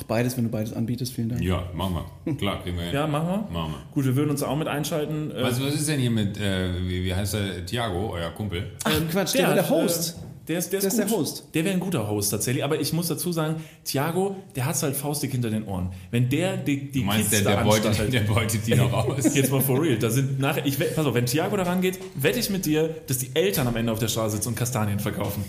[0.00, 1.42] Auch beides, wenn du beides anbietest, vielen Dank.
[1.42, 2.34] Ja, machen wir.
[2.36, 2.94] Klar, kriegen wir hin.
[2.94, 3.52] Ja, machen wir.
[3.52, 3.82] Machen wir.
[3.92, 5.30] Gut, wir würden uns auch mit einschalten.
[5.30, 8.70] Äh, Was, was ist denn hier mit, äh, wie, wie heißt der, Thiago, euer Kumpel?
[8.84, 10.16] Ach, Quatsch, der, war der hat, Host.
[10.16, 11.44] Äh, der ist, der, Der ist, der Host.
[11.54, 12.64] Der wäre ein guter Host tatsächlich.
[12.64, 15.90] Aber ich muss dazu sagen, Thiago, der hat halt faustig hinter den Ohren.
[16.10, 18.74] Wenn der die, die Du meinst, Kids der, da der, beutet, anstachelt- der beutet die
[18.74, 19.34] noch aus.
[19.34, 19.96] Jetzt mal for real.
[19.98, 23.18] Da sind nachher, ich, pass auf, wenn Thiago da rangeht, wette ich mit dir, dass
[23.18, 25.44] die Eltern am Ende auf der Straße sitzen und Kastanien verkaufen.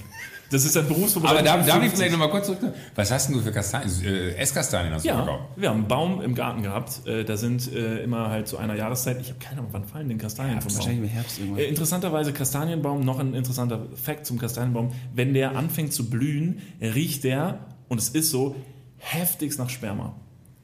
[0.51, 1.45] Das ist ein Aber Berufsvorbereitung.
[1.45, 1.97] darf, darf ich 50.
[1.97, 2.59] vielleicht nochmal kurz zurück?
[2.95, 3.89] Was hast denn du für Kastanien?
[4.03, 5.43] Äh, Esskastanien hast du Ja, verkauft.
[5.55, 7.07] wir haben einen Baum im Garten gehabt.
[7.07, 10.09] Äh, Da sind äh, immer halt zu einer Jahreszeit, ich habe keine Ahnung, wann fallen
[10.09, 10.77] denn Kastanien vom Baum?
[10.77, 11.59] Wahrscheinlich im Herbst irgendwann.
[11.59, 17.23] Äh, interessanterweise Kastanienbaum, noch ein interessanter Fact zum Kastanienbaum, wenn der anfängt zu blühen, riecht
[17.23, 18.55] der, und es ist so,
[18.97, 20.15] heftigst nach Sperma.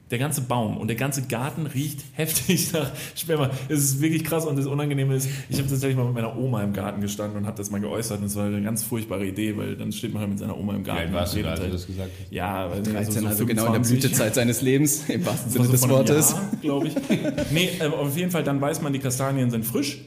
[0.10, 3.50] Der ganze Baum und der ganze Garten riecht heftig nach Sperma.
[3.68, 6.64] Es ist wirklich krass und das Unangenehme ist, ich habe tatsächlich mal mit meiner Oma
[6.64, 9.58] im Garten gestanden und habe das mal geäußert und es war eine ganz furchtbare Idee,
[9.58, 11.02] weil dann steht man halt mit seiner Oma im Garten.
[11.08, 11.82] alt warst du und da, als redet du halt.
[11.82, 12.32] das gesagt hast?
[12.32, 16.36] Ja, weil 13, also genau in der Blütezeit seines Lebens, im wahrsten Sinne des Wortes.
[16.62, 16.96] glaube ich.
[17.52, 20.00] Nee, auf jeden Fall, dann weiß man, die Kastanien sind frisch.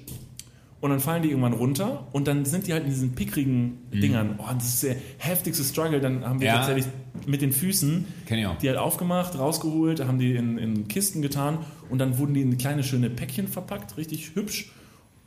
[0.80, 4.36] Und dann fallen die irgendwann runter und dann sind die halt in diesen pickrigen Dingern.
[4.38, 6.00] Oh, das ist der heftigste Struggle.
[6.00, 6.56] Dann haben wir Ja.
[6.56, 6.86] tatsächlich
[7.26, 11.58] mit den Füßen ich die halt aufgemacht, rausgeholt, haben die in, in Kisten getan
[11.90, 14.72] und dann wurden die in kleine schöne Päckchen verpackt, richtig hübsch.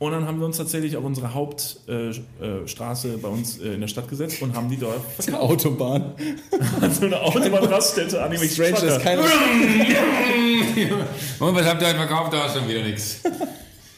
[0.00, 3.80] Und dann haben wir uns tatsächlich auf unsere Hauptstraße äh, Straße bei uns äh, in
[3.80, 6.14] der Stadt gesetzt und haben die dort Eine Autobahn.
[6.90, 9.22] so eine Autobahnraststätte an irgendwelchen Strange, dass keiner.
[11.38, 12.32] Und was habt ihr heute verkauft?
[12.32, 13.20] Da ist schon wieder nichts.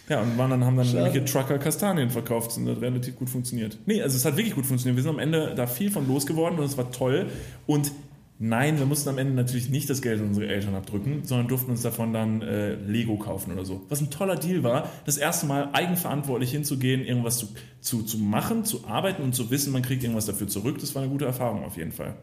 [0.09, 0.98] Ja, und waren dann, haben dann Schade.
[0.98, 3.78] irgendwelche Trucker Kastanien verkauft und das hat relativ gut funktioniert.
[3.86, 4.96] Nee, also es hat wirklich gut funktioniert.
[4.96, 7.26] Wir sind am Ende da viel von losgeworden und es war toll.
[7.66, 7.90] Und
[8.38, 11.82] nein, wir mussten am Ende natürlich nicht das Geld unserer Eltern abdrücken, sondern durften uns
[11.82, 13.82] davon dann äh, Lego kaufen oder so.
[13.88, 17.48] Was ein toller Deal war, das erste Mal eigenverantwortlich hinzugehen, irgendwas zu,
[17.80, 20.78] zu, zu machen, zu arbeiten und zu wissen, man kriegt irgendwas dafür zurück.
[20.78, 22.14] Das war eine gute Erfahrung auf jeden Fall.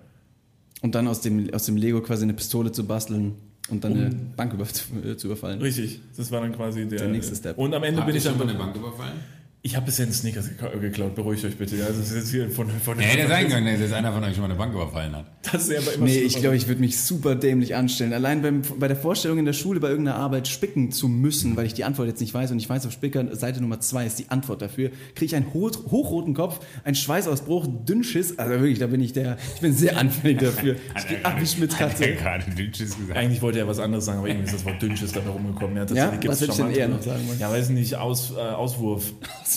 [0.82, 3.36] Und dann aus dem, aus dem Lego quasi eine Pistole zu basteln
[3.70, 4.84] und dann eine Bank über, zu,
[5.18, 5.62] zu überfallen.
[5.62, 7.58] Richtig, das war dann quasi der, Der nächste Step.
[7.58, 8.48] Und am Ende Habt bin ich schon dann.
[8.48, 9.20] mal eine Bank überfallen?
[9.66, 11.78] Ich habe bisher einen Snickers gekau- geklaut, beruhigt euch bitte.
[11.86, 14.34] Also das ist jetzt hier von, von Ja, hätte sein können, dass einer von euch
[14.34, 15.24] schon mal eine Bank überfallen hat.
[15.50, 18.12] Das ist ja aber immer Nee, ich glaube, ich würde mich super dämlich anstellen.
[18.12, 21.66] Allein beim, bei der Vorstellung in der Schule bei irgendeiner Arbeit spicken zu müssen, weil
[21.66, 24.20] ich die Antwort jetzt nicht weiß und ich weiß auf Spicker, Seite Nummer zwei ist
[24.20, 28.38] die Antwort dafür, kriege ich einen ho hochroten Kopf, einen Schweißausbruch, Dünnschiss.
[28.38, 30.76] Also wirklich, da bin ich der, ich bin sehr anfällig dafür.
[30.98, 32.16] Ich gehe ab wie Schmitz Hat er Katze.
[32.16, 33.18] gerade Dünnschiss gesagt.
[33.18, 35.78] Eigentlich wollte er was anderes sagen, aber irgendwie ist das Wort Dünnschiss dabei rumgekommen.
[35.78, 36.12] Ja, Ja?
[36.26, 37.40] Was hätte ich schon denn eher mal- noch sagen wollen?
[37.40, 39.14] Ja, weiß nicht, Aus, äh, Auswurf.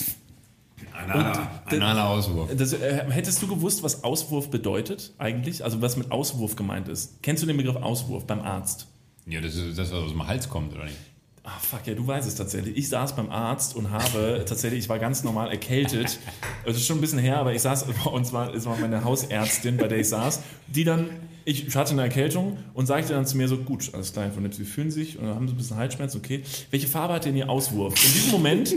[0.97, 2.49] Analer, analer Auswurf.
[2.55, 5.63] Das, äh, hättest du gewusst, was Auswurf bedeutet eigentlich?
[5.63, 7.21] Also was mit Auswurf gemeint ist?
[7.21, 8.87] Kennst du den Begriff Auswurf beim Arzt?
[9.27, 10.95] Ja, das ist das, was aus dem Hals kommt, oder nicht?
[11.43, 12.75] Ah, fuck, ja, du weißt es tatsächlich.
[12.75, 16.19] Ich saß beim Arzt und habe tatsächlich, ich war ganz normal erkältet.
[16.65, 19.77] Es ist schon ein bisschen her, aber ich saß, und zwar, es war meine Hausärztin,
[19.77, 21.09] bei der ich saß, die dann,
[21.45, 24.65] ich hatte eine Erkältung und sagte dann zu mir so, gut, alles klar, von Sie
[24.65, 26.43] fühlen sich und dann haben Sie ein bisschen Halsschmerzen, okay.
[26.69, 27.93] Welche Farbe hat denn Ihr Auswurf?
[27.93, 28.75] In diesem Moment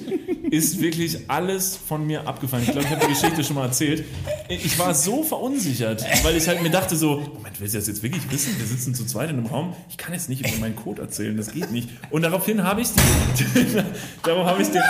[0.51, 2.65] ist wirklich alles von mir abgefallen.
[2.65, 4.05] Ich glaube, ich habe die Geschichte schon mal erzählt.
[4.49, 8.03] Ich war so verunsichert, weil ich halt mir dachte so, Moment, willst du das jetzt
[8.03, 8.59] wirklich wissen?
[8.59, 9.75] Wir sitzen zu zweit in einem Raum.
[9.89, 11.89] Ich kann jetzt nicht über meinen Code erzählen, das geht nicht.
[12.11, 13.85] Und daraufhin habe ich, den,
[14.25, 14.83] darauf habe ich den,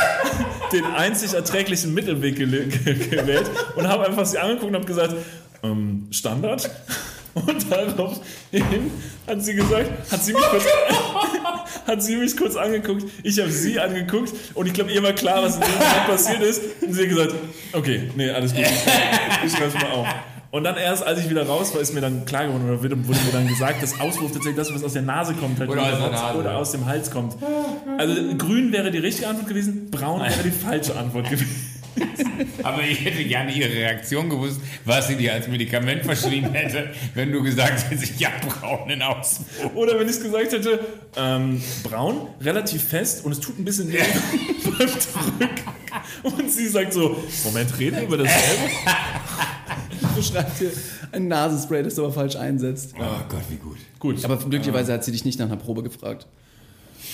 [0.72, 5.14] den einzig erträglichen Mittelweg gewählt und habe einfach sie angeguckt und habe gesagt,
[5.62, 6.70] ähm, Standard?
[7.34, 8.90] Und daraufhin
[9.26, 10.64] hat sie gesagt, hat sie mich kurz,
[11.87, 15.43] hat sie mich kurz angeguckt, ich habe sie angeguckt und ich glaube, ihr war klar,
[15.43, 16.62] was in dem Moment passiert ist.
[16.83, 17.35] Und sie hat gesagt,
[17.72, 18.64] okay, nee, alles gut,
[19.45, 20.09] ich schreibe mal auf.
[20.53, 23.07] Und dann erst, als ich wieder raus war, ist mir dann klar geworden, oder wurde
[23.07, 25.83] wurde mir dann gesagt, dass Auswurf tatsächlich das, was aus der Nase kommt, halt Oder
[25.83, 27.37] aus der Nase, oder aus dem Hals kommt.
[27.99, 31.70] Also grün wäre die richtige Antwort gewesen, braun wäre die falsche Antwort gewesen.
[32.62, 37.32] Aber ich hätte gerne Ihre Reaktion gewusst, was sie dir als Medikament verschrieben hätte, wenn
[37.32, 39.74] du gesagt hättest, ich habe braunen Auswurf.
[39.74, 40.80] Oder wenn ich es gesagt hätte,
[41.16, 43.99] ähm, braun, relativ fest und es tut ein bisschen weh
[44.64, 45.49] beim Drücken.
[46.22, 48.62] Und sie sagt so, Moment, reden wir über dasselbe?
[50.16, 50.70] Du schreibst hier
[51.12, 52.95] ein Nasenspray, das du aber falsch einsetzt.
[52.99, 53.76] Oh Gott, wie gut.
[53.99, 54.24] Gut.
[54.24, 56.26] Aber glücklicherweise hat sie dich nicht nach einer Probe gefragt.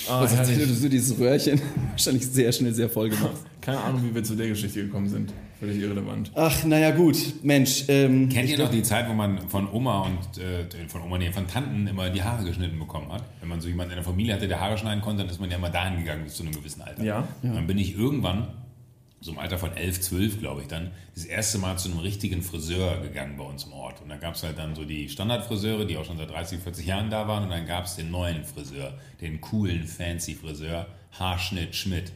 [0.09, 0.79] Ah, Was hat sie herrlich.
[0.79, 3.37] so dieses Röhrchen wahrscheinlich sehr schnell sehr voll gemacht.
[3.61, 5.33] Keine Ahnung, wie wir zu der Geschichte gekommen sind.
[5.59, 6.31] Völlig irrelevant.
[6.35, 7.17] Ach, naja, gut.
[7.43, 7.85] Mensch.
[7.89, 11.33] Ähm, Kennt ihr noch die Zeit, wo man von Oma und äh, von Oma, nee,
[11.33, 13.23] von Tanten immer die Haare geschnitten bekommen hat?
[13.41, 15.51] Wenn man so jemanden in der Familie hatte, der Haare schneiden konnte, dann ist man
[15.51, 17.03] ja immer dahin gegangen bis zu einem gewissen Alter.
[17.03, 17.27] Ja.
[17.43, 18.49] Dann bin ich irgendwann,
[19.21, 22.43] so im Alter von 11, 12, glaube ich, dann das erste Mal zu einem richtigen
[22.43, 24.03] Friseur gegangen bei uns im Ort.
[24.03, 26.87] Und da gab es halt dann so die Standardfriseure, die auch schon seit 30, 40
[26.87, 27.45] Jahren da waren.
[27.45, 30.87] Und dann gab es den neuen Friseur, den coolen, fancy Friseur,
[31.19, 32.12] Haarschnitt Schmidt.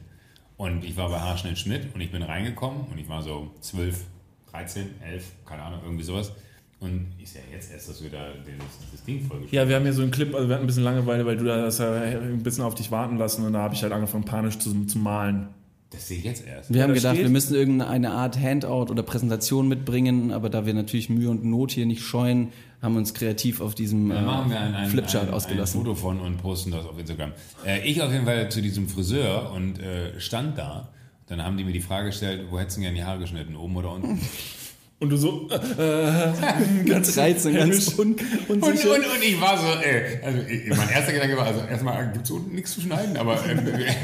[0.56, 4.04] Und ich war bei Haarschnitt Schmidt und ich bin reingekommen und ich war so 12,
[4.50, 6.32] 13, 11, keine Ahnung, irgendwie sowas.
[6.80, 9.82] Und ich sehe jetzt erst, dass wir da das, das Ding vollgeschrieben Ja, wir haben
[9.84, 11.92] hier so einen Clip, also wir hatten ein bisschen Langeweile, weil du da hast ja
[11.92, 14.98] ein bisschen auf dich warten lassen und da habe ich halt angefangen panisch zu, zu
[14.98, 15.48] malen.
[15.90, 16.72] Das sehe ich jetzt erst.
[16.72, 20.64] Wir haben da gedacht, steht- wir müssen irgendeine Art Handout oder Präsentation mitbringen, aber da
[20.64, 24.26] wir natürlich Mühe und Not hier nicht scheuen, haben uns kreativ auf diesem Dann äh,
[24.26, 25.80] machen wir ein, ein, Flipchart ein, ausgelassen.
[25.80, 27.32] ein Foto von und posten das auf Instagram.
[27.66, 30.88] Äh, ich auf jeden Fall zu diesem Friseur und äh, stand da.
[31.26, 33.56] Dann haben die mir die Frage gestellt, wo hättest du denn gerne die Haare geschnitten,
[33.56, 34.20] oben oder unten?
[35.00, 38.16] Und du so, äh, ganz reizend, ganz un
[38.48, 42.12] Und, und, und ich war so, äh, also äh, mein erster Gedanke war, also erstmal
[42.12, 43.56] gibt es unten nichts zu schneiden, aber äh,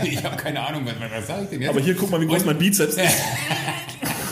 [0.08, 1.70] ich habe keine Ahnung, was, was sage ich denn jetzt?
[1.70, 3.18] aber hier guck mal, wie groß mein Bizeps ist.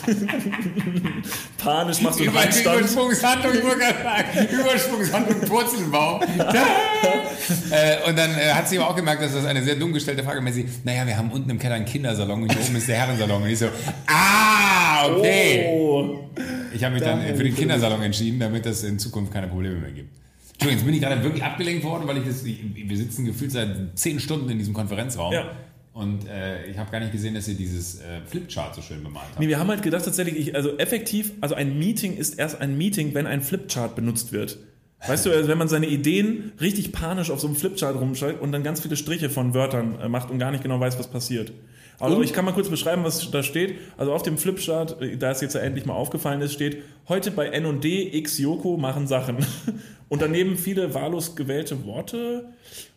[1.59, 2.81] Panisch machst du einen Handstand.
[2.81, 3.53] Übersprungshandlung,
[4.61, 6.21] Übersprungshandlung, Purzelbaum.
[7.71, 10.23] äh, und dann äh, hat sie aber auch gemerkt, dass das eine sehr dumm gestellte
[10.23, 10.55] Frage ist.
[10.55, 13.43] Sie, naja, wir haben unten im Keller einen Kindersalon und hier oben ist der Herrensalon.
[13.43, 13.69] Und ich so,
[14.07, 15.67] ah, okay.
[15.71, 16.29] Oh.
[16.75, 19.93] Ich habe mich dann für den Kindersalon entschieden, damit es in Zukunft keine Probleme mehr
[19.93, 20.11] gibt.
[20.55, 23.99] Entschuldigung, jetzt bin ich gerade wirklich abgelenkt worden, weil ich das, wir sitzen gefühlt seit
[23.99, 25.33] zehn Stunden in diesem Konferenzraum.
[25.33, 25.51] Ja.
[25.95, 29.27] Und äh, ich habe gar nicht gesehen, dass ihr dieses äh, Flipchart so schön bemalt
[29.31, 29.39] habt.
[29.39, 32.77] Nee, wir haben halt gedacht tatsächlich, ich, also effektiv, also ein Meeting ist erst ein
[32.77, 34.59] Meeting, wenn ein Flipchart benutzt wird.
[35.07, 38.51] Weißt du, also wenn man seine Ideen richtig panisch auf so einem Flipchart rumschreibt und
[38.51, 41.53] dann ganz viele Striche von Wörtern äh, macht und gar nicht genau weiß, was passiert.
[41.99, 43.77] Aber ich kann mal kurz beschreiben, was da steht.
[43.97, 47.31] Also auf dem Flipchart, äh, da es jetzt ja endlich mal aufgefallen ist, steht, heute
[47.31, 49.39] bei N&D X Yoko machen Sachen.
[50.09, 52.49] Und daneben viele wahllos gewählte Worte.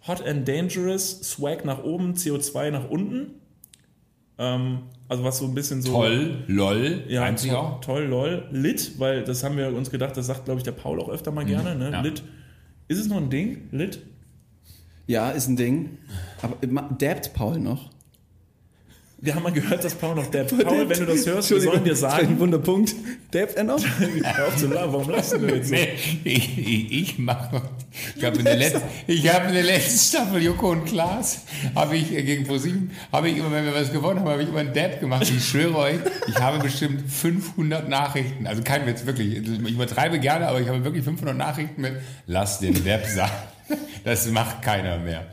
[0.07, 3.35] Hot and Dangerous, Swag nach oben, CO2 nach unten.
[4.37, 5.91] Ähm, also was so ein bisschen so...
[5.93, 7.81] Toll, lol, Ja, toll, auch.
[7.81, 8.47] toll, lol.
[8.51, 11.31] Lit, weil das haben wir uns gedacht, das sagt, glaube ich, der Paul auch öfter
[11.31, 11.75] mal gerne.
[11.75, 11.87] Ne?
[11.87, 11.93] Mhm.
[11.93, 12.01] ja.
[12.01, 12.23] Lit.
[12.87, 13.67] Ist es noch ein Ding?
[13.71, 13.99] Lit?
[15.07, 15.97] Ja, ist ein Ding.
[16.41, 16.57] Aber
[16.97, 17.89] dabbt Paul noch?
[19.20, 21.84] Wir haben mal gehört, dass Paul noch der Paul, wenn du das hörst, wir sollen
[21.84, 22.93] dir war ein sagen, Wunderpunkt.
[23.32, 23.80] Dabbt er noch?
[24.24, 25.72] hör auf zu lachen, warum lachst du jetzt?
[25.72, 25.89] Nee,
[26.24, 27.63] ich, ich, ich mache.
[28.15, 31.41] Ich habe in, der letzten- ich hab in der letzten Staffel Joko und Klaas,
[31.74, 34.49] habe ich äh, gegen ProSieben, habe ich immer, wenn wir was gewonnen haben, habe ich
[34.49, 35.24] immer einen Dab gemacht.
[35.24, 35.95] Ich schwöre euch,
[36.28, 38.45] ich habe bestimmt 500 Nachrichten.
[38.45, 39.38] Also kein Witz, wirklich.
[39.38, 41.93] Ich übertreibe gerne, aber ich habe wirklich 500 Nachrichten mit,
[42.28, 43.32] lass den Dab sein.
[44.03, 45.26] Das macht keiner mehr.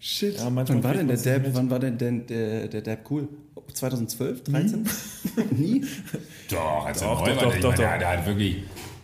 [0.00, 0.36] Shit.
[0.38, 1.54] Ja, wann war denn der Dab, mit.
[1.54, 3.28] wann war denn der, der, der Dab cool?
[3.72, 4.88] 2012, 13?
[5.50, 5.84] Nie?
[6.50, 7.98] Doch, als Doch, er neu doch, war, doch, ich doch, meine, der, doch.
[7.98, 8.56] der hat wirklich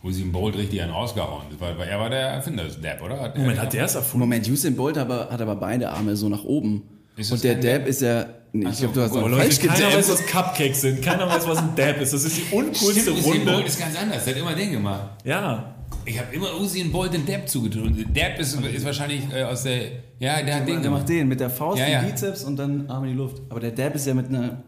[0.04, 1.46] Usain Bolt richtig einen rausgehauen.
[1.58, 3.20] War, er war der Erfinder des Dab, oder?
[3.20, 4.20] Hat Moment, er, hat der es erfunden?
[4.20, 6.82] Moment, Usain Bolt aber, hat aber beide Arme so nach oben.
[7.16, 8.26] Und der Dab ist ja.
[8.52, 10.08] Nee, ich so, glaube, du hast oh, auch Leute, falsch keiner weiß, gedabbt.
[10.08, 11.02] was Cupcakes sind.
[11.02, 12.12] Keiner weiß, was ein Dab ist.
[12.12, 13.66] Das ist die uncoolste Stimmt, Usain Bolt Runde.
[13.66, 14.24] ist ganz anders.
[14.24, 15.10] Der hat immer den gemacht.
[15.24, 15.73] Ja.
[16.06, 17.96] Ich habe immer Usain Bolt den Dab zugedrückt.
[18.14, 19.82] Dab ist, ist wahrscheinlich äh, aus der.
[20.18, 22.02] Ja, der hat den Der macht den mit der Faust, Ja, den ja.
[22.02, 23.40] Bizeps und dann Arm in die Luft.
[23.48, 24.62] Aber der Dab ist ja mit einer.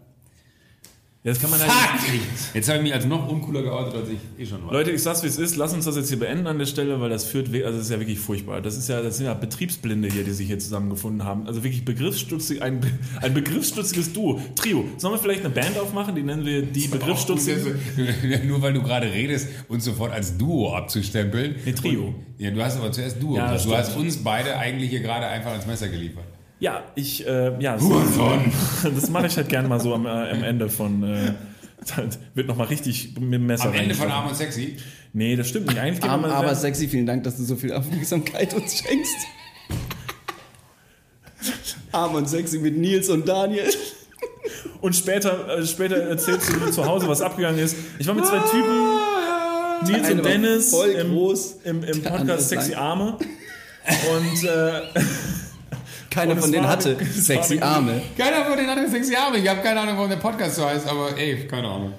[1.27, 1.73] Das kann man halt.
[1.73, 2.55] Fuck!
[2.55, 4.73] Jetzt habe ich mich als noch uncooler geoutet, als ich eh schon war.
[4.73, 7.01] Leute, ich sag's wie es ist, lass uns das jetzt hier beenden an der Stelle,
[7.01, 8.61] weil das führt, also das ist ja wirklich furchtbar.
[8.61, 11.49] Das ist ja, das sind ja Betriebsblinde hier, die sich hier zusammengefunden haben.
[11.49, 12.81] Also wirklich begriffsstutzig, ein,
[13.21, 14.41] ein begriffsstutziges Duo.
[14.55, 14.85] Trio.
[14.99, 16.15] Sollen wir vielleicht eine Band aufmachen?
[16.15, 17.75] Die nennen wir die Begriffsstutzigen.
[18.47, 21.57] Nur weil du gerade redest, uns sofort als Duo abzustempeln.
[21.65, 22.05] Nee, Trio.
[22.05, 23.35] Und, ja, du hast aber zuerst Duo.
[23.35, 23.75] Ja, du stimmt.
[23.77, 26.36] hast uns beide eigentlich hier gerade einfach ans Messer geliefert.
[26.59, 28.53] Ja, ich, äh, ja, Hurensohn.
[28.95, 31.33] das mache ich halt gerne mal so am, äh, am Ende von, äh,
[31.95, 34.11] dann wird nochmal richtig mit dem Messer Am Ende von.
[34.11, 34.77] Arm und Sexy.
[35.13, 35.79] Nee, das stimmt nicht.
[35.79, 39.17] Eigentlich Arm, aber sexy, vielen Dank, dass du so viel Aufmerksamkeit uns schenkst.
[41.91, 43.65] Arm und sexy mit Nils und Daniel.
[44.83, 47.77] Und später, äh, später erzählst du mir zu Hause, was abgegangen ist.
[47.99, 48.99] Ich war mit zwei Typen,
[49.87, 52.75] Nils und Dennis, voll im, groß, im, im Podcast Sexy.
[52.75, 53.17] Arme.
[53.87, 54.83] Und äh,
[56.25, 58.01] Keiner von denen hatte sexy Arme.
[58.17, 59.37] Keiner von den anderen sechs Jahre.
[59.39, 61.93] Ich habe keine Ahnung, warum der Podcast so heißt, aber ey, keine Ahnung.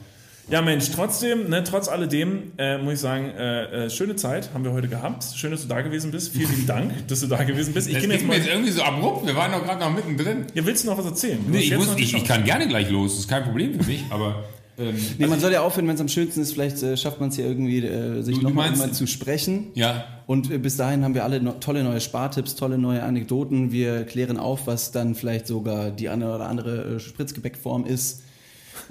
[0.49, 4.63] ja, Mensch, trotzdem, ne, trotz alledem, äh, muss ich sagen, äh, äh, schöne Zeit haben
[4.63, 5.23] wir heute gehabt.
[5.35, 6.31] Schön, dass du da gewesen bist.
[6.33, 7.87] Vielen lieben Dank, dass du da gewesen bist.
[7.87, 8.37] Ich Das ging jetzt mal.
[8.37, 9.25] jetzt irgendwie so abrupt.
[9.27, 10.45] Wir waren doch gerade noch mittendrin.
[10.53, 11.39] Ja, willst du noch was erzählen?
[11.45, 13.11] Du Nee, ich, muss, ich, ich kann gerne gleich los.
[13.11, 14.43] Das ist kein Problem für mich, aber.
[14.77, 16.53] Ähm, Nee, man soll ja aufhören, wenn es am schönsten ist.
[16.53, 19.67] Vielleicht äh, schafft man es ja irgendwie, äh, sich nochmal zu sprechen.
[19.73, 20.05] ja.
[20.27, 23.71] Und äh, bis dahin haben wir alle no tolle neue Spartipps, tolle neue Anekdoten.
[23.71, 28.23] Wir klären auf, was dann vielleicht sogar die eine oder andere äh, Spritzgebäckform ist.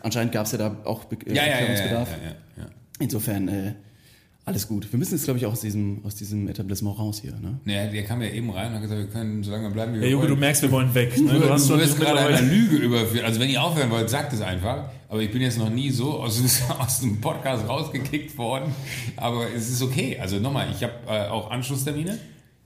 [0.03, 2.09] Anscheinend gab es ja da auch Be äh, Ja, ja, ja, ja, ja, Erklärungsbedarf.
[2.57, 2.69] ja, ja.
[2.99, 3.75] Insofern äh,
[4.47, 4.91] alles gut.
[4.93, 7.33] Wir müssen jetzt, glaube ich, auch aus diesem, aus diesem Etablissement raus hier.
[7.33, 7.59] Ne?
[7.65, 9.97] Nee, der kam ja eben rein und hat gesagt, wir können so lange bleiben, wie
[9.97, 10.35] Ja, wir Junge, wollen.
[10.35, 11.21] du merkst, wir wollen weg.
[11.21, 11.33] Ne?
[11.33, 13.25] Du, Du hast du wirst gerade einer Lüge überführt.
[13.25, 14.89] Also wenn ihr aufhören wollt, sagt es einfach.
[15.09, 16.41] Aber ich bin jetzt noch nie so aus,
[16.79, 18.73] aus dem Podcast rausgekickt worden.
[19.17, 20.17] Aber es ist okay.
[20.21, 22.17] Also nochmal, ich habe äh, auch Anschlusstermine.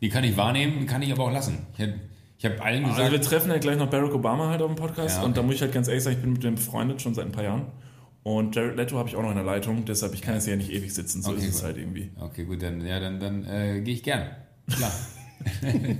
[0.03, 1.59] Die kann ich wahrnehmen, kann ich aber auch lassen.
[1.79, 1.95] Ich habe
[2.39, 3.01] ich hab allen gesagt...
[3.01, 5.41] Also wir treffen ja gleich noch Barack Obama halt auf dem Podcast Ja, und da
[5.41, 5.47] okay.
[5.47, 7.45] muss ich halt ganz ehrlich sagen, ich bin mit dem befreundet schon seit ein paar
[7.45, 7.67] Jahren
[8.23, 10.57] und Jared Leto habe ich auch noch in der Leitung, deshalb ich kann jetzt hier
[10.57, 11.65] nicht ewig sitzen, so Okay, ist es gut.
[11.65, 12.11] halt irgendwie.
[12.21, 14.27] okay, gut, dann, ja, dann, dann äh, gehe ich gern.
[14.69, 14.93] Klar.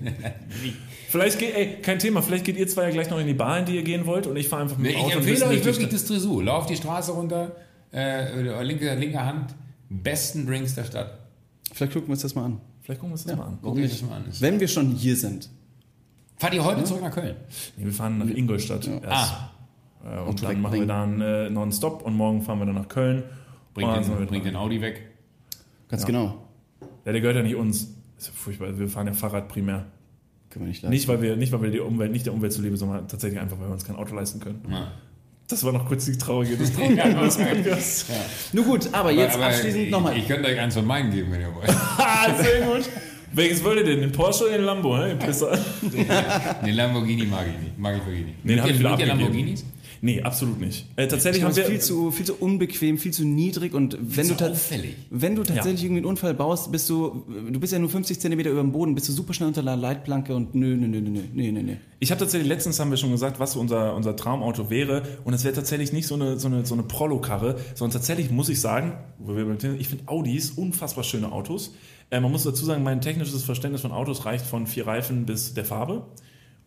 [1.09, 3.59] Vielleicht geht, ey, kein Thema, vielleicht geht ihr zwei ja gleich noch in die Bar,
[3.61, 5.17] in die ihr gehen wollt und ich fahre einfach mit Nee, dem ich Auto.
[5.19, 6.45] empfehle bis euch wirklich das Tresur.
[6.45, 7.57] Lauf die Straße runter,
[7.93, 9.55] äh, linke, linke Hand,
[9.89, 11.19] besten Drinks der Stadt.
[11.73, 12.61] Vielleicht gucken wir uns das mal an.
[12.83, 13.59] Vielleicht gucken wir uns das mal an.
[13.63, 14.25] Guckt euch das mal an.
[14.41, 15.49] Wenn wir schon hier sind.
[16.37, 17.37] Fahrt ihr heute zurück nach Köln?
[17.77, 19.05] Nee, wir fahren nach Ingolstadt erst.
[19.09, 19.50] Ah,
[20.05, 20.63] Äh, und dann wegbringen.
[20.63, 23.23] machen wir dann äh, non-stop und morgen fahren wir dann nach Köln.
[23.75, 25.03] bringt, Und dann den, bringt den Audi weg.
[25.89, 26.07] Ganz Ja.
[26.07, 26.47] genau.
[27.05, 27.95] Ja, der gehört ja nicht uns.
[28.19, 28.79] ist ja furchtbar.
[28.79, 29.87] Wir fahren ja Fahrrad primär.
[30.51, 30.91] Können wir nicht leisten.
[30.95, 33.59] Nicht, weil wir, nicht, weil wir die Umwelt, nicht der Umwelt zuliebe, sondern tatsächlich einfach,
[33.61, 34.63] weil wir uns kein Auto leisten können.
[34.71, 34.91] Ja.
[35.49, 38.07] Das war noch kurz die traurige, das traurige Ja, des Podcasts.
[38.53, 40.17] Nun gut, aber jetzt Aber abschließend nochmal.
[40.17, 41.69] Ich könnte euch eins von meinen geben, wenn ihr wollt.
[41.99, 42.89] Ah, sehr gut.
[43.33, 44.01] Welches wollt ihr denn?
[44.01, 45.11] Den Porsche oder den Lambo, hä?
[45.11, 45.57] ihr Pisser?
[46.67, 47.79] Den Lamborghini mag ich nicht.
[47.79, 48.45] Mag ich wirklich nicht.
[48.45, 49.19] Nee, den hab ich wieder abgegeben.
[49.21, 49.65] Lamborghinis?
[50.03, 50.87] Nee, absolut nicht.
[50.97, 51.65] Äh, tatsächlich Ich haben wir...
[51.65, 54.97] viel zu, viel zu unbequem, viel zu niedrig und wenn du, auffällig.
[55.11, 58.51] wenn du tatsächlich irgendwie einen Unfall baust, bist du, du bist ja nur 50 Zentimeter
[58.51, 61.11] über dem Boden, bist du super schnell unter der Leitplanke und nö, nö, nö, nö,
[61.11, 61.75] nö, nö, nö.
[61.99, 65.03] Ich habe tatsächlich, letztens haben wir schon gesagt, was so unser, unser Traumauto wäre.
[65.25, 68.49] Und es wäre tatsächlich nicht so eine, so eine, so eine Prollo-Karre, sondern tatsächlich muss
[68.49, 68.95] ich sagen,
[69.79, 71.75] ich finde Audis unfassbar schöne Autos.
[72.11, 75.53] Äh, man muss dazu sagen, mein technisches Verständnis von Autos reicht von vier Reifen bis
[75.53, 76.07] der Farbe.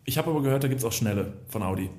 [0.04, 1.90] Ich habe aber gehört, da gibt es auch schnelle von Audi.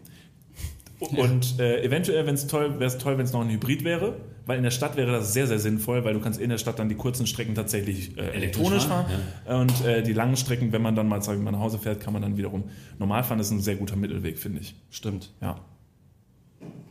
[0.99, 4.15] Und äh, eventuell wenn's toll, wäre es toll, wenn es noch ein Hybrid wäre,
[4.45, 6.79] weil in der Stadt wäre das sehr, sehr sinnvoll, weil du kannst in der Stadt
[6.79, 9.05] dann die kurzen Strecken tatsächlich äh, elektronisch fahren.
[9.45, 11.79] fahren, Und äh, die langen Strecken, wenn man dann mal, sagen wir mal, nach Hause
[11.79, 12.63] fährt, kann man dann wiederum
[12.97, 13.37] normal fahren.
[13.39, 14.75] Das ist ein sehr guter Mittelweg, finde ich.
[14.89, 15.31] Stimmt.
[15.41, 15.59] Ja.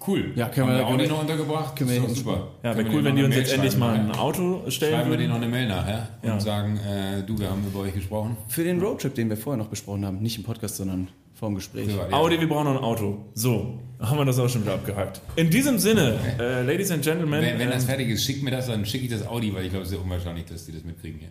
[0.07, 0.33] Cool.
[0.37, 1.77] Ja, können wir- Haben können Audi wir- noch untergebracht?
[1.77, 2.49] können wir- doch super.
[2.63, 4.11] Ja, wäre wir cool, wenn die uns jetzt endlich mal ein?
[4.13, 6.35] Auto stellen Schreiben wir denen noch eine Mail nachher Ja.
[6.35, 8.37] und sagen, äh, du, wir haben über euch gesprochen.
[8.49, 11.57] Für den Roadtrip, den wir vorher noch besprochen haben, nicht im Podcast, sondern vor dem
[11.57, 11.89] Gespräch.
[11.89, 13.25] Ja, Audi, wir brauchen noch ein Auto.
[13.35, 15.21] So, haben wir das auch schon wieder abgehakt.
[15.37, 18.51] In diesem Sinne, äh, Ladies and Gentlemen, Wenn, wenn das ähm, fertig ist, schickt mir
[18.51, 20.73] das, dann schicke ich das Audi, weil ich glaube, es ist sehr unwahrscheinlich, dass die
[20.73, 21.31] das mitkriegen hier.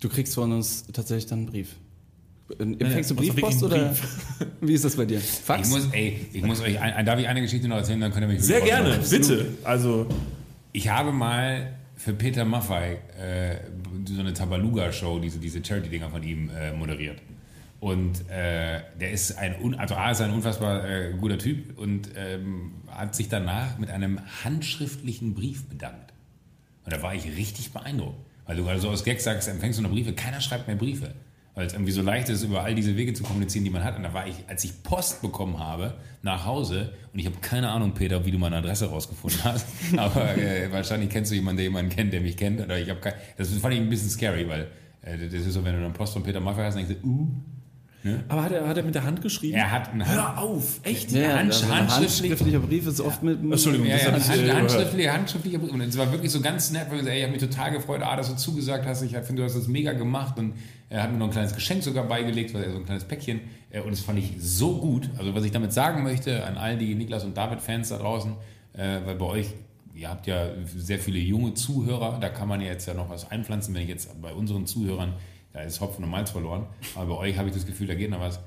[0.00, 1.76] Du kriegst von uns tatsächlich dann einen Brief.
[2.58, 3.94] Empfängst du also Briefpost oder
[4.60, 5.16] wie ist das bei dir?
[5.18, 5.70] Ich Fax?
[5.70, 8.28] muss, ey, ich muss euch, ein, darf ich eine Geschichte noch erzählen, dann könnt ihr
[8.28, 9.28] mich sehr gerne, rausnehmen.
[9.28, 9.46] bitte.
[9.64, 10.06] Also,
[10.72, 13.56] Ich habe mal für Peter Maffei äh,
[14.06, 17.16] so eine Tabaluga-Show, diese, diese Charity-Dinger von ihm äh, moderiert.
[17.84, 22.72] Und äh, der ist ein, also A ist ein unfassbar äh, guter Typ und ähm,
[22.88, 26.14] hat sich danach mit einem handschriftlichen Brief bedankt.
[26.86, 28.16] Und da war ich richtig beeindruckt.
[28.46, 31.12] Weil du also aus Gags sagst, empfängst du noch Briefe, keiner schreibt mehr Briefe.
[31.54, 33.98] Weil es irgendwie so leicht ist, über all diese Wege zu kommunizieren, die man hat.
[33.98, 35.92] Und da war ich, als ich Post bekommen habe,
[36.22, 39.66] nach Hause, und ich habe keine Ahnung, Peter, wie du meine Adresse rausgefunden hast,
[39.98, 42.62] aber äh, wahrscheinlich kennst du jemanden, der jemanden kennt, der mich kennt.
[42.62, 43.00] Oder ich habe
[43.36, 44.68] das fand ich ein bisschen scary, weil
[45.02, 47.06] äh, das ist so, wenn du dann Post von Peter Maffay hast, dann denkst du,
[47.06, 47.28] uh,
[48.28, 49.54] aber hat er, hat er mit der Hand geschrieben?
[49.56, 51.10] er hat einen Hör auf, echt?
[51.12, 53.40] Ja, Hand- also handschriftlicher Brief ist oft mit.
[53.42, 55.72] Entschuldigung, Ja, das ja, Hand, äh, handschriftliche, handschriftliche Brief.
[55.72, 58.02] Und es war wirklich so ganz nett, weil ich, ey, ich habe mich total gefreut,
[58.02, 59.02] ah, dass du zugesagt hast.
[59.02, 60.38] Ich finde, du hast das mega gemacht.
[60.38, 60.54] Und
[60.90, 63.40] er hat mir noch ein kleines Geschenk sogar beigelegt, weil er so ein kleines Päckchen.
[63.70, 65.08] Äh, Und das fand ich so gut.
[65.18, 68.32] Also, was ich damit sagen möchte an all die Niklas und David-Fans da draußen,
[68.74, 69.46] äh, weil bei euch,
[69.94, 73.30] ihr habt ja sehr viele junge Zuhörer, da kann man ja jetzt ja noch was
[73.30, 75.14] einpflanzen, wenn ich jetzt bei unseren Zuhörern,
[75.54, 76.66] da ist Hopfen und Malz verloren.
[76.94, 78.40] Aber bei euch habe ich das Gefühl, da geht noch was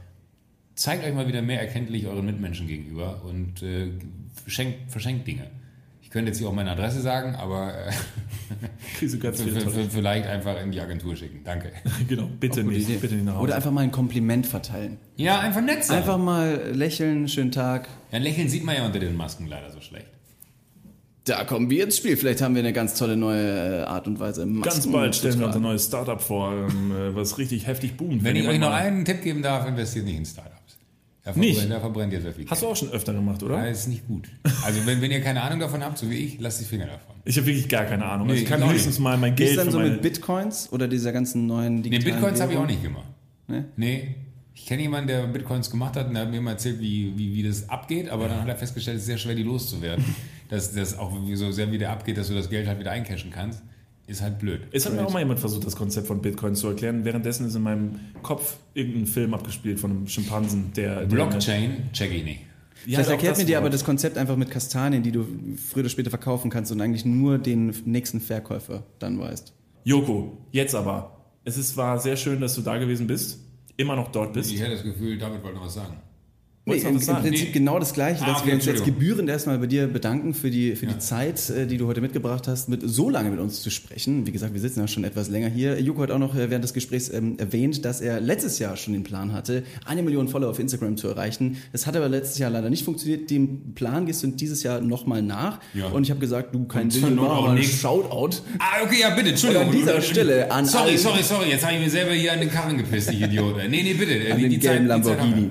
[0.78, 3.92] zeigt euch mal wieder mehr erkenntlich euren Mitmenschen gegenüber und äh,
[4.42, 5.48] verschenkt, verschenkt Dinge.
[6.02, 7.92] Ich könnte jetzt hier auch meine Adresse sagen, aber äh,
[9.06, 11.42] du ganz vielleicht einfach in die Agentur schicken.
[11.44, 11.72] Danke.
[12.08, 12.98] Genau, bitte nicht, Idee.
[12.98, 13.44] bitte nicht nach Hause.
[13.44, 14.98] Oder einfach mal ein Kompliment verteilen.
[15.18, 15.98] Ja, einfach nett sein.
[15.98, 17.90] Einfach mal lächeln, schönen Tag.
[18.12, 20.08] Ja, ein Lächeln sieht man ja unter den Masken leider so schlecht.
[21.28, 22.16] Da kommen wir ins Spiel.
[22.18, 24.46] Vielleicht haben wir eine ganz tolle neue äh, Art und Weise.
[24.46, 25.64] Masken Ganz bald stellen wir unser tragen.
[25.64, 28.24] neues Startup vor, ähm, äh, was richtig heftig boomt.
[28.24, 30.54] Wenn ich ihr euch noch einen Tipp geben darf, investiert nicht in Startups.
[31.24, 31.70] Da Nicht?
[31.70, 32.72] da verbrennt ihr sehr viel Hast du Geld.
[32.72, 33.58] auch schon öfter gemacht, oder?
[33.58, 34.30] Ja, ist nicht gut.
[34.64, 37.16] Also wenn, wenn ihr keine Ahnung davon habt, so wie ich, lasst die Finger davon.
[37.26, 38.28] Ich habe wirklich gar keine Ahnung.
[38.28, 40.70] Nee, ich kann ich auch höchstens mal mein Wie ist Geld dann so mit Bitcoins
[40.72, 43.08] oder dieser ganzen neuen Nee, digitalen Bitcoins habe ich auch nicht gemacht.
[43.50, 43.64] Nee?
[43.76, 44.16] Nee.
[44.60, 47.36] Ich kenne jemanden, der Bitcoins gemacht hat und der hat mir mal erzählt, wie, wie,
[47.36, 50.04] wie das abgeht, aber dann hat er festgestellt, es ist sehr schwer, die loszuwerden.
[50.50, 53.62] dass das auch so sehr wieder abgeht, dass du das Geld halt wieder eincashen kannst,
[54.08, 54.62] ist halt blöd.
[54.72, 57.04] Es hat mir auch mal jemand versucht, das Konzept von Bitcoin zu erklären.
[57.04, 61.02] Währenddessen ist in meinem Kopf irgendein Film abgespielt von einem Schimpansen, der...
[61.02, 62.40] der Blockchain check ich nicht.
[62.86, 65.26] Ja, Vielleicht erklärt das mir dir aber das Konzept einfach mit Kastanien, die du
[65.58, 69.54] früher oder später verkaufen kannst und eigentlich nur den nächsten Verkäufer dann weißt.
[69.84, 71.18] Joko, jetzt aber.
[71.44, 73.40] Es ist, war sehr schön, dass du da gewesen bist.
[73.78, 74.52] Immer noch dort bist.
[74.52, 76.02] Ich hätte das Gefühl, David wollte noch was sagen.
[76.68, 77.00] Nee, im, Im?
[77.00, 77.52] Prinzip Nee.
[77.54, 80.50] genau das Gleiche, Ah, dass okay, wir uns jetzt gebührend erstmal bei dir bedanken für
[80.52, 80.94] die, für Ja.
[80.94, 84.28] die Zeit, äh, die du heute mitgebracht hast, mit so lange mit uns zu sprechen.
[84.28, 85.80] Wie gesagt, wir sitzen ja schon etwas länger hier.
[85.82, 88.94] Joko hat auch noch äh, während des Gesprächs ähm, erwähnt, dass er letztes Jahr schon
[88.94, 91.58] den Plan hatte, eine Million Follower auf Instagram zu erreichen.
[91.72, 93.30] Das hat aber letztes Jahr leider nicht funktioniert.
[93.30, 95.60] Dem Plan gehst du dieses Jahr nochmal nach.
[95.74, 95.88] Ja.
[95.88, 97.64] Und ich habe gesagt, du kein Ding, mach ein.
[97.64, 98.38] Shoutout.
[98.60, 99.68] Ah, okay, ja, bitte, Entschuldigung.
[99.68, 102.40] Und an dieser Stelle an Sorry, sorry, sorry, jetzt habe ich mir selber hier an
[102.40, 103.56] den Karren gepisst, ich Idiot.
[103.70, 104.32] Nee, nee, bitte.
[104.32, 105.50] An die, den die gelben Zeit, Lamborghini.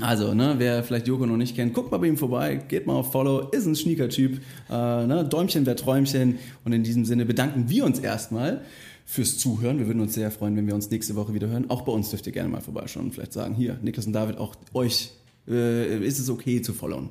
[0.00, 2.94] Also, ne, wer vielleicht Joko noch nicht kennt, guckt mal bei ihm vorbei, geht mal
[2.94, 6.38] auf Follow, ist ein Sneaker-Typ, äh, ne, Däumchen wäre Träumchen.
[6.64, 8.62] Und in diesem Sinne bedanken wir uns erstmal
[9.04, 9.78] fürs Zuhören.
[9.78, 11.70] Wir würden uns sehr freuen, wenn wir uns nächste Woche wieder hören.
[11.70, 14.38] Auch bei uns dürft ihr gerne mal vorbeischauen und vielleicht sagen, hier, Niklas und David,
[14.38, 15.12] auch euch
[15.46, 17.10] äh, ist es okay zu followen.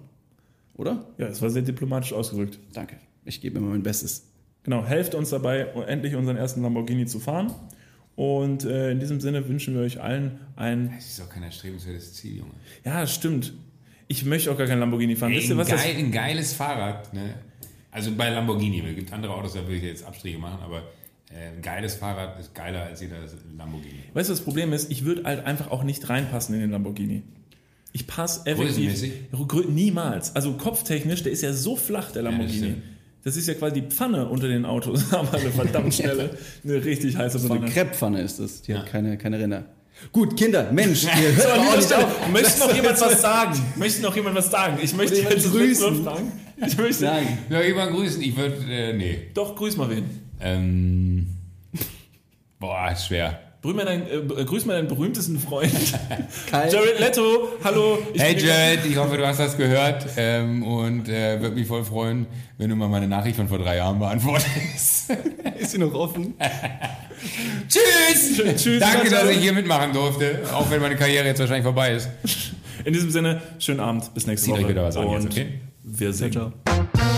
[0.75, 1.05] Oder?
[1.17, 2.59] Ja, es war sehr diplomatisch ausgedrückt.
[2.73, 2.97] Danke.
[3.23, 4.23] Ich gebe immer mein Bestes.
[4.63, 7.53] Genau, helft uns dabei, endlich unseren ersten Lamborghini zu fahren.
[8.15, 10.91] Und äh, in diesem Sinne wünschen wir euch allen ein...
[10.95, 12.51] Das ist auch kein erstrebenswertes Ziel, Junge.
[12.85, 13.53] Ja, das stimmt.
[14.07, 15.31] Ich möchte auch gar kein Lamborghini fahren.
[15.31, 15.81] Ey, Wisst ihr, ein, was das...
[15.83, 17.33] geil, ein geiles Fahrrad, ne?
[17.89, 20.79] Also bei Lamborghini, es gibt andere Autos, da würde ich jetzt Abstriche machen, aber
[21.31, 23.17] äh, ein geiles Fahrrad ist geiler als jeder
[23.57, 23.99] Lamborghini.
[24.13, 27.23] Weißt du, das Problem ist, ich würde halt einfach auch nicht reinpassen in den Lamborghini.
[27.93, 28.75] Ich passe effektiv.
[28.89, 29.13] Größenmäßig?
[29.33, 30.35] Grö- Niemals.
[30.35, 32.57] Also kopftechnisch, der ist ja so flach, der Lamborghini.
[32.57, 32.83] stimmt.
[33.23, 37.17] Das, ist ja quasi die Pfanne unter den Autos, aber eine verdammt schnelle, eine richtig
[37.17, 37.71] heiße So eine Pfanne.
[37.71, 38.61] Krepppfanne ist das.
[38.63, 38.89] Die hat Ja.
[38.91, 39.65] keine, keine Ränder.
[40.11, 42.29] Gut, Kinder, Mensch, ihr So, hört an auch nicht auf.
[42.31, 43.59] möchte noch jemand was sagen?
[43.77, 44.77] Möchte noch jemand was sagen?
[44.81, 45.93] Ich möchte jemand jetzt grüßen?
[45.95, 46.31] nur fragen.
[46.65, 47.37] Ich möchte, Nein.
[47.49, 49.27] Ja, jemand grüßen, ich würde, äh, nee.
[49.33, 50.05] Doch, grüß mal wen.
[50.41, 51.27] Ähm,
[52.59, 53.39] boah, ist schwer.
[53.63, 55.71] Grüß mal, deinen, äh, grüß mal deinen berühmtesten Freund.
[56.51, 57.97] Jared Leto, hallo.
[58.13, 61.85] Ich Hey Jared, ich hoffe, du hast das gehört ähm, und äh, würde mich voll
[61.85, 62.27] freuen,
[62.57, 65.11] wenn du mal meine Nachricht von vor drei Jahren beantwortest.
[65.57, 66.33] Ist sie noch offen?
[67.69, 68.43] Tschüss!
[68.61, 72.09] Tschüss, Danke, dass ich hier mitmachen durfte, auch wenn meine Karriere jetzt wahrscheinlich vorbei ist.
[72.83, 74.59] In diesem Sinne, schönen Abend, bis nächste Woche.
[74.59, 75.61] euch wieder was an jetzt, Und okay?
[75.83, 76.33] Wir singen.
[76.33, 76.51] Ciao.
[76.67, 77.12] Von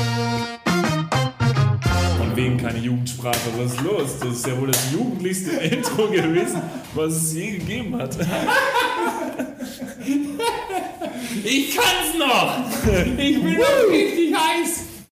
[2.45, 3.39] wegen keine Jugendsprache.
[3.57, 4.19] Was ist los?
[4.19, 6.61] Das ist ja wohl das jugendlichste Intro gewesen,
[6.93, 8.15] was es je gegeben hat.
[11.43, 12.59] Ich kann's noch!
[13.17, 14.84] Ich bin noch richtig heiß!